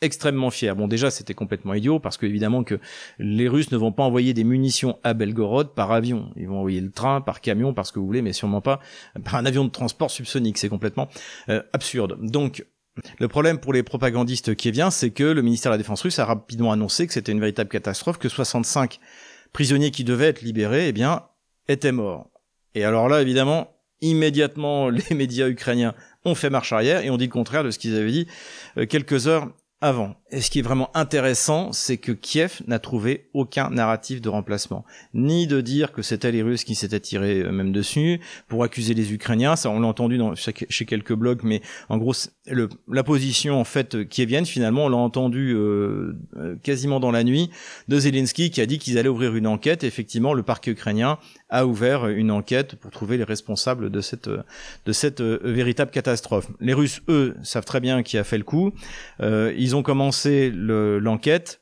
extrêmement 0.01 0.49
fiers. 0.49 0.73
Bon, 0.73 0.87
déjà, 0.87 1.11
c'était 1.11 1.33
complètement 1.35 1.73
idiot 1.73 1.99
parce 1.99 2.17
que 2.17 2.25
évidemment 2.25 2.63
que 2.63 2.79
les 3.19 3.47
Russes 3.47 3.71
ne 3.71 3.77
vont 3.77 3.91
pas 3.91 4.03
envoyer 4.03 4.33
des 4.33 4.43
munitions 4.43 4.97
à 5.03 5.13
Belgorod 5.13 5.75
par 5.75 5.91
avion. 5.91 6.31
Ils 6.35 6.47
vont 6.47 6.57
envoyer 6.57 6.81
le 6.81 6.91
train, 6.91 7.21
par 7.21 7.39
camion, 7.39 7.73
par 7.73 7.85
ce 7.85 7.91
que 7.91 7.99
vous 7.99 8.07
voulez, 8.07 8.23
mais 8.23 8.33
sûrement 8.33 8.61
pas 8.61 8.79
par 9.23 9.35
un 9.35 9.45
avion 9.45 9.63
de 9.63 9.69
transport 9.69 10.09
subsonique. 10.09 10.57
C'est 10.57 10.69
complètement 10.69 11.07
absurde. 11.73 12.17
Donc, 12.19 12.65
le 13.19 13.27
problème 13.27 13.59
pour 13.59 13.73
les 13.73 13.83
propagandistes 13.83 14.55
qui 14.55 14.71
vient, 14.71 14.91
c'est 14.91 15.11
que 15.11 15.23
le 15.23 15.41
ministère 15.41 15.71
de 15.71 15.75
la 15.75 15.77
Défense 15.77 16.01
russe 16.01 16.19
a 16.19 16.25
rapidement 16.25 16.71
annoncé 16.71 17.07
que 17.07 17.13
c'était 17.13 17.31
une 17.31 17.39
véritable 17.39 17.69
catastrophe, 17.69 18.17
que 18.17 18.29
65 18.29 18.99
prisonniers 19.53 19.91
qui 19.91 20.03
devaient 20.03 20.27
être 20.27 20.41
libérés, 20.41 20.89
eh 20.89 20.91
bien, 20.91 21.23
étaient 21.67 21.91
morts. 21.91 22.29
Et 22.75 22.83
alors 22.83 23.07
là, 23.07 23.21
évidemment, 23.21 23.71
immédiatement, 24.01 24.89
les 25.09 25.15
médias 25.15 25.47
ukrainiens 25.47 25.93
ont 26.25 26.35
fait 26.35 26.49
marche 26.49 26.73
arrière 26.73 27.03
et 27.03 27.09
ont 27.09 27.17
dit 27.17 27.25
le 27.25 27.31
contraire 27.31 27.63
de 27.63 27.71
ce 27.71 27.79
qu'ils 27.79 27.95
avaient 27.95 28.11
dit 28.11 28.27
euh, 28.77 28.85
quelques 28.85 29.27
heures 29.27 29.47
avant. 29.81 30.15
Et 30.29 30.41
ce 30.41 30.51
qui 30.51 30.59
est 30.59 30.61
vraiment 30.61 30.95
intéressant, 30.95 31.73
c'est 31.73 31.97
que 31.97 32.11
Kiev 32.11 32.61
n'a 32.67 32.77
trouvé 32.77 33.29
aucun 33.33 33.71
narratif 33.71 34.21
de 34.21 34.29
remplacement. 34.29 34.85
Ni 35.15 35.47
de 35.47 35.59
dire 35.59 35.91
que 35.91 36.03
c'était 36.03 36.31
les 36.31 36.43
Russes 36.43 36.63
qui 36.63 36.75
s'étaient 36.75 36.99
tirés 36.99 37.41
euh, 37.41 37.51
même 37.51 37.71
dessus, 37.71 38.21
pour 38.47 38.63
accuser 38.63 38.93
les 38.93 39.11
Ukrainiens, 39.11 39.55
ça 39.55 39.71
on 39.71 39.79
l'a 39.79 39.87
entendu 39.87 40.19
dans, 40.19 40.35
chez 40.35 40.85
quelques 40.85 41.13
blogs, 41.13 41.41
mais 41.43 41.61
en 41.89 41.97
gros, 41.97 42.13
le, 42.47 42.69
la 42.87 43.03
position 43.03 43.59
en 43.59 43.63
fait 43.63 44.07
kievienne, 44.07 44.45
finalement, 44.45 44.85
on 44.85 44.89
l'a 44.89 44.97
entendu 44.97 45.53
euh, 45.53 46.15
euh, 46.37 46.55
quasiment 46.61 46.99
dans 46.99 47.11
la 47.11 47.23
nuit, 47.23 47.49
de 47.87 47.99
Zelensky 47.99 48.51
qui 48.51 48.61
a 48.61 48.67
dit 48.67 48.77
qu'ils 48.77 48.99
allaient 48.99 49.09
ouvrir 49.09 49.35
une 49.35 49.47
enquête. 49.47 49.83
effectivement, 49.83 50.35
le 50.35 50.43
parquet 50.43 50.71
ukrainien 50.71 51.17
a 51.51 51.65
ouvert 51.65 52.07
une 52.07 52.31
enquête 52.31 52.75
pour 52.75 52.91
trouver 52.91 53.17
les 53.17 53.23
responsables 53.23 53.89
de 53.89 54.01
cette, 54.01 54.29
de 54.29 54.91
cette 54.91 55.21
véritable 55.21 55.91
catastrophe. 55.91 56.47
Les 56.59 56.73
Russes, 56.73 57.01
eux, 57.09 57.35
savent 57.43 57.65
très 57.65 57.79
bien 57.79 58.03
qui 58.03 58.17
a 58.17 58.23
fait 58.23 58.37
le 58.37 58.43
coup. 58.43 58.73
ils 59.21 59.71
ils 59.71 59.75
ont 59.77 59.83
commencé 59.83 60.51
l'enquête. 60.53 61.61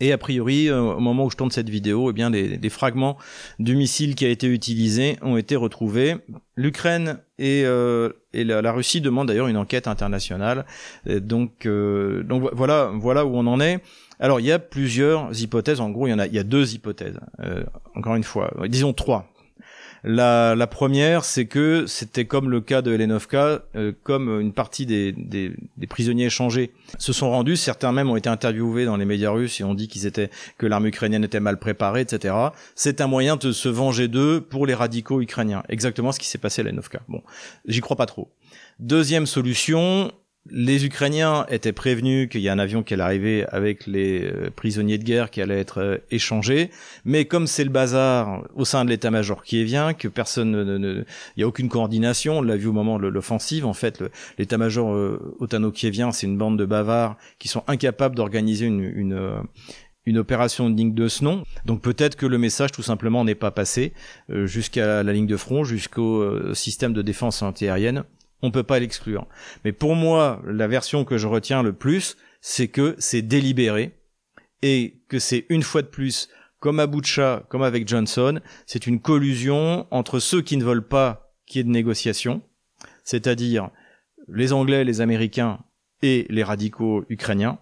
et 0.00 0.10
a 0.10 0.18
priori, 0.18 0.68
euh, 0.68 0.80
au 0.80 0.98
moment 0.98 1.26
où 1.26 1.30
je 1.30 1.36
tourne 1.36 1.52
cette 1.52 1.68
vidéo, 1.68 2.10
eh 2.10 2.12
bien, 2.12 2.28
des, 2.30 2.70
fragments 2.70 3.16
du 3.60 3.76
missile 3.76 4.16
qui 4.16 4.24
a 4.24 4.28
été 4.28 4.48
utilisé 4.48 5.16
ont 5.22 5.36
été 5.36 5.54
retrouvés. 5.54 6.16
L'Ukraine 6.56 7.20
et, 7.38 7.62
euh, 7.64 8.10
la, 8.32 8.72
Russie 8.72 9.00
demandent 9.00 9.28
d'ailleurs 9.28 9.46
une 9.46 9.56
enquête 9.56 9.86
internationale. 9.86 10.66
donc, 11.06 11.66
euh, 11.66 12.24
donc 12.24 12.50
voilà, 12.52 12.90
voilà 12.94 13.24
où 13.24 13.36
on 13.36 13.46
en 13.46 13.60
est. 13.60 13.80
Alors, 14.20 14.40
il 14.40 14.46
y 14.46 14.52
a 14.52 14.58
plusieurs 14.58 15.40
hypothèses. 15.40 15.80
En 15.80 15.90
gros, 15.90 16.06
il 16.06 16.10
y 16.10 16.14
en 16.14 16.18
a, 16.18 16.26
il 16.26 16.34
y 16.34 16.38
a 16.38 16.44
deux 16.44 16.74
hypothèses. 16.74 17.18
encore 17.94 18.14
une 18.14 18.24
fois, 18.24 18.52
disons 18.68 18.92
trois. 18.92 19.28
La, 20.06 20.54
la 20.54 20.66
première, 20.66 21.24
c'est 21.24 21.46
que 21.46 21.86
c'était 21.86 22.26
comme 22.26 22.50
le 22.50 22.60
cas 22.60 22.82
de 22.82 22.92
Elenovka, 22.92 23.62
euh, 23.74 23.92
comme 24.02 24.38
une 24.38 24.52
partie 24.52 24.84
des, 24.84 25.12
des, 25.12 25.52
des, 25.78 25.86
prisonniers 25.86 26.26
échangés 26.26 26.72
se 26.98 27.14
sont 27.14 27.30
rendus. 27.30 27.56
Certains 27.56 27.90
même 27.90 28.10
ont 28.10 28.16
été 28.16 28.28
interviewés 28.28 28.84
dans 28.84 28.98
les 28.98 29.06
médias 29.06 29.30
russes 29.30 29.62
et 29.62 29.64
ont 29.64 29.72
dit 29.72 29.88
qu'ils 29.88 30.04
étaient 30.04 30.28
que 30.58 30.66
l'armée 30.66 30.90
ukrainienne 30.90 31.24
était 31.24 31.40
mal 31.40 31.58
préparée, 31.58 32.02
etc. 32.02 32.34
C'est 32.74 33.00
un 33.00 33.06
moyen 33.06 33.36
de 33.36 33.50
se 33.50 33.70
venger 33.70 34.06
d'eux 34.08 34.42
pour 34.42 34.66
les 34.66 34.74
radicaux 34.74 35.22
ukrainiens. 35.22 35.62
Exactement 35.70 36.12
ce 36.12 36.20
qui 36.20 36.28
s'est 36.28 36.36
passé 36.36 36.60
à 36.60 36.64
Elenovka. 36.66 37.00
Bon, 37.08 37.22
j'y 37.66 37.80
crois 37.80 37.96
pas 37.96 38.06
trop. 38.06 38.30
Deuxième 38.80 39.24
solution, 39.24 40.12
les 40.50 40.84
Ukrainiens 40.84 41.46
étaient 41.48 41.72
prévenus 41.72 42.28
qu'il 42.28 42.42
y 42.42 42.48
a 42.48 42.52
un 42.52 42.58
avion 42.58 42.82
qui 42.82 42.92
allait 42.92 43.02
arriver 43.02 43.46
avec 43.48 43.86
les 43.86 44.24
euh, 44.24 44.50
prisonniers 44.54 44.98
de 44.98 45.04
guerre 45.04 45.30
qui 45.30 45.40
allaient 45.40 45.58
être 45.58 45.78
euh, 45.78 45.98
échangés, 46.10 46.70
mais 47.04 47.24
comme 47.24 47.46
c'est 47.46 47.64
le 47.64 47.70
bazar 47.70 48.44
au 48.54 48.64
sein 48.66 48.84
de 48.84 48.90
l'état-major 48.90 49.42
vient, 49.46 49.94
que 49.94 50.08
personne 50.08 50.50
ne, 50.50 51.04
il 51.36 51.40
y 51.40 51.42
a 51.44 51.48
aucune 51.48 51.68
coordination, 51.68 52.38
on 52.38 52.42
l'a 52.42 52.56
vu 52.56 52.66
au 52.66 52.72
moment 52.72 52.98
de 52.98 53.06
l'offensive, 53.06 53.64
en 53.64 53.72
fait, 53.72 54.02
l'état-major 54.36 54.92
euh, 54.92 55.36
otano-kievien, 55.38 56.12
c'est 56.12 56.26
une 56.26 56.36
bande 56.36 56.58
de 56.58 56.66
bavards 56.66 57.16
qui 57.38 57.48
sont 57.48 57.62
incapables 57.66 58.14
d'organiser 58.14 58.66
une, 58.66 58.82
une 58.82 59.14
euh, 59.14 59.40
une 60.06 60.18
opération 60.18 60.68
digne 60.68 60.92
de 60.92 61.08
ce 61.08 61.24
nom. 61.24 61.44
Donc 61.64 61.80
peut-être 61.80 62.14
que 62.16 62.26
le 62.26 62.36
message 62.36 62.72
tout 62.72 62.82
simplement 62.82 63.24
n'est 63.24 63.34
pas 63.34 63.50
passé 63.50 63.94
jusqu'à 64.28 65.02
la 65.02 65.12
ligne 65.14 65.26
de 65.26 65.38
front, 65.38 65.64
jusqu'au 65.64 66.52
système 66.52 66.92
de 66.92 67.00
défense 67.00 67.40
antiaérienne 67.40 68.04
on 68.44 68.50
peut 68.50 68.62
pas 68.62 68.78
l'exclure. 68.78 69.26
Mais 69.64 69.72
pour 69.72 69.96
moi, 69.96 70.42
la 70.46 70.68
version 70.68 71.06
que 71.06 71.16
je 71.16 71.26
retiens 71.26 71.62
le 71.62 71.72
plus, 71.72 72.18
c'est 72.42 72.68
que 72.68 72.94
c'est 72.98 73.22
délibéré 73.22 73.98
et 74.60 75.00
que 75.08 75.18
c'est 75.18 75.46
une 75.48 75.62
fois 75.62 75.80
de 75.80 75.86
plus, 75.86 76.28
comme 76.60 76.78
à 76.78 76.86
Boucha, 76.86 77.44
comme 77.48 77.62
avec 77.62 77.88
Johnson, 77.88 78.40
c'est 78.66 78.86
une 78.86 79.00
collusion 79.00 79.86
entre 79.90 80.18
ceux 80.18 80.42
qui 80.42 80.58
ne 80.58 80.64
veulent 80.64 80.86
pas 80.86 81.32
qu'il 81.46 81.58
y 81.58 81.60
ait 81.60 81.64
de 81.64 81.70
négociations, 81.70 82.42
c'est-à-dire 83.02 83.70
les 84.28 84.52
Anglais, 84.52 84.84
les 84.84 85.00
Américains 85.00 85.60
et 86.02 86.26
les 86.28 86.44
radicaux 86.44 87.06
ukrainiens, 87.08 87.58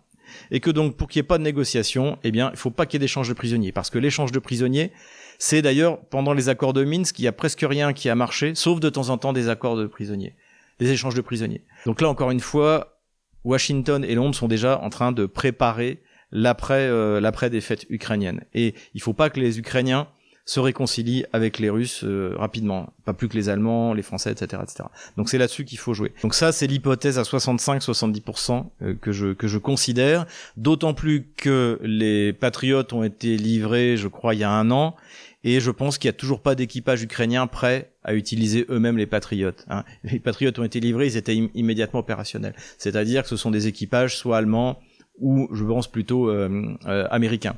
et 0.50 0.58
que 0.58 0.70
donc 0.70 0.96
pour 0.96 1.06
qu'il 1.06 1.20
n'y 1.20 1.26
ait 1.26 1.28
pas 1.28 1.38
de 1.38 1.44
négociation, 1.44 2.18
eh 2.24 2.32
bien, 2.32 2.50
il 2.50 2.56
faut 2.56 2.70
pas 2.72 2.86
qu'il 2.86 2.98
y 2.98 3.00
ait 3.00 3.06
d'échange 3.06 3.28
de 3.28 3.34
prisonniers, 3.34 3.70
parce 3.70 3.88
que 3.88 4.00
l'échange 4.00 4.32
de 4.32 4.40
prisonniers, 4.40 4.90
c'est 5.38 5.62
d'ailleurs 5.62 6.00
pendant 6.06 6.32
les 6.32 6.48
accords 6.48 6.72
de 6.72 6.82
Minsk, 6.82 7.20
il 7.20 7.22
y 7.22 7.28
a 7.28 7.32
presque 7.32 7.64
rien 7.68 7.92
qui 7.92 8.08
a 8.08 8.16
marché, 8.16 8.56
sauf 8.56 8.80
de 8.80 8.90
temps 8.90 9.10
en 9.10 9.18
temps 9.18 9.32
des 9.32 9.48
accords 9.48 9.76
de 9.76 9.86
prisonniers 9.86 10.34
des 10.82 10.90
échanges 10.90 11.14
de 11.14 11.20
prisonniers. 11.20 11.62
Donc 11.86 12.00
là, 12.00 12.08
encore 12.08 12.30
une 12.30 12.40
fois, 12.40 12.98
Washington 13.44 14.04
et 14.04 14.14
Londres 14.14 14.34
sont 14.34 14.48
déjà 14.48 14.80
en 14.80 14.90
train 14.90 15.12
de 15.12 15.26
préparer 15.26 16.02
l'après 16.30 16.88
euh, 16.88 17.20
l'après 17.20 17.50
défaite 17.50 17.86
ukrainienne. 17.90 18.44
Et 18.54 18.74
il 18.94 19.02
faut 19.02 19.12
pas 19.12 19.30
que 19.30 19.38
les 19.38 19.58
Ukrainiens 19.58 20.08
se 20.44 20.58
réconcilient 20.58 21.24
avec 21.32 21.60
les 21.60 21.70
Russes 21.70 22.02
euh, 22.02 22.34
rapidement, 22.36 22.92
pas 23.04 23.12
plus 23.12 23.28
que 23.28 23.36
les 23.36 23.48
Allemands, 23.48 23.94
les 23.94 24.02
Français, 24.02 24.32
etc., 24.32 24.60
etc. 24.64 24.88
Donc 25.16 25.28
c'est 25.28 25.38
là-dessus 25.38 25.64
qu'il 25.64 25.78
faut 25.78 25.94
jouer. 25.94 26.12
Donc 26.22 26.34
ça, 26.34 26.50
c'est 26.50 26.66
l'hypothèse 26.66 27.18
à 27.18 27.22
65-70% 27.22 28.64
euh, 28.82 28.94
que 29.00 29.12
je 29.12 29.34
que 29.34 29.46
je 29.46 29.58
considère. 29.58 30.26
D'autant 30.56 30.94
plus 30.94 31.28
que 31.36 31.78
les 31.82 32.32
patriotes 32.32 32.92
ont 32.92 33.04
été 33.04 33.36
livrés, 33.36 33.96
je 33.96 34.08
crois, 34.08 34.34
il 34.34 34.40
y 34.40 34.44
a 34.44 34.50
un 34.50 34.70
an, 34.72 34.96
et 35.44 35.60
je 35.60 35.70
pense 35.70 35.98
qu'il 35.98 36.08
n'y 36.08 36.14
a 36.14 36.18
toujours 36.18 36.40
pas 36.40 36.54
d'équipage 36.54 37.02
ukrainien 37.02 37.46
prêt 37.46 37.92
à 38.04 38.14
utiliser 38.14 38.66
eux-mêmes 38.68 38.96
les 38.96 39.06
Patriotes. 39.06 39.64
Hein. 39.68 39.84
Les 40.04 40.18
Patriotes 40.18 40.58
ont 40.58 40.64
été 40.64 40.80
livrés, 40.80 41.06
ils 41.06 41.16
étaient 41.16 41.36
immédiatement 41.54 42.00
opérationnels. 42.00 42.54
C'est-à-dire 42.78 43.22
que 43.22 43.28
ce 43.28 43.36
sont 43.36 43.50
des 43.50 43.66
équipages 43.66 44.16
soit 44.16 44.38
allemands 44.38 44.80
ou 45.18 45.48
je 45.52 45.62
pense 45.64 45.90
plutôt 45.90 46.30
euh, 46.30 46.74
euh 46.86 47.06
américains. 47.10 47.56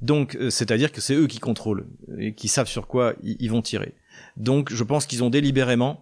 Donc, 0.00 0.36
euh, 0.36 0.50
c'est-à-dire 0.50 0.90
que 0.90 1.00
c'est 1.00 1.14
eux 1.14 1.26
qui 1.26 1.38
contrôlent 1.38 1.86
et 2.18 2.34
qui 2.34 2.48
savent 2.48 2.68
sur 2.68 2.86
quoi 2.86 3.14
ils 3.22 3.50
vont 3.50 3.62
tirer. 3.62 3.94
Donc, 4.36 4.72
je 4.72 4.82
pense 4.82 5.06
qu'ils 5.06 5.22
ont 5.22 5.30
délibérément 5.30 6.00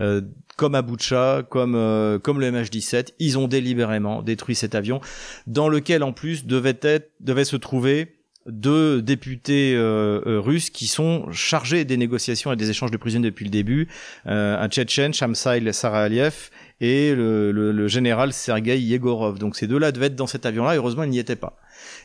euh, 0.00 0.22
comme 0.56 0.74
à 0.74 0.82
Boucha, 0.82 1.42
comme 1.48 1.74
euh, 1.74 2.18
comme 2.18 2.40
le 2.40 2.50
MH17, 2.50 3.10
ils 3.18 3.38
ont 3.38 3.48
délibérément 3.48 4.22
détruit 4.22 4.54
cet 4.54 4.74
avion, 4.74 5.00
dans 5.46 5.68
lequel 5.68 6.02
en 6.02 6.12
plus 6.12 6.46
devait 6.46 6.78
être 6.82 7.10
devait 7.20 7.44
se 7.44 7.56
trouver 7.56 8.16
deux 8.46 9.00
députés 9.00 9.74
euh, 9.74 10.20
euh, 10.26 10.40
russes 10.40 10.70
qui 10.70 10.86
sont 10.86 11.30
chargés 11.32 11.84
des 11.84 11.96
négociations 11.96 12.52
et 12.52 12.56
des 12.56 12.70
échanges 12.70 12.90
de 12.90 12.96
prisonniers 12.96 13.30
depuis 13.30 13.44
le 13.44 13.50
début, 13.50 13.88
euh, 14.26 14.58
un 14.58 14.68
Tchétchène, 14.68 15.14
Shamsail 15.14 15.72
Saraliev, 15.72 16.50
et 16.80 17.14
le, 17.14 17.52
le, 17.52 17.88
général 17.88 18.32
Sergei 18.32 18.78
Yegorov. 18.78 19.38
Donc 19.38 19.56
ces 19.56 19.66
deux-là 19.66 19.92
devaient 19.92 20.06
être 20.06 20.16
dans 20.16 20.26
cet 20.26 20.44
avion-là, 20.44 20.76
heureusement 20.76 21.04
ils 21.04 21.10
n'y 21.10 21.18
étaient 21.18 21.36
pas. 21.36 21.56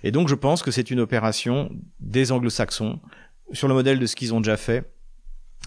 Et 0.03 0.11
donc 0.11 0.29
je 0.29 0.35
pense 0.35 0.63
que 0.63 0.71
c'est 0.71 0.91
une 0.91 0.99
opération 0.99 1.69
des 1.99 2.31
anglo-saxons, 2.31 2.99
sur 3.51 3.67
le 3.67 3.73
modèle 3.73 3.99
de 3.99 4.05
ce 4.05 4.15
qu'ils 4.15 4.33
ont 4.33 4.39
déjà 4.39 4.57
fait, 4.57 4.89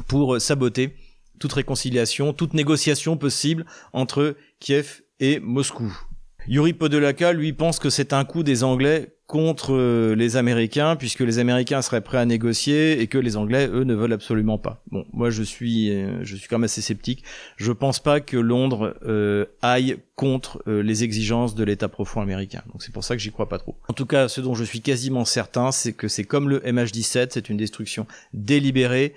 pour 0.06 0.40
saboter 0.40 0.94
toute 1.38 1.52
réconciliation, 1.52 2.32
toute 2.32 2.54
négociation 2.54 3.16
possible 3.16 3.66
entre 3.92 4.36
Kiev 4.60 5.02
et 5.20 5.40
Moscou. 5.40 5.92
Yuri 6.48 6.72
Podolaka, 6.72 7.32
lui, 7.32 7.52
pense 7.52 7.78
que 7.78 7.90
c'est 7.90 8.12
un 8.12 8.24
coup 8.24 8.42
des 8.42 8.64
Anglais 8.64 9.14
contre 9.32 9.72
euh, 9.72 10.14
les 10.14 10.36
Américains, 10.36 10.94
puisque 10.94 11.20
les 11.20 11.38
Américains 11.38 11.80
seraient 11.80 12.02
prêts 12.02 12.18
à 12.18 12.26
négocier 12.26 13.00
et 13.00 13.06
que 13.06 13.16
les 13.16 13.38
Anglais, 13.38 13.66
eux, 13.66 13.84
ne 13.84 13.94
veulent 13.94 14.12
absolument 14.12 14.58
pas. 14.58 14.82
Bon, 14.90 15.06
moi, 15.14 15.30
je 15.30 15.42
suis, 15.42 15.90
euh, 15.90 16.22
je 16.22 16.36
suis 16.36 16.48
quand 16.48 16.58
même 16.58 16.64
assez 16.64 16.82
sceptique. 16.82 17.24
Je 17.56 17.72
pense 17.72 17.98
pas 17.98 18.20
que 18.20 18.36
Londres 18.36 18.94
euh, 19.06 19.46
aille 19.62 19.96
contre 20.16 20.62
les 20.66 21.02
exigences 21.02 21.54
de 21.54 21.64
l'État 21.64 21.88
profond 21.88 22.20
américain. 22.20 22.62
Donc 22.70 22.82
c'est 22.82 22.92
pour 22.92 23.04
ça 23.04 23.16
que 23.16 23.22
j'y 23.22 23.32
crois 23.32 23.48
pas 23.48 23.58
trop. 23.58 23.74
En 23.88 23.94
tout 23.94 24.04
cas, 24.04 24.28
ce 24.28 24.42
dont 24.42 24.54
je 24.54 24.64
suis 24.64 24.82
quasiment 24.82 25.24
certain, 25.24 25.72
c'est 25.72 25.94
que 25.94 26.08
c'est 26.08 26.24
comme 26.24 26.50
le 26.50 26.60
MH17, 26.60 27.28
c'est 27.30 27.48
une 27.48 27.56
destruction 27.56 28.06
délibérée. 28.34 29.14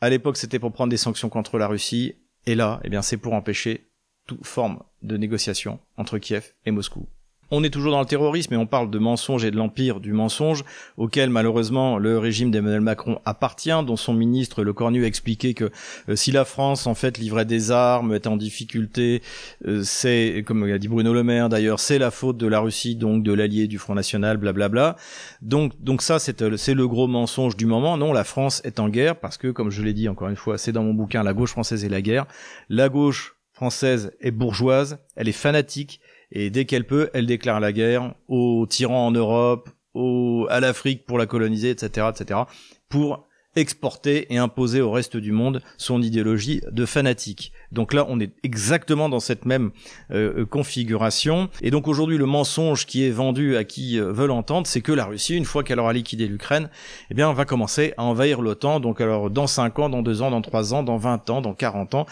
À 0.00 0.08
l'époque, 0.08 0.38
c'était 0.38 0.58
pour 0.58 0.72
prendre 0.72 0.90
des 0.90 0.96
sanctions 0.96 1.28
contre 1.28 1.58
la 1.58 1.68
Russie, 1.68 2.14
et 2.46 2.54
là, 2.54 2.80
eh 2.82 2.88
bien, 2.88 3.02
c'est 3.02 3.18
pour 3.18 3.34
empêcher 3.34 3.90
toute 4.26 4.46
forme 4.46 4.82
de 5.02 5.18
négociation 5.18 5.78
entre 5.98 6.18
Kiev 6.18 6.54
et 6.64 6.70
Moscou. 6.70 7.06
On 7.50 7.62
est 7.62 7.70
toujours 7.70 7.92
dans 7.92 8.00
le 8.00 8.06
terrorisme 8.06 8.54
et 8.54 8.56
on 8.56 8.66
parle 8.66 8.90
de 8.90 8.98
mensonge 8.98 9.44
et 9.44 9.50
de 9.50 9.56
l'empire 9.56 10.00
du 10.00 10.12
mensonge 10.12 10.64
auquel 10.96 11.30
malheureusement 11.30 11.98
le 11.98 12.18
régime 12.18 12.50
d'Emmanuel 12.50 12.80
Macron 12.80 13.20
appartient, 13.24 13.70
dont 13.86 13.96
son 13.96 14.14
ministre 14.14 14.62
Le 14.62 14.72
Cornu 14.72 15.04
a 15.04 15.06
expliqué 15.06 15.54
que 15.54 15.70
euh, 16.08 16.16
si 16.16 16.32
la 16.32 16.44
France 16.44 16.86
en 16.86 16.94
fait 16.94 17.18
livrait 17.18 17.44
des 17.44 17.70
armes, 17.70 18.14
était 18.14 18.28
en 18.28 18.36
difficulté, 18.36 19.22
euh, 19.66 19.82
c'est, 19.84 20.44
comme 20.46 20.64
a 20.64 20.78
dit 20.78 20.88
Bruno 20.88 21.12
Le 21.12 21.22
Maire 21.22 21.48
d'ailleurs, 21.48 21.80
c'est 21.80 21.98
la 21.98 22.10
faute 22.10 22.36
de 22.36 22.46
la 22.46 22.60
Russie, 22.60 22.96
donc 22.96 23.22
de 23.22 23.32
l'allié 23.32 23.66
du 23.66 23.78
Front 23.78 23.94
National, 23.94 24.36
blablabla. 24.36 24.96
Donc, 25.42 25.72
donc 25.82 26.02
ça 26.02 26.18
c'est, 26.18 26.42
euh, 26.42 26.56
c'est 26.56 26.74
le 26.74 26.88
gros 26.88 27.06
mensonge 27.06 27.56
du 27.56 27.66
moment. 27.66 27.96
Non, 27.96 28.12
la 28.12 28.24
France 28.24 28.62
est 28.64 28.80
en 28.80 28.88
guerre 28.88 29.16
parce 29.16 29.36
que, 29.36 29.48
comme 29.48 29.70
je 29.70 29.82
l'ai 29.82 29.92
dit 29.92 30.08
encore 30.08 30.28
une 30.28 30.36
fois, 30.36 30.58
c'est 30.58 30.72
dans 30.72 30.82
mon 30.82 30.94
bouquin 30.94 31.22
La 31.22 31.34
gauche 31.34 31.50
française 31.50 31.84
et 31.84 31.88
la 31.88 32.02
guerre. 32.02 32.26
La 32.68 32.88
gauche 32.88 33.36
française 33.52 34.12
est 34.20 34.32
bourgeoise, 34.32 34.98
elle 35.14 35.28
est 35.28 35.32
fanatique, 35.32 36.00
et 36.34 36.50
dès 36.50 36.66
qu'elle 36.66 36.84
peut, 36.84 37.08
elle 37.14 37.26
déclare 37.26 37.60
la 37.60 37.72
guerre 37.72 38.14
aux 38.28 38.66
tyrans 38.68 39.06
en 39.06 39.12
Europe, 39.12 39.70
au, 39.94 40.46
à 40.50 40.60
l'Afrique 40.60 41.06
pour 41.06 41.16
la 41.16 41.26
coloniser, 41.26 41.70
etc., 41.70 42.08
etc., 42.12 42.40
pour 42.88 43.26
exporter 43.56 44.32
et 44.32 44.38
imposer 44.38 44.80
au 44.80 44.90
reste 44.90 45.16
du 45.16 45.32
monde 45.32 45.62
son 45.76 46.02
idéologie 46.02 46.60
de 46.70 46.84
fanatique. 46.86 47.52
Donc 47.72 47.92
là, 47.92 48.06
on 48.08 48.20
est 48.20 48.32
exactement 48.42 49.08
dans 49.08 49.20
cette 49.20 49.46
même 49.46 49.70
euh, 50.10 50.40
euh, 50.40 50.46
configuration. 50.46 51.48
Et 51.62 51.70
donc 51.70 51.88
aujourd'hui, 51.88 52.18
le 52.18 52.26
mensonge 52.26 52.86
qui 52.86 53.04
est 53.04 53.10
vendu 53.10 53.56
à 53.56 53.64
qui 53.64 53.98
euh, 53.98 54.12
veulent 54.12 54.30
entendre, 54.30 54.66
c'est 54.66 54.80
que 54.80 54.92
la 54.92 55.04
Russie, 55.04 55.36
une 55.36 55.44
fois 55.44 55.62
qu'elle 55.62 55.80
aura 55.80 55.92
liquidé 55.92 56.26
l'Ukraine, 56.26 56.68
eh 57.10 57.14
bien, 57.14 57.32
va 57.32 57.44
commencer 57.44 57.94
à 57.96 58.04
envahir 58.04 58.40
l'OTAN. 58.42 58.80
Donc 58.80 59.00
alors, 59.00 59.30
dans 59.30 59.46
5 59.46 59.78
ans, 59.78 59.88
dans 59.88 60.02
2 60.02 60.22
ans, 60.22 60.30
dans 60.30 60.42
3 60.42 60.74
ans, 60.74 60.82
dans 60.82 60.96
20 60.96 61.30
ans, 61.30 61.40
dans 61.40 61.54
40 61.54 61.94
ans, 61.94 62.06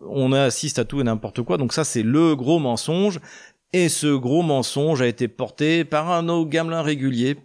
on 0.00 0.32
assiste 0.32 0.78
à 0.78 0.84
tout 0.84 1.00
et 1.00 1.04
n'importe 1.04 1.42
quoi. 1.42 1.56
Donc 1.56 1.72
ça, 1.72 1.84
c'est 1.84 2.02
le 2.02 2.34
gros 2.36 2.58
mensonge. 2.58 3.20
Et 3.72 3.88
ce 3.88 4.14
gros 4.14 4.42
mensonge 4.42 5.00
a 5.00 5.06
été 5.06 5.28
porté 5.28 5.84
par 5.84 6.10
un 6.10 6.22
de 6.22 6.44
gamelin 6.44 6.82
régulier, 6.82 7.36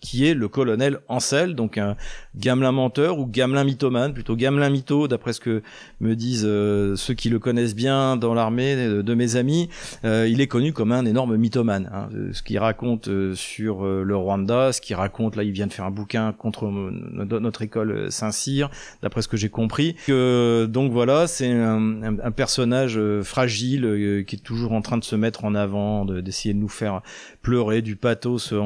qui 0.00 0.26
est 0.26 0.34
le 0.34 0.48
colonel 0.48 0.98
Ansel, 1.08 1.54
donc 1.54 1.78
un 1.78 1.96
gamelin 2.36 2.72
menteur 2.72 3.18
ou 3.18 3.26
gamelin 3.26 3.64
mythomane, 3.64 4.14
plutôt 4.14 4.36
gamelin 4.36 4.70
mytho, 4.70 5.08
d'après 5.08 5.32
ce 5.32 5.40
que 5.40 5.62
me 6.00 6.14
disent 6.14 6.46
euh, 6.46 6.96
ceux 6.96 7.14
qui 7.14 7.28
le 7.28 7.38
connaissent 7.38 7.74
bien 7.74 8.16
dans 8.16 8.34
l'armée 8.34 8.76
de, 8.76 9.14
mes 9.14 9.36
amis. 9.36 9.68
Euh, 10.04 10.28
il 10.28 10.40
est 10.40 10.46
connu 10.46 10.72
comme 10.72 10.92
un 10.92 11.04
énorme 11.04 11.36
mythomane. 11.36 11.90
Hein. 11.92 12.08
Ce 12.32 12.42
qu'il 12.42 12.58
raconte 12.58 13.08
euh, 13.08 13.34
sur 13.34 13.84
le 13.84 14.16
Rwanda, 14.16 14.72
ce 14.72 14.80
qu'il 14.80 14.96
raconte, 14.96 15.36
là 15.36 15.42
il 15.42 15.52
vient 15.52 15.66
de 15.66 15.72
faire 15.72 15.84
un 15.84 15.90
bouquin 15.90 16.32
contre 16.32 16.68
notre 16.68 17.62
école 17.62 18.10
Saint-Cyr, 18.10 18.70
d'après 19.02 19.22
ce 19.22 19.28
que 19.28 19.36
j'ai 19.36 19.48
compris. 19.48 19.96
Donc 20.08 20.92
voilà, 20.92 21.26
c'est 21.26 21.50
un, 21.50 22.32
personnage 22.36 23.00
fragile 23.22 24.24
qui 24.26 24.36
est 24.36 24.44
toujours 24.44 24.72
en 24.72 24.82
train 24.82 24.98
de 24.98 25.04
se 25.04 25.16
mettre 25.16 25.44
en 25.44 25.54
avant, 25.54 26.04
d'essayer 26.04 26.54
de, 26.54 26.58
nous 26.58 26.68
faire 26.68 27.02
pleurer, 27.42 27.82
du 27.82 27.96
pathos, 27.96 28.52
en, 28.52 28.58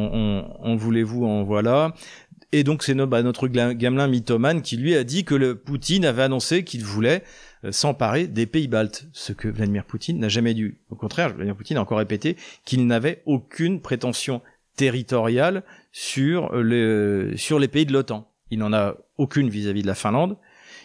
en 0.60 0.76
voulez-vous, 0.76 1.21
voilà. 1.44 1.94
Et 2.52 2.64
donc 2.64 2.82
c'est 2.82 2.94
bah, 2.94 3.22
notre 3.22 3.48
gamelin 3.48 4.08
mythomane 4.08 4.60
qui 4.60 4.76
lui 4.76 4.94
a 4.94 5.04
dit 5.04 5.24
que 5.24 5.54
Poutine 5.54 6.04
avait 6.04 6.22
annoncé 6.22 6.64
qu'il 6.64 6.84
voulait 6.84 7.22
euh, 7.64 7.72
s'emparer 7.72 8.26
des 8.26 8.44
pays 8.46 8.68
baltes, 8.68 9.08
ce 9.12 9.32
que 9.32 9.48
Vladimir 9.48 9.84
Poutine 9.84 10.18
n'a 10.18 10.28
jamais 10.28 10.52
dû. 10.52 10.78
Au 10.90 10.94
contraire, 10.94 11.30
Vladimir 11.30 11.56
Poutine 11.56 11.78
a 11.78 11.80
encore 11.80 11.98
répété 11.98 12.36
qu'il 12.64 12.86
n'avait 12.86 13.22
aucune 13.24 13.80
prétention 13.80 14.42
territoriale 14.76 15.62
sur 15.92 16.52
les 16.54 17.68
pays 17.68 17.86
de 17.86 17.92
l'OTAN. 17.92 18.28
Il 18.50 18.58
n'en 18.58 18.72
a 18.72 18.96
aucune 19.16 19.48
vis-à-vis 19.48 19.82
de 19.82 19.86
la 19.86 19.94
Finlande, 19.94 20.36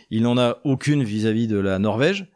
il 0.09 0.23
n'en 0.23 0.37
a 0.37 0.59
aucune 0.63 1.03
vis-à-vis 1.03 1.47
de 1.47 1.57
la 1.57 1.79
Norvège, 1.79 2.27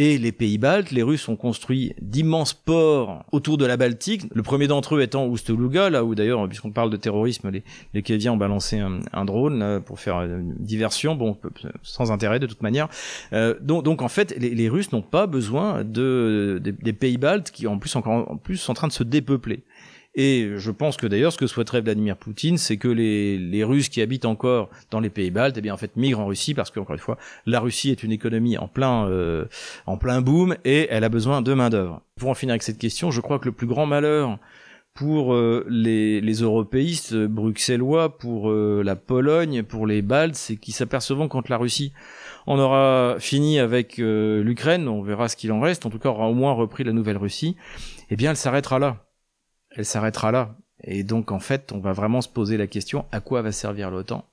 et 0.00 0.16
les 0.16 0.32
pays 0.32 0.56
baltes. 0.56 0.92
Les 0.92 1.02
Russes 1.02 1.28
ont 1.28 1.36
construit 1.36 1.94
d'immenses 2.00 2.54
ports 2.54 3.22
autour 3.32 3.58
de 3.58 3.66
la 3.66 3.76
Baltique. 3.76 4.22
Le 4.34 4.42
premier 4.42 4.66
d'entre 4.66 4.96
eux 4.96 5.02
étant 5.02 5.26
Oustoluga, 5.26 5.90
là 5.90 6.06
où 6.06 6.14
d'ailleurs, 6.14 6.48
puisqu'on 6.48 6.70
parle 6.70 6.88
de 6.88 6.96
terrorisme, 6.96 7.50
les, 7.50 7.62
les 7.92 8.02
Canadiens 8.02 8.32
ont 8.32 8.38
balancé 8.38 8.78
un, 8.78 9.24
drone 9.26 9.82
pour 9.84 10.00
faire 10.00 10.22
une 10.22 10.54
diversion, 10.58 11.16
bon, 11.16 11.36
sans 11.82 12.10
intérêt 12.12 12.38
de 12.38 12.46
toute 12.46 12.62
manière. 12.62 12.88
Euh, 13.34 13.54
donc, 13.60 13.84
donc, 13.84 14.00
en 14.00 14.08
fait, 14.08 14.34
les, 14.38 14.54
les 14.54 14.68
Russes 14.70 14.90
n'ont 14.90 15.02
pas 15.02 15.26
besoin 15.26 15.84
de, 15.84 16.58
des, 16.64 16.72
des 16.72 16.92
pays 16.94 17.18
baltes 17.18 17.50
qui 17.50 17.66
en 17.66 17.78
plus 17.78 17.94
encore 17.94 18.30
en 18.30 18.36
plus 18.38 18.56
sont 18.56 18.72
en 18.72 18.74
train 18.74 18.88
de 18.88 18.94
se 18.94 19.04
dépeupler. 19.04 19.64
Et 20.22 20.50
je 20.58 20.70
pense 20.70 20.98
que 20.98 21.06
d'ailleurs, 21.06 21.32
ce 21.32 21.38
que 21.38 21.46
souhaiterait 21.46 21.80
Vladimir 21.80 22.14
Poutine, 22.14 22.58
c'est 22.58 22.76
que 22.76 22.88
les, 22.88 23.64
Russes 23.64 23.88
qui 23.88 24.02
habitent 24.02 24.26
encore 24.26 24.68
dans 24.90 25.00
les 25.00 25.08
pays 25.08 25.30
baltes, 25.30 25.56
eh 25.56 25.62
bien 25.62 25.72
en 25.72 25.78
fait 25.78 25.96
migrent 25.96 26.20
en 26.20 26.26
Russie 26.26 26.52
parce 26.52 26.70
qu'encore 26.70 26.92
une 26.94 27.00
fois, 27.00 27.16
la 27.46 27.58
Russie 27.58 27.88
est 27.88 28.02
une 28.02 28.12
économie 28.12 28.58
en 28.58 28.68
plein 28.68 29.08
euh, 29.08 29.46
en 29.86 29.96
plein 29.96 30.20
boom 30.20 30.56
et 30.66 30.88
elle 30.90 31.04
a 31.04 31.08
besoin 31.08 31.40
de 31.40 31.54
main 31.54 31.70
d'œuvre. 31.70 32.02
Pour 32.16 32.28
en 32.28 32.34
finir 32.34 32.52
avec 32.52 32.62
cette 32.62 32.76
question, 32.76 33.10
je 33.10 33.22
crois 33.22 33.38
que 33.38 33.46
le 33.46 33.52
plus 33.52 33.66
grand 33.66 33.86
malheur 33.86 34.38
pour 34.92 35.32
euh, 35.32 35.64
les, 35.70 36.20
européistes 36.20 37.14
bruxellois, 37.14 38.18
pour 38.18 38.50
euh, 38.50 38.82
la 38.84 38.96
Pologne, 38.96 39.62
pour 39.62 39.86
les 39.86 40.02
Baltes, 40.02 40.34
c'est 40.34 40.56
qu'ils 40.56 40.74
s'apercevront 40.74 41.28
quand 41.28 41.48
la 41.48 41.56
Russie 41.56 41.94
en 42.46 42.58
aura 42.58 43.16
fini 43.20 43.58
avec 43.58 43.96
l'Ukraine, 43.96 44.86
on 44.86 45.00
verra 45.00 45.28
ce 45.28 45.36
qu'il 45.36 45.50
en 45.50 45.60
reste, 45.60 45.86
en 45.86 45.90
tout 45.90 45.98
cas 45.98 46.10
aura 46.10 46.28
au 46.28 46.34
moins 46.34 46.52
repris 46.52 46.84
la 46.84 46.92
nouvelle 46.92 47.16
Russie, 47.16 47.56
eh 48.10 48.16
bien 48.16 48.32
elle 48.32 48.36
s'arrêtera 48.36 48.78
là 48.78 49.09
elle 49.70 49.84
s'arrêtera 49.84 50.32
là. 50.32 50.56
Et 50.82 51.02
donc 51.02 51.30
en 51.32 51.40
fait, 51.40 51.72
on 51.72 51.78
va 51.78 51.92
vraiment 51.92 52.20
se 52.20 52.28
poser 52.28 52.56
la 52.56 52.66
question 52.66 53.04
à 53.12 53.20
quoi 53.20 53.42
va 53.42 53.52
servir 53.52 53.90
l'OTAN? 53.90 54.24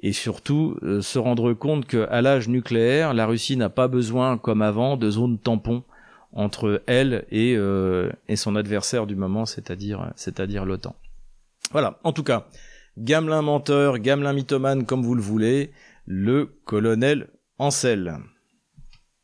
Et 0.00 0.12
surtout 0.12 0.76
euh, 0.82 1.00
se 1.00 1.18
rendre 1.18 1.52
compte 1.54 1.86
qu'à 1.86 2.20
l'âge 2.20 2.48
nucléaire, 2.48 3.14
la 3.14 3.26
Russie 3.26 3.56
n'a 3.56 3.70
pas 3.70 3.88
besoin, 3.88 4.36
comme 4.36 4.62
avant, 4.62 4.96
de 4.96 5.10
zones 5.10 5.38
tampons 5.38 5.84
entre 6.32 6.82
elle 6.86 7.24
et, 7.30 7.54
euh, 7.56 8.10
et 8.28 8.36
son 8.36 8.56
adversaire 8.56 9.06
du 9.06 9.16
moment, 9.16 9.46
c'est-à-dire 9.46 10.12
c'est-à-dire 10.16 10.66
l'OTAN. 10.66 10.94
Voilà. 11.72 11.98
En 12.04 12.12
tout 12.12 12.22
cas, 12.22 12.46
Gamelin 12.98 13.42
menteur, 13.42 13.98
Gamelin 13.98 14.32
mythomane, 14.32 14.84
comme 14.84 15.02
vous 15.02 15.14
le 15.14 15.22
voulez, 15.22 15.72
le 16.06 16.46
colonel 16.64 17.28
Ancel. 17.58 18.18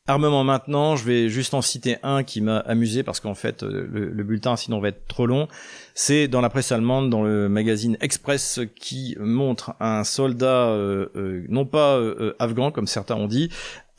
Armement 0.08 0.42
maintenant, 0.42 0.96
je 0.96 1.04
vais 1.04 1.28
juste 1.28 1.54
en 1.54 1.62
citer 1.62 1.96
un 2.02 2.24
qui 2.24 2.40
m'a 2.40 2.58
amusé 2.58 3.04
parce 3.04 3.20
qu'en 3.20 3.36
fait 3.36 3.62
euh, 3.62 3.88
le, 3.88 4.24
bulletin 4.24 4.56
sinon 4.56 4.80
va 4.80 4.88
être 4.88 5.06
trop 5.06 5.26
long. 5.26 5.46
C'est 5.94 6.26
dans 6.26 6.40
la 6.40 6.50
presse 6.50 6.72
allemande, 6.72 7.08
dans 7.08 7.22
le 7.22 7.48
magazine 7.48 7.96
Express, 8.00 8.58
qui 8.74 9.16
montre 9.20 9.74
un 9.78 10.02
soldat 10.02 10.70
euh, 10.70 11.06
euh, 11.14 11.46
non 11.48 11.66
pas 11.66 12.00
afghan 12.40 12.72
comme 12.72 12.88
certains 12.88 13.14
ont 13.14 13.28
dit, 13.28 13.48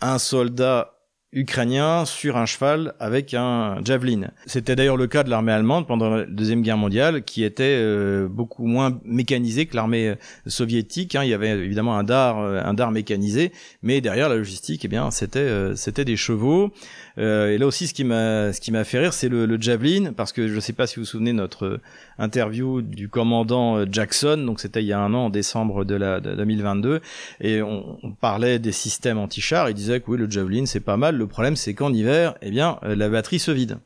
un 0.02 0.20
soldat 0.20 0.93
ukrainien 1.34 2.06
sur 2.06 2.38
un 2.38 2.46
cheval 2.46 2.94
avec 3.00 3.34
un 3.34 3.84
javelin. 3.84 4.30
C'était 4.46 4.76
d'ailleurs 4.76 4.98
le 4.98 5.08
cas 5.08 5.24
de 5.24 5.30
l'armée 5.30 5.52
allemande 5.52 5.88
pendant 5.88 6.10
la 6.10 6.26
deuxième 6.26 6.62
guerre 6.62 6.78
mondiale, 6.78 7.24
qui 7.24 7.44
était 7.44 7.76
euh, 7.78 8.28
beaucoup 8.28 8.66
moins 8.66 9.00
mécanisée 9.04 9.66
que 9.66 9.76
l'armée 9.76 10.10
euh, 10.10 10.16
soviétique. 10.48 11.16
Hein. 11.16 11.24
Il 11.24 11.30
y 11.30 11.34
avait 11.34 11.50
évidemment 11.50 11.98
un 11.98 12.04
dard, 12.04 12.40
euh, 12.40 12.62
un 12.64 12.74
dard 12.74 12.92
mécanisé, 12.92 13.52
mais 13.82 14.02
derrière 14.02 14.30
la 14.30 14.36
logistique, 14.36 14.86
eh 14.86 14.88
bien, 14.88 15.12
c'était 15.12 15.76
c'était 15.76 16.06
des 16.06 16.18
chevaux. 16.18 16.72
Euh, 17.18 17.52
et 17.52 17.58
là 17.58 17.68
aussi, 17.68 17.88
ce 17.88 17.94
qui 17.94 18.04
m'a 18.04 18.54
ce 18.54 18.60
qui 18.60 18.72
m'a 18.72 18.84
fait 18.84 19.00
rire, 19.00 19.14
c'est 19.14 19.30
le, 19.30 19.46
le, 19.46 19.62
javelin, 19.62 20.14
parce 20.14 20.32
que 20.32 20.48
je 20.48 20.56
ne 20.56 20.60
sais 20.60 20.74
pas 20.74 20.88
si 20.88 20.96
vous 20.96 21.02
vous 21.02 21.08
souvenez 21.08 21.34
notre 21.34 21.80
interview 22.18 22.82
du 22.82 23.10
commandant 23.10 23.86
Jackson. 23.92 24.38
Donc 24.46 24.60
c'était 24.60 24.82
il 24.82 24.88
y 24.88 24.94
a 24.94 25.00
un 25.00 25.14
an, 25.14 25.26
en 25.26 25.30
décembre 25.30 25.86
de 25.86 25.96
la 25.96 26.20
de 26.20 26.36
2022, 26.36 27.02
et 27.42 27.62
on, 27.62 27.98
on 28.04 28.12
parlait 28.12 28.60
des 28.60 28.72
systèmes 28.72 29.18
anti-chars. 29.18 29.70
Il 29.70 29.76
disait 29.76 30.00
que 30.00 30.12
oui, 30.12 30.18
le 30.18 30.30
javelin 30.30 30.66
c'est 30.66 30.80
pas 30.80 30.98
mal 30.98 31.16
le 31.16 31.28
problème, 31.28 31.56
c'est 31.56 31.74
qu'en 31.74 31.94
hiver, 31.94 32.36
eh 32.42 32.52
bien, 32.52 32.80
euh, 32.84 32.96
la 32.96 33.10
batterie 33.10 33.40
se 33.40 33.52
vide. 33.52 33.78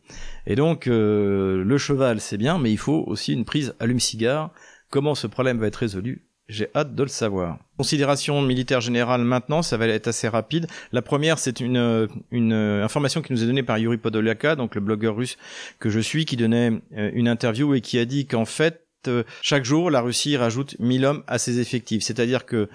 Et 0.45 0.55
donc, 0.55 0.87
euh, 0.87 1.63
le 1.63 1.77
cheval, 1.77 2.19
c'est 2.19 2.37
bien, 2.37 2.57
mais 2.57 2.71
il 2.71 2.77
faut 2.77 3.03
aussi 3.07 3.33
une 3.33 3.45
prise 3.45 3.75
allume-cigare. 3.79 4.51
Comment 4.89 5.15
ce 5.15 5.27
problème 5.27 5.59
va 5.59 5.67
être 5.67 5.75
résolu? 5.75 6.26
J'ai 6.49 6.69
hâte 6.75 6.95
de 6.95 7.03
le 7.03 7.09
savoir. 7.09 7.59
Considération 7.77 8.41
militaire 8.41 8.81
générale 8.81 9.21
maintenant, 9.21 9.61
ça 9.61 9.77
va 9.77 9.87
être 9.87 10.07
assez 10.07 10.27
rapide. 10.27 10.67
La 10.91 11.01
première, 11.01 11.39
c'est 11.39 11.59
une, 11.59 12.07
une 12.31 12.53
information 12.53 13.21
qui 13.21 13.33
nous 13.33 13.43
est 13.43 13.47
donnée 13.47 13.63
par 13.63 13.77
Yuri 13.77 13.97
Podolaka, 13.97 14.55
donc 14.55 14.75
le 14.75 14.81
blogueur 14.81 15.15
russe 15.15 15.37
que 15.79 15.89
je 15.89 15.99
suis, 15.99 16.25
qui 16.25 16.37
donnait 16.37 16.81
euh, 16.95 17.11
une 17.13 17.27
interview 17.27 17.73
et 17.73 17.81
qui 17.81 17.99
a 17.99 18.05
dit 18.05 18.25
qu'en 18.25 18.45
fait, 18.45 18.87
chaque 19.41 19.65
jour, 19.65 19.89
la 19.89 20.01
Russie 20.01 20.37
rajoute 20.37 20.75
1000 20.79 21.05
hommes 21.05 21.23
à 21.27 21.37
ses 21.37 21.59
effectifs. 21.59 22.03
C'est-à-dire 22.03 22.45
que 22.45 22.69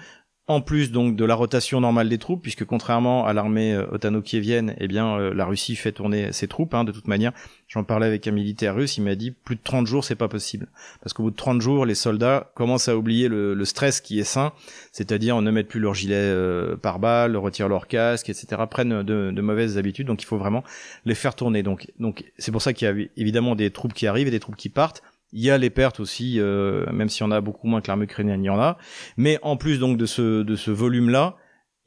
en 0.47 0.59
plus 0.59 0.91
donc 0.91 1.15
de 1.15 1.23
la 1.23 1.35
rotation 1.35 1.79
normale 1.79 2.09
des 2.09 2.17
troupes, 2.17 2.41
puisque 2.41 2.65
contrairement 2.65 3.25
à 3.25 3.31
l'armée 3.31 3.73
euh, 3.73 3.85
otano-kievienne, 3.91 4.75
eh 4.77 4.87
bien 4.89 5.17
euh, 5.17 5.33
la 5.33 5.45
Russie 5.45 5.77
fait 5.77 5.93
tourner 5.93 6.33
ses 6.33 6.49
troupes 6.49 6.73
hein, 6.73 6.83
de 6.83 6.91
toute 6.91 7.07
manière. 7.07 7.31
J'en 7.69 7.85
parlais 7.85 8.07
avec 8.07 8.27
un 8.27 8.31
militaire 8.31 8.75
russe, 8.75 8.97
il 8.97 9.03
m'a 9.03 9.15
dit 9.15 9.31
plus 9.31 9.55
de 9.55 9.61
30 9.63 9.87
jours 9.87 10.03
c'est 10.03 10.15
pas 10.15 10.27
possible, 10.27 10.67
parce 11.01 11.13
qu'au 11.13 11.23
bout 11.23 11.31
de 11.31 11.35
30 11.37 11.61
jours 11.61 11.85
les 11.85 11.95
soldats 11.95 12.51
commencent 12.55 12.89
à 12.89 12.97
oublier 12.97 13.29
le, 13.29 13.63
stress 13.63 14.01
qui 14.01 14.19
est 14.19 14.25
sain, 14.25 14.51
c'est-à-dire 14.91 15.41
ne 15.41 15.49
mettent 15.49 15.69
plus 15.69 15.79
leur 15.79 15.93
gilet 15.93 16.15
euh, 16.15 16.75
par 16.75 16.99
balle, 16.99 17.37
retirent 17.37 17.69
leur 17.69 17.87
casque, 17.87 18.29
etc. 18.29 18.61
prennent 18.69 19.01
de, 19.01 19.31
de, 19.31 19.41
mauvaises 19.41 19.77
habitudes, 19.77 20.07
donc 20.07 20.21
il 20.21 20.25
faut 20.25 20.37
vraiment 20.37 20.63
les 21.05 21.15
faire 21.15 21.35
tourner. 21.35 21.63
Donc 21.63 21.87
donc 21.99 22.25
c'est 22.37 22.51
pour 22.51 22.61
ça 22.61 22.73
qu'il 22.73 22.87
y 22.87 22.91
a 22.91 23.05
évidemment 23.15 23.55
des 23.55 23.71
troupes 23.71 23.93
qui 23.93 24.07
arrivent 24.07 24.27
et 24.27 24.31
des 24.31 24.41
troupes 24.41 24.57
qui 24.57 24.69
partent. 24.69 25.01
Il 25.33 25.41
y 25.41 25.49
a 25.49 25.57
les 25.57 25.71
pertes 25.71 25.99
aussi, 25.99 26.39
euh, 26.39 26.85
même 26.93 27.09
s'il 27.09 27.21
y 27.21 27.27
en 27.27 27.31
a 27.31 27.41
beaucoup 27.41 27.67
moins 27.67 27.81
que 27.81 27.87
l'armée 27.87 28.05
ukrainienne, 28.05 28.43
il 28.43 28.47
y 28.47 28.51
en 28.51 28.59
a. 28.59 28.77
Mais 29.17 29.39
en 29.41 29.57
plus 29.57 29.79
donc 29.79 29.97
de 29.97 30.05
ce, 30.05 30.71
volume-là, 30.71 31.35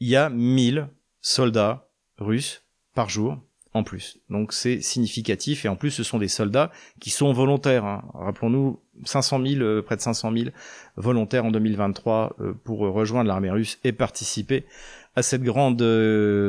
il 0.01 0.09
y 0.09 0.16
a 0.16 0.28
1000 0.28 0.88
soldats 1.20 1.88
russes 2.18 2.64
par 2.94 3.09
jour 3.09 3.38
en 3.72 3.84
plus. 3.84 4.18
Donc 4.30 4.53
c'est 4.53 4.80
significatif 4.80 5.64
et 5.64 5.68
en 5.68 5.76
plus 5.76 5.92
ce 5.92 6.03
sont 6.03 6.18
des 6.18 6.28
soldats 6.28 6.72
qui 7.01 7.11
sont 7.11 7.32
volontaires. 7.32 7.84
Hein. 7.84 8.05
Rappelons-nous 8.14 8.80
500 9.05 9.40
000, 9.47 9.62
euh, 9.62 9.80
près 9.80 9.94
de 9.94 10.01
500 10.01 10.32
000 10.36 10.51
volontaires 10.97 11.44
en 11.44 11.53
2023 11.53 12.36
euh, 12.40 12.53
pour 12.64 12.80
rejoindre 12.80 13.28
l'armée 13.28 13.51
russe 13.51 13.78
et 13.84 13.92
participer 13.92 14.66
à 15.14 15.22
cette 15.22 15.42
grande 15.42 15.82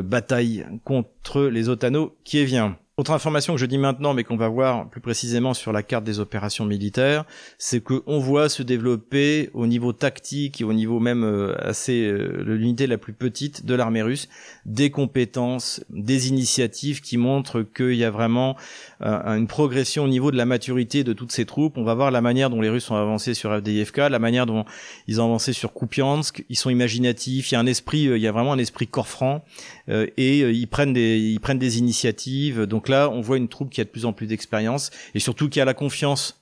bataille 0.04 0.66
contre 0.84 1.44
les 1.44 1.70
otanos 1.70 2.12
qui 2.24 2.40
est 2.40 2.46
vient. 2.46 2.78
Autre 3.00 3.12
information 3.12 3.54
que 3.54 3.60
je 3.60 3.68
dis 3.68 3.78
maintenant, 3.78 4.16
mais 4.16 4.24
qu'on 4.24 4.38
va 4.38 4.48
voir 4.48 4.90
plus 4.90 5.02
précisément 5.02 5.54
sur 5.54 5.72
la 5.72 5.84
carte 5.84 6.04
des 6.04 6.20
opérations 6.20 6.66
militaires, 6.66 7.26
c'est 7.60 7.80
qu'on 7.80 8.18
voit 8.18 8.50
se 8.50 8.64
développer 8.64 9.52
au 9.54 9.68
niveau 9.68 9.94
tactique 9.94 10.62
et 10.62 10.64
au 10.64 10.74
niveau 10.74 11.00
même 11.00 11.24
euh, 11.24 11.54
assez 11.60 12.08
euh, 12.08 12.42
l'unité 12.44 12.88
la 12.88 12.98
plus 12.98 13.14
petite 13.14 13.68
de 13.68 13.76
l'armée 13.76 14.02
russe 14.02 14.30
des 14.66 14.90
compétences, 14.90 15.86
des 15.92 16.30
initiatives 16.30 17.02
qui 17.02 17.18
montrent 17.18 17.62
qu'il 17.62 17.94
y 17.94 18.04
a 18.04 18.10
vraiment 18.10 18.56
euh, 19.02 19.38
une 19.38 19.46
progression 19.46 20.06
au 20.06 20.08
niveau 20.08 20.32
de 20.32 20.38
la 20.38 20.48
maturité 20.48 21.04
de 21.04 21.14
toutes 21.14 21.32
ces 21.32 21.46
troupes. 21.46 21.78
On 21.78 21.84
va 21.84 21.94
voir 21.94 22.10
la 22.10 22.22
manière 22.22 22.50
dont 22.50 22.62
les 22.62 22.70
Russes 22.70 22.90
ont 22.90 22.96
avancé 22.96 23.36
sur 23.36 23.56
FDIFK, 23.56 23.98
la 24.10 24.18
manière 24.18 24.48
dont 24.48 24.66
ils 25.08 25.22
ont 25.22 25.26
avancé 25.26 25.54
sur 25.54 25.72
Kupiansk. 25.72 26.44
Ils 26.50 26.58
sont 26.58 26.72
imaginatifs. 26.72 27.52
Il 27.52 27.54
y 27.54 27.58
a 27.58 27.60
un 27.60 27.68
esprit, 27.68 28.06
il 28.06 28.18
y 28.18 28.28
a 28.28 28.32
vraiment 28.32 28.54
un 28.54 28.58
esprit 28.58 28.88
corps 28.88 29.08
franc 29.08 29.46
et 29.90 30.40
ils 30.40 30.68
prennent 30.68 30.94
des 30.94 31.18
ils 31.18 31.40
prennent 31.40 31.60
des 31.60 31.78
initiatives. 31.78 32.64
Donc 32.64 32.90
là, 32.90 33.10
on 33.10 33.22
voit 33.22 33.38
une 33.38 33.48
troupe 33.48 33.70
qui 33.70 33.82
a 33.82 33.84
de 33.84 33.90
plus 33.90 34.06
en 34.06 34.14
plus 34.14 34.28
d'expérience 34.28 34.92
et 35.16 35.20
surtout 35.20 35.50
qui 35.50 35.62
a 35.62 35.66
la 35.66 35.74
confiance 35.74 36.42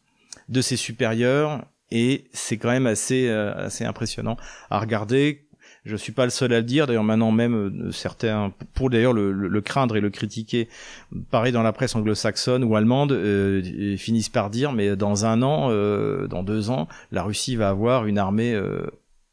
de 0.50 0.62
ses 0.62 0.78
supérieurs 0.78 1.66
et 1.91 2.26
c'est 2.34 2.58
quand 2.58 2.70
même 2.70 2.88
assez 2.88 3.28
euh, 3.28 3.54
assez 3.56 3.86
impressionnant 3.86 4.38
à 4.70 4.80
regarder. 4.80 5.41
Je 5.86 5.96
suis 5.96 6.12
pas 6.12 6.24
le 6.24 6.32
seul 6.32 6.52
à 6.52 6.58
le 6.58 6.64
dire. 6.64 6.88
D'ailleurs, 6.88 7.04
maintenant 7.04 7.32
même 7.32 7.54
euh, 7.54 7.91
certains, 7.91 8.52
pour 8.74 8.89
d'ailleurs 8.89 9.14
le, 9.14 9.62
craindre 9.62 9.96
et 9.96 10.02
le 10.02 10.10
critiquer, 10.10 10.68
pareil 11.30 11.52
dans 11.52 11.62
la 11.62 11.74
presse 11.74 11.96
anglo-saxonne 11.96 12.64
ou 12.64 12.76
allemande, 12.76 13.12
euh, 13.12 13.96
finissent 13.96 14.30
par 14.30 14.50
dire, 14.50 14.72
mais 14.72 14.96
dans 14.96 15.26
un 15.26 15.43
an, 15.43 15.70
dans 16.28 16.41
deux 16.41 16.72
ans, 16.72 16.88
la 17.12 17.22
Russie 17.22 17.56
va 17.56 17.70
avoir 17.70 18.08
une 18.08 18.18
armée 18.18 18.60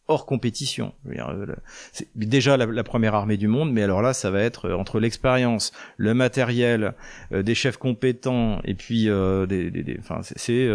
hors 0.09 0.27
compétition. 0.27 0.93
Euh, 1.09 1.47
c'est 1.93 2.09
déjà 2.15 2.57
la, 2.57 2.85
première 2.85 3.15
armée 3.15 3.37
du 3.37 3.49
monde, 3.49 3.73
mais 3.73 3.83
alors 3.83 4.03
là, 4.03 4.13
ça 4.13 4.31
va 4.31 4.41
être 4.41 4.67
euh, 4.67 4.77
entre 4.77 5.01
l'expérience, 5.01 5.73
le 5.97 6.15
matériel, 6.15 6.95
euh, 7.33 7.43
des 7.43 7.55
chefs 7.55 7.77
compétents, 7.77 8.61
et 8.65 8.75
puis 8.75 9.05
des, 9.05 9.97
enfin, 9.99 10.21
c'est 10.23 10.69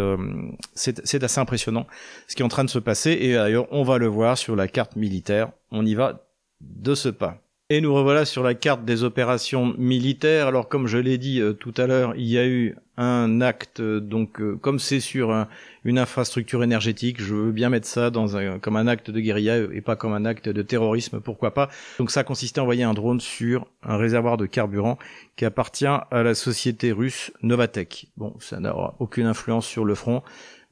c'est 0.74 1.24
assez 1.24 1.40
impressionnant 1.40 1.86
ce 2.26 2.36
qui 2.36 2.42
est 2.42 2.44
en 2.44 2.48
train 2.48 2.64
de 2.64 2.70
se 2.70 2.78
passer. 2.78 3.12
Et 3.12 3.34
d'ailleurs, 3.34 3.66
on 3.70 3.82
va 3.82 3.98
le 3.98 4.06
voir 4.06 4.38
sur 4.38 4.56
la 4.56 4.68
carte 4.68 4.96
militaire. 4.96 5.50
On 5.70 5.84
y 5.84 5.94
va 5.94 6.24
de 6.60 6.94
ce 6.94 7.08
pas. 7.08 7.40
Et 7.70 7.82
nous 7.82 7.92
revoilà 7.92 8.24
sur 8.24 8.42
la 8.42 8.54
carte 8.54 8.86
des 8.86 9.04
opérations 9.04 9.74
militaires. 9.76 10.46
Alors 10.46 10.70
comme 10.70 10.86
je 10.86 10.96
l'ai 10.96 11.18
dit 11.18 11.38
euh, 11.38 11.52
tout 11.52 11.74
à 11.76 11.86
l'heure, 11.86 12.14
il 12.16 12.24
y 12.24 12.38
a 12.38 12.46
eu 12.46 12.74
un 12.96 13.42
acte, 13.42 13.80
euh, 13.80 14.00
donc 14.00 14.40
euh, 14.40 14.56
comme 14.56 14.78
c'est 14.78 15.00
sur 15.00 15.46
une 15.84 15.98
infrastructure 15.98 16.64
énergétique, 16.64 17.20
je 17.20 17.34
veux 17.34 17.52
bien 17.52 17.68
mettre 17.68 17.86
ça 17.86 18.10
comme 18.62 18.76
un 18.76 18.86
acte 18.86 19.10
de 19.10 19.20
guérilla 19.20 19.58
et 19.58 19.82
pas 19.82 19.96
comme 19.96 20.14
un 20.14 20.24
acte 20.24 20.48
de 20.48 20.62
terrorisme, 20.62 21.20
pourquoi 21.20 21.52
pas. 21.52 21.68
Donc 21.98 22.10
ça 22.10 22.24
consistait 22.24 22.60
à 22.60 22.62
envoyer 22.62 22.84
un 22.84 22.94
drone 22.94 23.20
sur 23.20 23.66
un 23.82 23.98
réservoir 23.98 24.38
de 24.38 24.46
carburant 24.46 24.98
qui 25.36 25.44
appartient 25.44 25.84
à 25.84 26.22
la 26.22 26.34
société 26.34 26.90
russe 26.90 27.32
Novatech. 27.42 28.06
Bon, 28.16 28.34
ça 28.40 28.60
n'aura 28.60 28.96
aucune 28.98 29.26
influence 29.26 29.66
sur 29.66 29.84
le 29.84 29.94
front, 29.94 30.22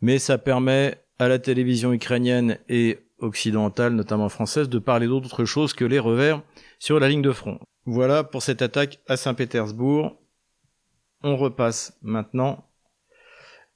mais 0.01 0.19
ça 0.19 0.39
permet 0.39 0.99
à 1.19 1.29
la 1.29 1.39
télévision 1.39 1.93
ukrainienne 1.93 2.57
et 2.71 3.01
occidentale, 3.19 3.93
notamment 3.93 4.31
française, 4.31 4.71
de 4.71 4.79
parler 4.79 5.09
d'autre 5.09 5.45
chose 5.45 5.75
que 5.75 5.85
les 5.85 5.99
revers 5.99 6.41
sur 6.79 7.01
la 7.01 7.09
ligne 7.09 7.23
de 7.23 7.33
front. 7.33 7.59
Voilà 7.85 8.25
pour 8.25 8.43
cette 8.43 8.63
attaque 8.63 9.01
à 9.09 9.17
Saint-Pétersbourg. 9.17 10.21
On 11.23 11.37
repasse 11.37 11.97
maintenant 12.03 12.69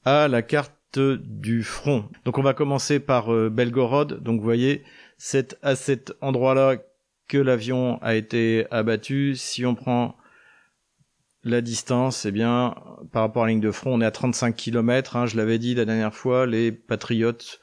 à 0.05 0.29
la 0.29 0.43
carte 0.43 0.99
du 0.99 1.63
front. 1.63 2.09
Donc 2.25 2.39
on 2.39 2.43
va 2.43 2.55
commencer 2.55 2.99
par 3.01 3.33
euh, 3.33 3.49
Belgorod. 3.49 4.23
Donc 4.23 4.39
vous 4.39 4.45
voyez, 4.45 4.83
c'est 5.19 5.57
à 5.63 5.77
cet 5.77 6.13
endroit-là 6.21 6.77
que 7.29 7.39
l'avion 7.39 7.99
a 8.03 8.17
été 8.17 8.67
abattu. 8.71 9.37
Si 9.37 9.65
on 9.65 9.75
prend 9.75 10.17
la 11.45 11.61
distance, 11.61 12.27
eh 12.27 12.33
bien, 12.33 12.75
par 13.13 13.23
rapport 13.23 13.45
à 13.45 13.47
la 13.47 13.53
ligne 13.53 13.61
de 13.61 13.71
front, 13.71 13.95
on 13.95 14.01
est 14.01 14.07
à 14.07 14.11
35 14.11 14.57
km. 14.57 15.17
Hein, 15.17 15.27
je 15.27 15.37
l'avais 15.37 15.59
dit 15.59 15.75
la 15.75 15.85
dernière 15.85 16.15
fois, 16.15 16.47
les 16.47 16.73
patriotes 16.73 17.61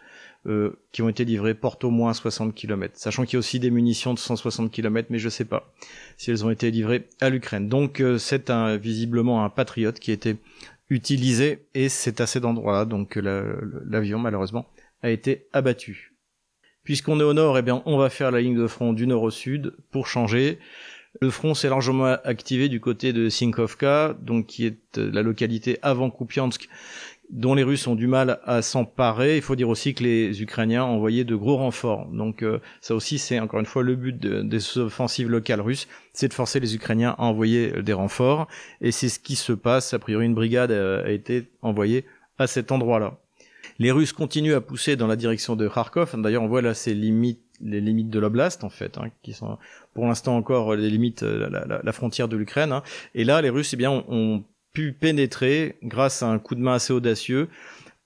euh, 0.47 0.79
qui 0.91 1.01
ont 1.01 1.09
été 1.09 1.25
livrés 1.25 1.53
portent 1.53 1.83
au 1.83 1.89
moins 1.89 2.13
60 2.13 2.55
km. 2.55 2.93
Sachant 2.97 3.25
qu'il 3.25 3.33
y 3.33 3.35
a 3.35 3.39
aussi 3.39 3.59
des 3.59 3.69
munitions 3.69 4.13
de 4.13 4.19
160 4.19 4.71
km, 4.71 5.09
mais 5.11 5.19
je 5.19 5.29
sais 5.29 5.45
pas 5.45 5.73
si 6.17 6.31
elles 6.31 6.45
ont 6.45 6.49
été 6.49 6.71
livrées 6.71 7.09
à 7.19 7.29
l'Ukraine. 7.29 7.67
Donc 7.67 7.99
euh, 7.99 8.17
c'est 8.17 8.49
un, 8.49 8.77
visiblement 8.77 9.43
un 9.43 9.49
patriote 9.49 9.99
qui 9.99 10.11
a 10.11 10.13
été 10.13 10.37
utilisé 10.89 11.67
et 11.73 11.89
c'est 11.89 12.21
à 12.21 12.27
cet 12.27 12.45
endroit-là. 12.45 12.85
Donc 12.85 13.19
l'avion 13.21 14.19
malheureusement 14.19 14.67
a 15.01 15.09
été 15.09 15.47
abattu. 15.53 16.13
Puisqu'on 16.83 17.19
est 17.19 17.23
au 17.23 17.33
nord, 17.33 17.57
eh 17.57 17.61
bien 17.61 17.83
on 17.85 17.97
va 17.97 18.09
faire 18.09 18.31
la 18.31 18.39
ligne 18.39 18.57
de 18.57 18.67
front 18.67 18.93
du 18.93 19.05
nord 19.05 19.23
au 19.23 19.31
sud 19.31 19.73
pour 19.91 20.07
changer. 20.07 20.59
Le 21.19 21.29
front 21.31 21.53
s'est 21.53 21.69
largement 21.69 22.05
activé 22.23 22.69
du 22.69 22.79
côté 22.79 23.11
de 23.11 23.27
Sinkovka, 23.29 24.15
donc 24.21 24.47
qui 24.47 24.65
est 24.65 24.97
euh, 24.97 25.09
la 25.11 25.23
localité 25.23 25.79
avant 25.81 26.11
Kupiansk, 26.11 26.69
dont 27.29 27.55
les 27.55 27.63
Russes 27.63 27.87
ont 27.87 27.95
du 27.95 28.07
mal 28.07 28.39
à 28.45 28.61
s'emparer. 28.61 29.35
Il 29.35 29.41
faut 29.41 29.55
dire 29.55 29.69
aussi 29.69 29.93
que 29.93 30.03
les 30.03 30.41
Ukrainiens 30.41 30.85
ont 30.85 30.95
envoyé 30.95 31.23
de 31.23 31.35
gros 31.35 31.57
renforts. 31.57 32.07
Donc 32.07 32.41
euh, 32.41 32.59
ça 32.81 32.95
aussi, 32.95 33.19
c'est 33.19 33.39
encore 33.39 33.59
une 33.59 33.65
fois 33.65 33.83
le 33.83 33.95
but 33.95 34.17
des 34.17 34.77
offensives 34.77 35.29
locales 35.29 35.61
russes, 35.61 35.87
c'est 36.13 36.27
de 36.27 36.33
forcer 36.33 36.59
les 36.59 36.75
Ukrainiens 36.75 37.15
à 37.17 37.23
envoyer 37.23 37.83
des 37.83 37.93
renforts. 37.93 38.47
Et 38.81 38.91
c'est 38.91 39.09
ce 39.09 39.19
qui 39.19 39.35
se 39.35 39.53
passe. 39.53 39.93
A 39.93 39.99
priori, 39.99 40.25
une 40.25 40.35
brigade 40.35 40.71
a 40.71 41.09
été 41.09 41.49
envoyée 41.61 42.05
à 42.37 42.47
cet 42.47 42.71
endroit-là. 42.71 43.17
Les 43.79 43.91
Russes 43.91 44.13
continuent 44.13 44.55
à 44.55 44.61
pousser 44.61 44.95
dans 44.95 45.07
la 45.07 45.15
direction 45.15 45.55
de 45.55 45.67
Kharkov. 45.67 46.19
D'ailleurs, 46.19 46.43
on 46.43 46.47
voit 46.47 46.61
là 46.61 46.73
ces 46.73 46.93
limites, 46.93 47.41
les 47.61 47.81
limites 47.81 48.09
de 48.09 48.19
l'oblast 48.19 48.63
en 48.63 48.69
fait, 48.69 48.97
hein, 48.97 49.09
qui 49.21 49.33
sont 49.33 49.57
pour 49.93 50.07
l'instant 50.07 50.35
encore 50.35 50.75
les 50.75 50.89
limites, 50.89 51.21
la, 51.21 51.49
la, 51.49 51.81
la 51.83 51.91
frontière 51.91 52.27
de 52.27 52.37
l'Ukraine. 52.37 52.71
Hein. 52.71 52.83
Et 53.13 53.23
là, 53.23 53.41
les 53.41 53.49
Russes, 53.49 53.73
eh 53.73 53.77
bien, 53.77 53.91
ont 54.07 54.43
pénétrer 54.93 55.77
grâce 55.83 56.23
à 56.23 56.27
un 56.27 56.39
coup 56.39 56.55
de 56.55 56.61
main 56.61 56.73
assez 56.73 56.93
audacieux. 56.93 57.49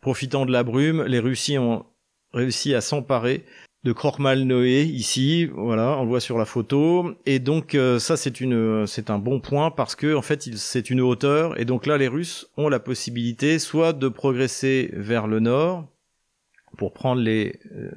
Profitant 0.01 0.45
de 0.45 0.51
la 0.51 0.63
brume, 0.63 1.03
les 1.03 1.19
Russes 1.19 1.51
ont 1.57 1.85
réussi 2.33 2.73
à 2.73 2.81
s'emparer 2.81 3.45
de 3.83 4.43
Noé 4.43 4.83
ici, 4.83 5.45
voilà, 5.45 5.97
on 5.97 6.03
le 6.03 6.07
voit 6.07 6.19
sur 6.19 6.37
la 6.37 6.45
photo. 6.45 7.15
Et 7.25 7.39
donc 7.39 7.73
euh, 7.73 7.97
ça 7.97 8.15
c'est 8.15 8.39
une 8.39 8.85
c'est 8.85 9.09
un 9.09 9.17
bon 9.17 9.39
point 9.39 9.71
parce 9.71 9.95
que 9.95 10.13
en 10.13 10.21
fait 10.21 10.43
c'est 10.55 10.89
une 10.89 11.01
hauteur 11.01 11.59
et 11.59 11.65
donc 11.65 11.87
là 11.87 11.97
les 11.97 12.07
Russes 12.07 12.47
ont 12.57 12.69
la 12.69 12.79
possibilité 12.79 13.57
soit 13.57 13.93
de 13.93 14.07
progresser 14.07 14.91
vers 14.93 15.27
le 15.27 15.39
nord 15.39 15.87
pour 16.77 16.93
prendre 16.93 17.21
les 17.21 17.59
euh, 17.75 17.91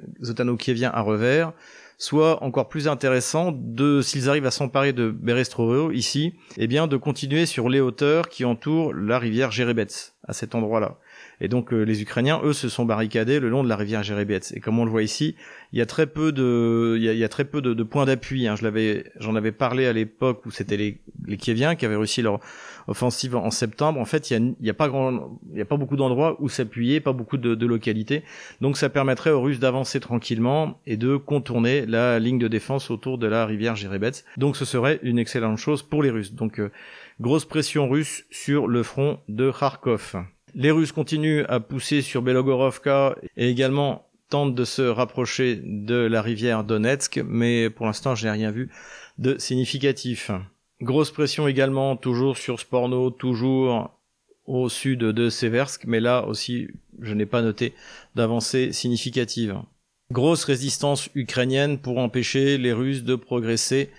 à 0.93 1.01
revers, 1.01 1.53
soit 1.99 2.42
encore 2.42 2.68
plus 2.68 2.88
intéressant 2.88 3.53
de 3.53 4.01
s'ils 4.03 4.28
arrivent 4.28 4.47
à 4.47 4.51
s'emparer 4.51 4.92
de 4.92 5.11
Berestrovo 5.11 5.92
ici, 5.92 6.34
eh 6.57 6.66
bien 6.66 6.86
de 6.86 6.97
continuer 6.97 7.47
sur 7.47 7.68
les 7.68 7.80
hauteurs 7.80 8.28
qui 8.28 8.45
entourent 8.45 8.92
la 8.92 9.18
rivière 9.18 9.51
Jerebets 9.51 10.12
à 10.26 10.32
cet 10.32 10.55
endroit-là. 10.55 10.99
Et 11.40 11.49
donc 11.49 11.72
euh, 11.72 11.82
les 11.82 12.03
Ukrainiens, 12.03 12.40
eux, 12.45 12.53
se 12.53 12.68
sont 12.68 12.84
barricadés 12.84 13.40
le 13.40 13.49
long 13.49 13.62
de 13.62 13.68
la 13.68 13.76
rivière 13.76 14.03
Jerebets. 14.03 14.55
Et 14.55 14.61
comme 14.61 14.78
on 14.78 14.84
le 14.84 14.90
voit 14.90 15.03
ici, 15.03 15.36
il 15.72 15.78
y 15.78 15.82
a 15.82 15.86
très 15.86 16.07
peu 16.07 16.32
de, 16.32 16.97
il 16.99 17.05
y 17.05 17.24
a, 17.24 17.28
très 17.28 17.45
peu 17.45 17.61
de, 17.61 17.82
points 17.82 18.07
d'appui. 18.07 18.47
Hein. 18.47 18.57
Je 18.57 18.64
l'avais, 18.64 19.05
j'en 19.18 19.34
avais 19.34 19.53
parlé 19.53 19.86
à 19.86 19.92
l'époque 19.92 20.47
où 20.47 20.51
c'était 20.51 20.76
les, 20.76 21.01
les 21.26 21.36
Kieviens 21.36 21.74
qui 21.74 21.84
avaient 21.84 21.97
réussi 21.97 22.22
leur 22.22 22.40
offensive 22.89 23.37
en 23.37 23.51
septembre. 23.51 24.01
En 24.01 24.05
fait, 24.05 24.30
il 24.30 24.55
y 24.61 24.70
a, 24.70 24.74
pas 24.74 24.89
grand, 24.89 25.39
il 25.53 25.61
a 25.61 25.64
pas 25.64 25.76
beaucoup 25.76 25.97
d'endroits 25.97 26.37
où 26.41 26.49
s'appuyer, 26.49 27.01
pas 27.01 27.12
beaucoup 27.12 27.37
de, 27.37 27.66
localités. 27.66 28.22
Donc 28.61 28.76
ça 28.76 28.89
permettrait 28.89 29.30
aux 29.30 29.41
Russes 29.41 29.59
d'avancer 29.59 30.01
tranquillement 30.01 30.80
et 30.87 30.97
de 30.97 31.16
contourner 31.16 31.87
la 31.87 32.18
ligne 32.18 32.39
de 32.39 32.49
défense 32.49 32.91
autour 32.91 33.18
de 33.18 33.26
la 33.26 33.47
rivière 33.47 33.76
Jerebets. 33.76 34.24
Donc 34.37 34.57
ce 34.57 34.64
serait 34.64 35.01
une 35.03 35.18
excellente 35.18 35.59
chose 35.59 35.82
pour 35.82 36.03
les 36.03 36.11
Russes. 36.11 36.35
Donc 36.35 36.61
euh, 36.61 36.70
grosse 37.20 37.45
pression 37.45 37.89
russe 37.89 38.24
sur 38.30 38.66
le 38.66 38.82
front 38.82 39.18
de 39.28 39.51
Kharkov. 39.51 40.16
Les 40.55 40.70
Russes 40.70 40.93
continuent 40.93 41.45
à 41.49 41.61
pousser 41.61 42.03
sur 42.03 42.22
Belogorovka 42.22 43.16
et 43.37 43.49
également 43.49 44.07
tentent 44.28 44.55
de 44.55 44.64
se 44.64 44.82
rapprocher 44.82 45.61
de 45.62 45.95
la 45.95 46.22
rivière 46.22 46.64
Donetsk, 46.64 47.20
mais 47.26 47.70
pour 47.70 47.87
l'instant, 47.87 48.14
je 48.14 48.24
n'ai 48.24 48.30
rien 48.30 48.51
vu 48.51 48.70
de 49.18 49.39
significatif. 49.39 50.30
Grosse 50.81 51.11
pression 51.11 51.47
également, 51.47 51.97
toujours 51.97 52.37
sur 52.37 52.61
Sporno, 52.61 53.11
toujours 53.11 53.99
au 54.47 54.68
sud 54.68 55.01
de 55.01 55.31
Seversk, 55.31 55.85
mais 55.87 56.01
là 56.01 56.27
aussi, 56.27 56.68
je 57.01 57.14
n'ai 57.14 57.27
pas 57.27 57.43
noté 57.43 57.75
d'avancée 58.14 58.72
significative. 58.72 59.57
Grosse 60.11 60.45
résistance 60.45 61.09
ukrainienne 61.14 61.79
pour 61.79 61.99
empêcher 61.99 62.59
les 62.59 62.72
Russes 62.72 63.05
de 63.05 63.14
progresser 63.14 63.91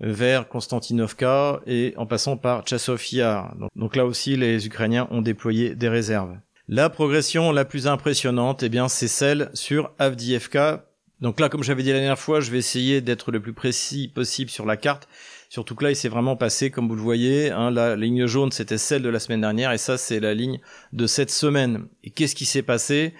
vers 0.00 0.48
Konstantinovka 0.48 1.60
et 1.66 1.94
en 1.96 2.06
passant 2.06 2.36
par 2.36 2.66
Chassov 2.66 3.12
Yar. 3.12 3.54
Donc, 3.76 3.94
là 3.94 4.04
aussi, 4.04 4.36
les 4.36 4.66
Ukrainiens 4.66 5.06
ont 5.12 5.22
déployé 5.22 5.76
des 5.76 5.88
réserves. 5.88 6.36
La 6.68 6.90
progression 6.90 7.52
la 7.52 7.64
plus 7.64 7.86
impressionnante, 7.86 8.62
eh 8.62 8.68
bien, 8.68 8.88
c'est 8.88 9.08
celle 9.08 9.50
sur 9.54 9.92
Avdiivka. 9.98 10.86
Donc 11.20 11.38
là, 11.38 11.48
comme 11.48 11.62
j'avais 11.62 11.84
dit 11.84 11.90
la 11.92 11.98
dernière 11.98 12.18
fois, 12.18 12.40
je 12.40 12.50
vais 12.50 12.58
essayer 12.58 13.00
d'être 13.00 13.30
le 13.30 13.40
plus 13.40 13.52
précis 13.52 14.08
possible 14.08 14.50
sur 14.50 14.66
la 14.66 14.76
carte. 14.76 15.08
Surtout 15.52 15.74
que 15.74 15.84
là, 15.84 15.90
il 15.90 15.96
s'est 15.96 16.08
vraiment 16.08 16.34
passé, 16.34 16.70
comme 16.70 16.88
vous 16.88 16.94
le 16.94 17.02
voyez, 17.02 17.50
hein, 17.50 17.70
la 17.70 17.94
ligne 17.94 18.24
jaune, 18.24 18.50
c'était 18.52 18.78
celle 18.78 19.02
de 19.02 19.10
la 19.10 19.18
semaine 19.18 19.42
dernière, 19.42 19.70
et 19.70 19.76
ça, 19.76 19.98
c'est 19.98 20.18
la 20.18 20.32
ligne 20.32 20.60
de 20.94 21.06
cette 21.06 21.30
semaine. 21.30 21.88
Et 22.04 22.08
qu'est-ce 22.08 22.34
qui 22.34 22.46
s'est 22.46 22.62
passé? 22.62 23.12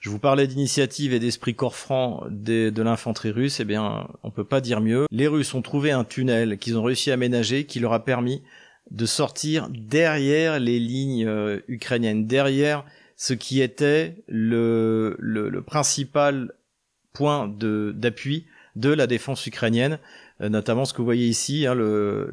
Je 0.00 0.10
vous 0.10 0.18
parlais 0.18 0.48
d'initiative 0.48 1.14
et 1.14 1.20
d'esprit 1.20 1.54
corps 1.54 1.76
franc 1.76 2.24
de, 2.28 2.72
l'infanterie 2.82 3.30
russe, 3.30 3.60
eh 3.60 3.64
bien, 3.64 4.08
on 4.24 4.32
peut 4.32 4.42
pas 4.42 4.60
dire 4.60 4.80
mieux. 4.80 5.06
Les 5.12 5.28
Russes 5.28 5.54
ont 5.54 5.62
trouvé 5.62 5.92
un 5.92 6.02
tunnel 6.02 6.58
qu'ils 6.58 6.76
ont 6.76 6.82
réussi 6.82 7.12
à 7.12 7.14
aménager 7.14 7.66
qui 7.66 7.78
leur 7.78 7.92
a 7.92 8.04
permis 8.04 8.42
de 8.90 9.06
sortir 9.06 9.68
derrière 9.70 10.58
les 10.58 10.80
lignes 10.80 11.28
euh, 11.28 11.60
ukrainiennes, 11.68 12.26
derrière 12.26 12.84
ce 13.14 13.32
qui 13.32 13.60
était 13.60 14.24
le, 14.26 15.16
principal 15.64 16.50
point 17.12 17.46
d'appui 17.46 18.46
de, 18.74 18.92
la 18.92 19.06
défense 19.06 19.46
ukrainienne, 19.46 20.00
notamment 20.40 20.84
ce 20.84 20.92
que 20.92 20.98
vous 20.98 21.04
voyez 21.04 21.26
ici, 21.26 21.66
hein, 21.66 21.74
le, 21.74 22.30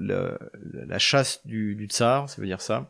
la 0.87 0.99
chasse 0.99 1.41
du, 1.45 1.75
du 1.75 1.85
tsar, 1.85 2.29
ça 2.29 2.41
veut 2.41 2.47
dire 2.47 2.61
ça, 2.61 2.89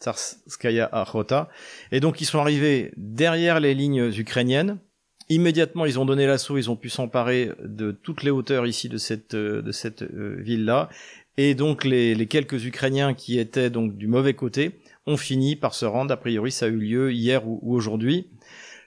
Tsarskaya 0.00 0.88
Akhota. 0.92 1.48
Et 1.92 2.00
donc 2.00 2.20
ils 2.20 2.26
sont 2.26 2.38
arrivés 2.38 2.92
derrière 2.96 3.60
les 3.60 3.74
lignes 3.74 4.12
ukrainiennes. 4.16 4.78
Immédiatement, 5.30 5.86
ils 5.86 5.98
ont 5.98 6.04
donné 6.04 6.26
l'assaut, 6.26 6.58
ils 6.58 6.70
ont 6.70 6.76
pu 6.76 6.90
s'emparer 6.90 7.50
de 7.64 7.92
toutes 7.92 8.22
les 8.22 8.30
hauteurs 8.30 8.66
ici 8.66 8.90
de 8.90 8.98
cette, 8.98 9.34
de 9.34 9.72
cette 9.72 10.02
euh, 10.02 10.36
ville-là. 10.40 10.90
Et 11.36 11.54
donc 11.54 11.84
les, 11.84 12.14
les, 12.14 12.26
quelques 12.26 12.64
Ukrainiens 12.64 13.14
qui 13.14 13.38
étaient 13.38 13.70
donc 13.70 13.96
du 13.96 14.06
mauvais 14.06 14.34
côté 14.34 14.72
ont 15.06 15.16
fini 15.16 15.56
par 15.56 15.74
se 15.74 15.86
rendre. 15.86 16.12
A 16.12 16.16
priori, 16.16 16.52
ça 16.52 16.66
a 16.66 16.68
eu 16.68 16.76
lieu 16.76 17.12
hier 17.12 17.48
ou, 17.48 17.60
aujourd'hui. 17.74 18.26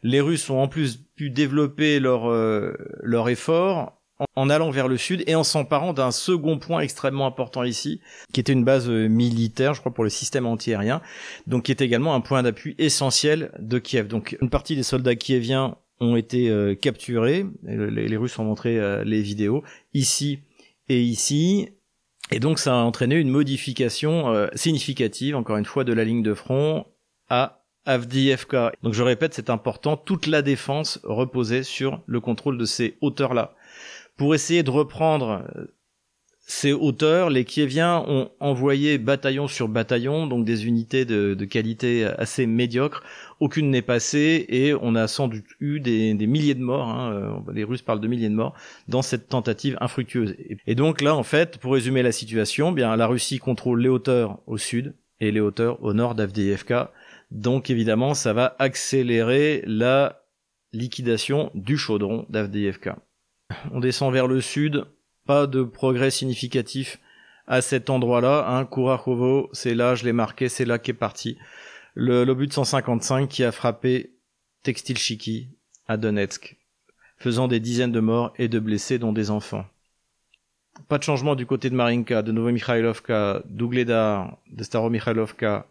Les 0.03 0.21
Russes 0.21 0.49
ont 0.49 0.59
en 0.59 0.67
plus 0.67 0.97
pu 1.15 1.31
développer 1.31 1.99
leur, 1.99 2.29
euh, 2.29 2.73
leur 3.01 3.29
effort 3.29 3.96
en 4.35 4.49
allant 4.49 4.69
vers 4.71 4.87
le 4.87 4.97
sud 4.97 5.23
et 5.27 5.35
en 5.35 5.43
s'emparant 5.43 5.93
d'un 5.93 6.11
second 6.11 6.57
point 6.57 6.81
extrêmement 6.81 7.27
important 7.27 7.63
ici, 7.63 8.01
qui 8.33 8.39
était 8.39 8.53
une 8.53 8.63
base 8.63 8.89
euh, 8.89 9.07
militaire, 9.07 9.73
je 9.73 9.79
crois, 9.79 9.93
pour 9.93 10.03
le 10.03 10.09
système 10.09 10.45
antiaérien, 10.45 11.01
donc 11.45 11.63
qui 11.63 11.71
est 11.71 11.81
également 11.81 12.15
un 12.15 12.21
point 12.21 12.43
d'appui 12.43 12.75
essentiel 12.77 13.51
de 13.59 13.79
Kiev. 13.79 14.07
Donc 14.07 14.37
une 14.41 14.49
partie 14.49 14.75
des 14.75 14.83
soldats 14.83 15.15
kieviens 15.15 15.75
ont 15.99 16.15
été 16.15 16.49
euh, 16.49 16.75
capturés, 16.75 17.45
les, 17.63 18.17
Russes 18.17 18.37
ont 18.39 18.45
montré 18.45 18.77
euh, 18.77 19.03
les 19.03 19.21
vidéos, 19.21 19.63
ici 19.93 20.39
et 20.89 21.01
ici, 21.01 21.69
et 22.31 22.39
donc 22.39 22.59
ça 22.59 22.73
a 22.73 22.83
entraîné 22.83 23.15
une 23.15 23.29
modification 23.29 24.47
significative, 24.53 25.35
encore 25.35 25.57
une 25.57 25.65
fois, 25.65 25.83
de 25.85 25.93
la 25.93 26.03
ligne 26.03 26.23
de 26.23 26.33
front 26.33 26.85
à 27.29 27.63
Avdiivka. 27.85 28.73
Donc 28.83 28.93
je 28.93 29.01
répète, 29.01 29.33
c'est 29.33 29.49
important, 29.49 29.95
toute 29.95 30.27
la 30.27 30.41
défense 30.41 30.99
reposait 31.03 31.63
sur 31.63 32.01
le 32.05 32.19
contrôle 32.19 32.57
de 32.57 32.65
ces 32.65 32.97
hauteurs-là. 32.99 33.55
Pour 34.17 34.35
essayer 34.35 34.63
de 34.63 34.71
reprendre 34.71 35.45
euh, 35.55 35.65
ces 36.49 36.71
hauteurs, 36.71 37.29
les 37.29 37.43
Kieviens 37.43 38.05
ont 38.07 38.31
envoyé 38.39 38.97
bataillon 38.97 39.49
sur 39.49 39.67
bataillon, 39.67 40.27
donc 40.27 40.45
des 40.45 40.65
unités 40.65 41.03
de, 41.03 41.35
qualité 41.45 42.05
assez 42.05 42.47
médiocre. 42.47 43.03
Aucune 43.41 43.69
n'est 43.69 43.81
passée 43.81 44.45
et 44.47 44.73
on 44.73 44.95
a 44.95 45.07
sans 45.07 45.27
doute 45.27 45.45
eu 45.59 45.81
des, 45.81 46.13
milliers 46.15 46.55
de 46.55 46.61
morts, 46.61 46.87
hein, 46.87 47.11
euh, 47.11 47.51
les 47.53 47.65
Russes 47.65 47.81
parlent 47.81 47.99
de 47.99 48.07
milliers 48.07 48.29
de 48.29 48.33
morts, 48.33 48.55
dans 48.87 49.01
cette 49.01 49.27
tentative 49.27 49.77
infructueuse. 49.81 50.35
Et 50.65 50.73
donc 50.73 51.01
là, 51.01 51.15
en 51.15 51.23
fait, 51.23 51.57
pour 51.57 51.73
résumer 51.73 52.01
la 52.01 52.13
situation, 52.13 52.71
bien 52.71 52.95
la 52.95 53.07
Russie 53.07 53.39
contrôle 53.39 53.81
les 53.81 53.89
hauteurs 53.89 54.39
au 54.47 54.57
sud 54.57 54.95
et 55.19 55.31
les 55.31 55.41
hauteurs 55.41 55.83
au 55.83 55.93
nord 55.93 56.15
d'Avdiivka. 56.15 56.91
Donc 57.29 57.69
évidemment, 57.69 58.13
ça 58.13 58.31
va 58.31 58.55
accélérer 58.57 59.63
la 59.67 60.23
liquidation 60.71 61.51
du 61.55 61.77
chaudron 61.77 62.25
d'Avdiivka. 62.29 62.99
On 63.71 63.79
descend 63.79 64.13
vers 64.13 64.27
le 64.27 64.41
sud, 64.41 64.85
pas 65.25 65.47
de 65.47 65.63
progrès 65.63 66.11
significatif 66.11 66.99
à 67.47 67.61
cet 67.61 67.89
endroit-là. 67.89 68.45
Hein, 68.49 68.67
c'est 69.53 69.73
là, 69.75 69.95
je 69.95 70.05
l'ai 70.05 70.13
marqué, 70.13 70.49
c'est 70.49 70.65
là 70.65 70.79
qu'est 70.79 70.93
parti. 70.93 71.37
Le 71.95 72.23
l'obus 72.23 72.49
155 72.51 73.27
qui 73.27 73.43
a 73.43 73.51
frappé 73.51 74.11
Textilchiki 74.63 75.47
à 75.87 75.97
Donetsk, 75.97 76.57
faisant 77.17 77.47
des 77.47 77.59
dizaines 77.59 77.91
de 77.91 77.99
morts 77.99 78.33
et 78.37 78.47
de 78.47 78.59
blessés, 78.59 78.99
dont 78.99 79.13
des 79.13 79.31
enfants. 79.31 79.65
Pas 80.89 80.97
de 80.97 81.03
changement 81.03 81.35
du 81.35 81.45
côté 81.45 81.69
de 81.69 81.75
Marinka, 81.75 82.21
de 82.21 82.31
Novomikhailovka, 82.31 83.41
d'Ugledar, 83.45 84.37
de 84.51 84.63
Staromikhailovka 84.63 85.65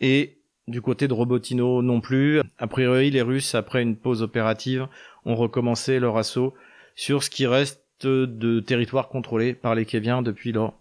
et 0.00 0.38
du 0.68 0.82
côté 0.82 1.06
de 1.06 1.12
Robotino 1.12 1.82
non 1.82 2.00
plus. 2.00 2.40
A 2.58 2.66
priori, 2.66 3.10
les 3.10 3.22
Russes, 3.22 3.54
après 3.54 3.82
une 3.82 3.96
pause 3.96 4.22
opérative, 4.22 4.88
ont 5.24 5.34
recommencé 5.34 5.98
leur 5.98 6.16
assaut 6.16 6.54
sur 6.94 7.22
ce 7.22 7.30
qui 7.30 7.46
reste 7.46 7.80
de 8.04 8.60
territoire 8.60 9.08
contrôlé 9.08 9.54
par 9.54 9.74
les 9.74 9.84
Kéviens 9.84 10.22
depuis 10.22 10.52
leur 10.52 10.74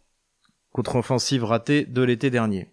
contre-offensive 0.71 1.43
ratée 1.43 1.85
de 1.85 2.01
l'été 2.01 2.29
dernier. 2.29 2.69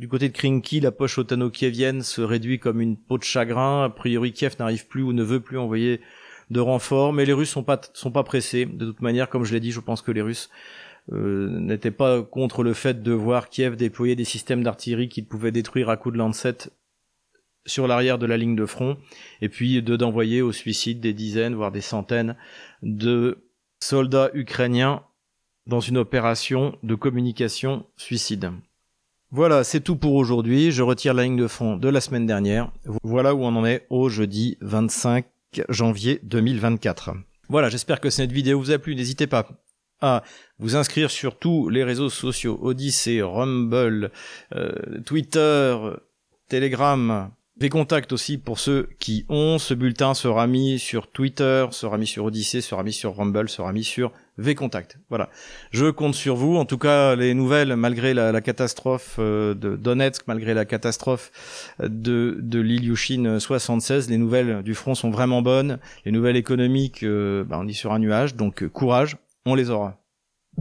Du 0.00 0.08
côté 0.08 0.30
de 0.30 0.32
Krinky, 0.32 0.80
la 0.80 0.92
poche 0.92 1.18
otano-kievienne 1.18 2.00
se 2.00 2.22
réduit 2.22 2.58
comme 2.58 2.80
une 2.80 2.96
peau 2.96 3.18
de 3.18 3.22
chagrin. 3.22 3.84
A 3.84 3.90
priori, 3.90 4.32
Kiev 4.32 4.56
n'arrive 4.58 4.86
plus 4.86 5.02
ou 5.02 5.12
ne 5.12 5.22
veut 5.22 5.40
plus 5.40 5.58
envoyer 5.58 6.00
de 6.48 6.58
renforts, 6.58 7.12
mais 7.12 7.26
les 7.26 7.34
Russes 7.34 7.50
sont 7.50 7.64
pas 7.64 7.78
sont 7.92 8.10
pas 8.10 8.22
pressés. 8.22 8.64
De 8.64 8.86
toute 8.86 9.02
manière, 9.02 9.28
comme 9.28 9.44
je 9.44 9.52
l'ai 9.52 9.60
dit, 9.60 9.72
je 9.72 9.80
pense 9.80 10.00
que 10.00 10.10
les 10.10 10.22
Russes 10.22 10.48
euh, 11.12 11.48
n'étaient 11.60 11.90
pas 11.90 12.22
contre 12.22 12.62
le 12.62 12.72
fait 12.72 13.02
de 13.02 13.12
voir 13.12 13.50
Kiev 13.50 13.76
déployer 13.76 14.16
des 14.16 14.24
systèmes 14.24 14.62
d'artillerie 14.62 15.10
qui 15.10 15.20
pouvaient 15.20 15.52
détruire 15.52 15.90
à 15.90 15.98
coups 15.98 16.14
de 16.14 16.18
lancette 16.18 16.72
sur 17.66 17.86
l'arrière 17.86 18.18
de 18.18 18.26
la 18.26 18.36
ligne 18.36 18.56
de 18.56 18.66
front, 18.66 18.96
et 19.40 19.48
puis 19.48 19.82
de 19.82 19.96
d'envoyer 19.96 20.42
au 20.42 20.52
suicide 20.52 21.00
des 21.00 21.12
dizaines, 21.12 21.54
voire 21.54 21.72
des 21.72 21.80
centaines 21.80 22.36
de 22.82 23.44
soldats 23.80 24.30
ukrainiens 24.34 25.02
dans 25.66 25.80
une 25.80 25.98
opération 25.98 26.76
de 26.82 26.94
communication 26.94 27.86
suicide. 27.96 28.50
Voilà, 29.30 29.62
c'est 29.62 29.80
tout 29.80 29.94
pour 29.94 30.14
aujourd'hui. 30.14 30.72
Je 30.72 30.82
retire 30.82 31.14
la 31.14 31.22
ligne 31.22 31.36
de 31.36 31.46
front 31.46 31.76
de 31.76 31.88
la 31.88 32.00
semaine 32.00 32.26
dernière. 32.26 32.72
Voilà 33.04 33.34
où 33.34 33.44
on 33.44 33.54
en 33.54 33.64
est 33.64 33.86
au 33.88 34.08
jeudi 34.08 34.58
25 34.60 35.24
janvier 35.68 36.18
2024. 36.24 37.12
Voilà, 37.48 37.68
j'espère 37.68 38.00
que 38.00 38.10
cette 38.10 38.32
vidéo 38.32 38.58
vous 38.58 38.72
a 38.72 38.78
plu. 38.78 38.96
N'hésitez 38.96 39.28
pas 39.28 39.46
à 40.00 40.24
vous 40.58 40.76
inscrire 40.76 41.10
sur 41.10 41.38
tous 41.38 41.68
les 41.68 41.84
réseaux 41.84 42.10
sociaux, 42.10 42.58
Odyssey, 42.60 43.22
Rumble, 43.22 44.10
euh, 44.54 44.72
Twitter, 45.04 45.76
Telegram, 46.48 47.30
des 47.60 47.68
contacts 47.68 48.12
aussi 48.12 48.38
pour 48.38 48.58
ceux 48.58 48.88
qui 48.98 49.26
ont. 49.28 49.58
Ce 49.58 49.74
bulletin 49.74 50.14
sera 50.14 50.46
mis 50.46 50.78
sur 50.78 51.06
Twitter, 51.08 51.66
sera 51.70 51.98
mis 51.98 52.06
sur 52.06 52.24
Odyssey, 52.24 52.62
sera 52.62 52.82
mis 52.82 52.92
sur 52.92 53.14
Rumble, 53.14 53.50
sera 53.50 53.72
mis 53.72 53.84
sur 53.84 54.12
V-Contact. 54.38 54.98
Voilà. 55.10 55.28
Je 55.70 55.90
compte 55.90 56.14
sur 56.14 56.36
vous. 56.36 56.56
En 56.56 56.64
tout 56.64 56.78
cas, 56.78 57.14
les 57.14 57.34
nouvelles, 57.34 57.76
malgré 57.76 58.14
la, 58.14 58.40
catastrophe 58.40 59.16
euh, 59.18 59.54
de 59.54 59.76
Donetsk, 59.76 60.22
malgré 60.26 60.54
la 60.54 60.64
catastrophe 60.64 61.30
de, 61.82 62.38
de 62.40 62.60
l'Ilyushin 62.60 63.38
76, 63.38 64.08
les 64.08 64.16
nouvelles 64.16 64.62
du 64.62 64.74
front 64.74 64.94
sont 64.94 65.10
vraiment 65.10 65.42
bonnes. 65.42 65.78
Les 66.06 66.12
nouvelles 66.12 66.36
économiques, 66.36 67.02
euh, 67.02 67.44
bah, 67.44 67.58
on 67.60 67.68
est 67.68 67.74
sur 67.74 67.92
un 67.92 67.98
nuage. 67.98 68.36
Donc, 68.36 68.66
courage, 68.68 69.18
on 69.44 69.54
les 69.54 69.68
aura. 69.68 69.99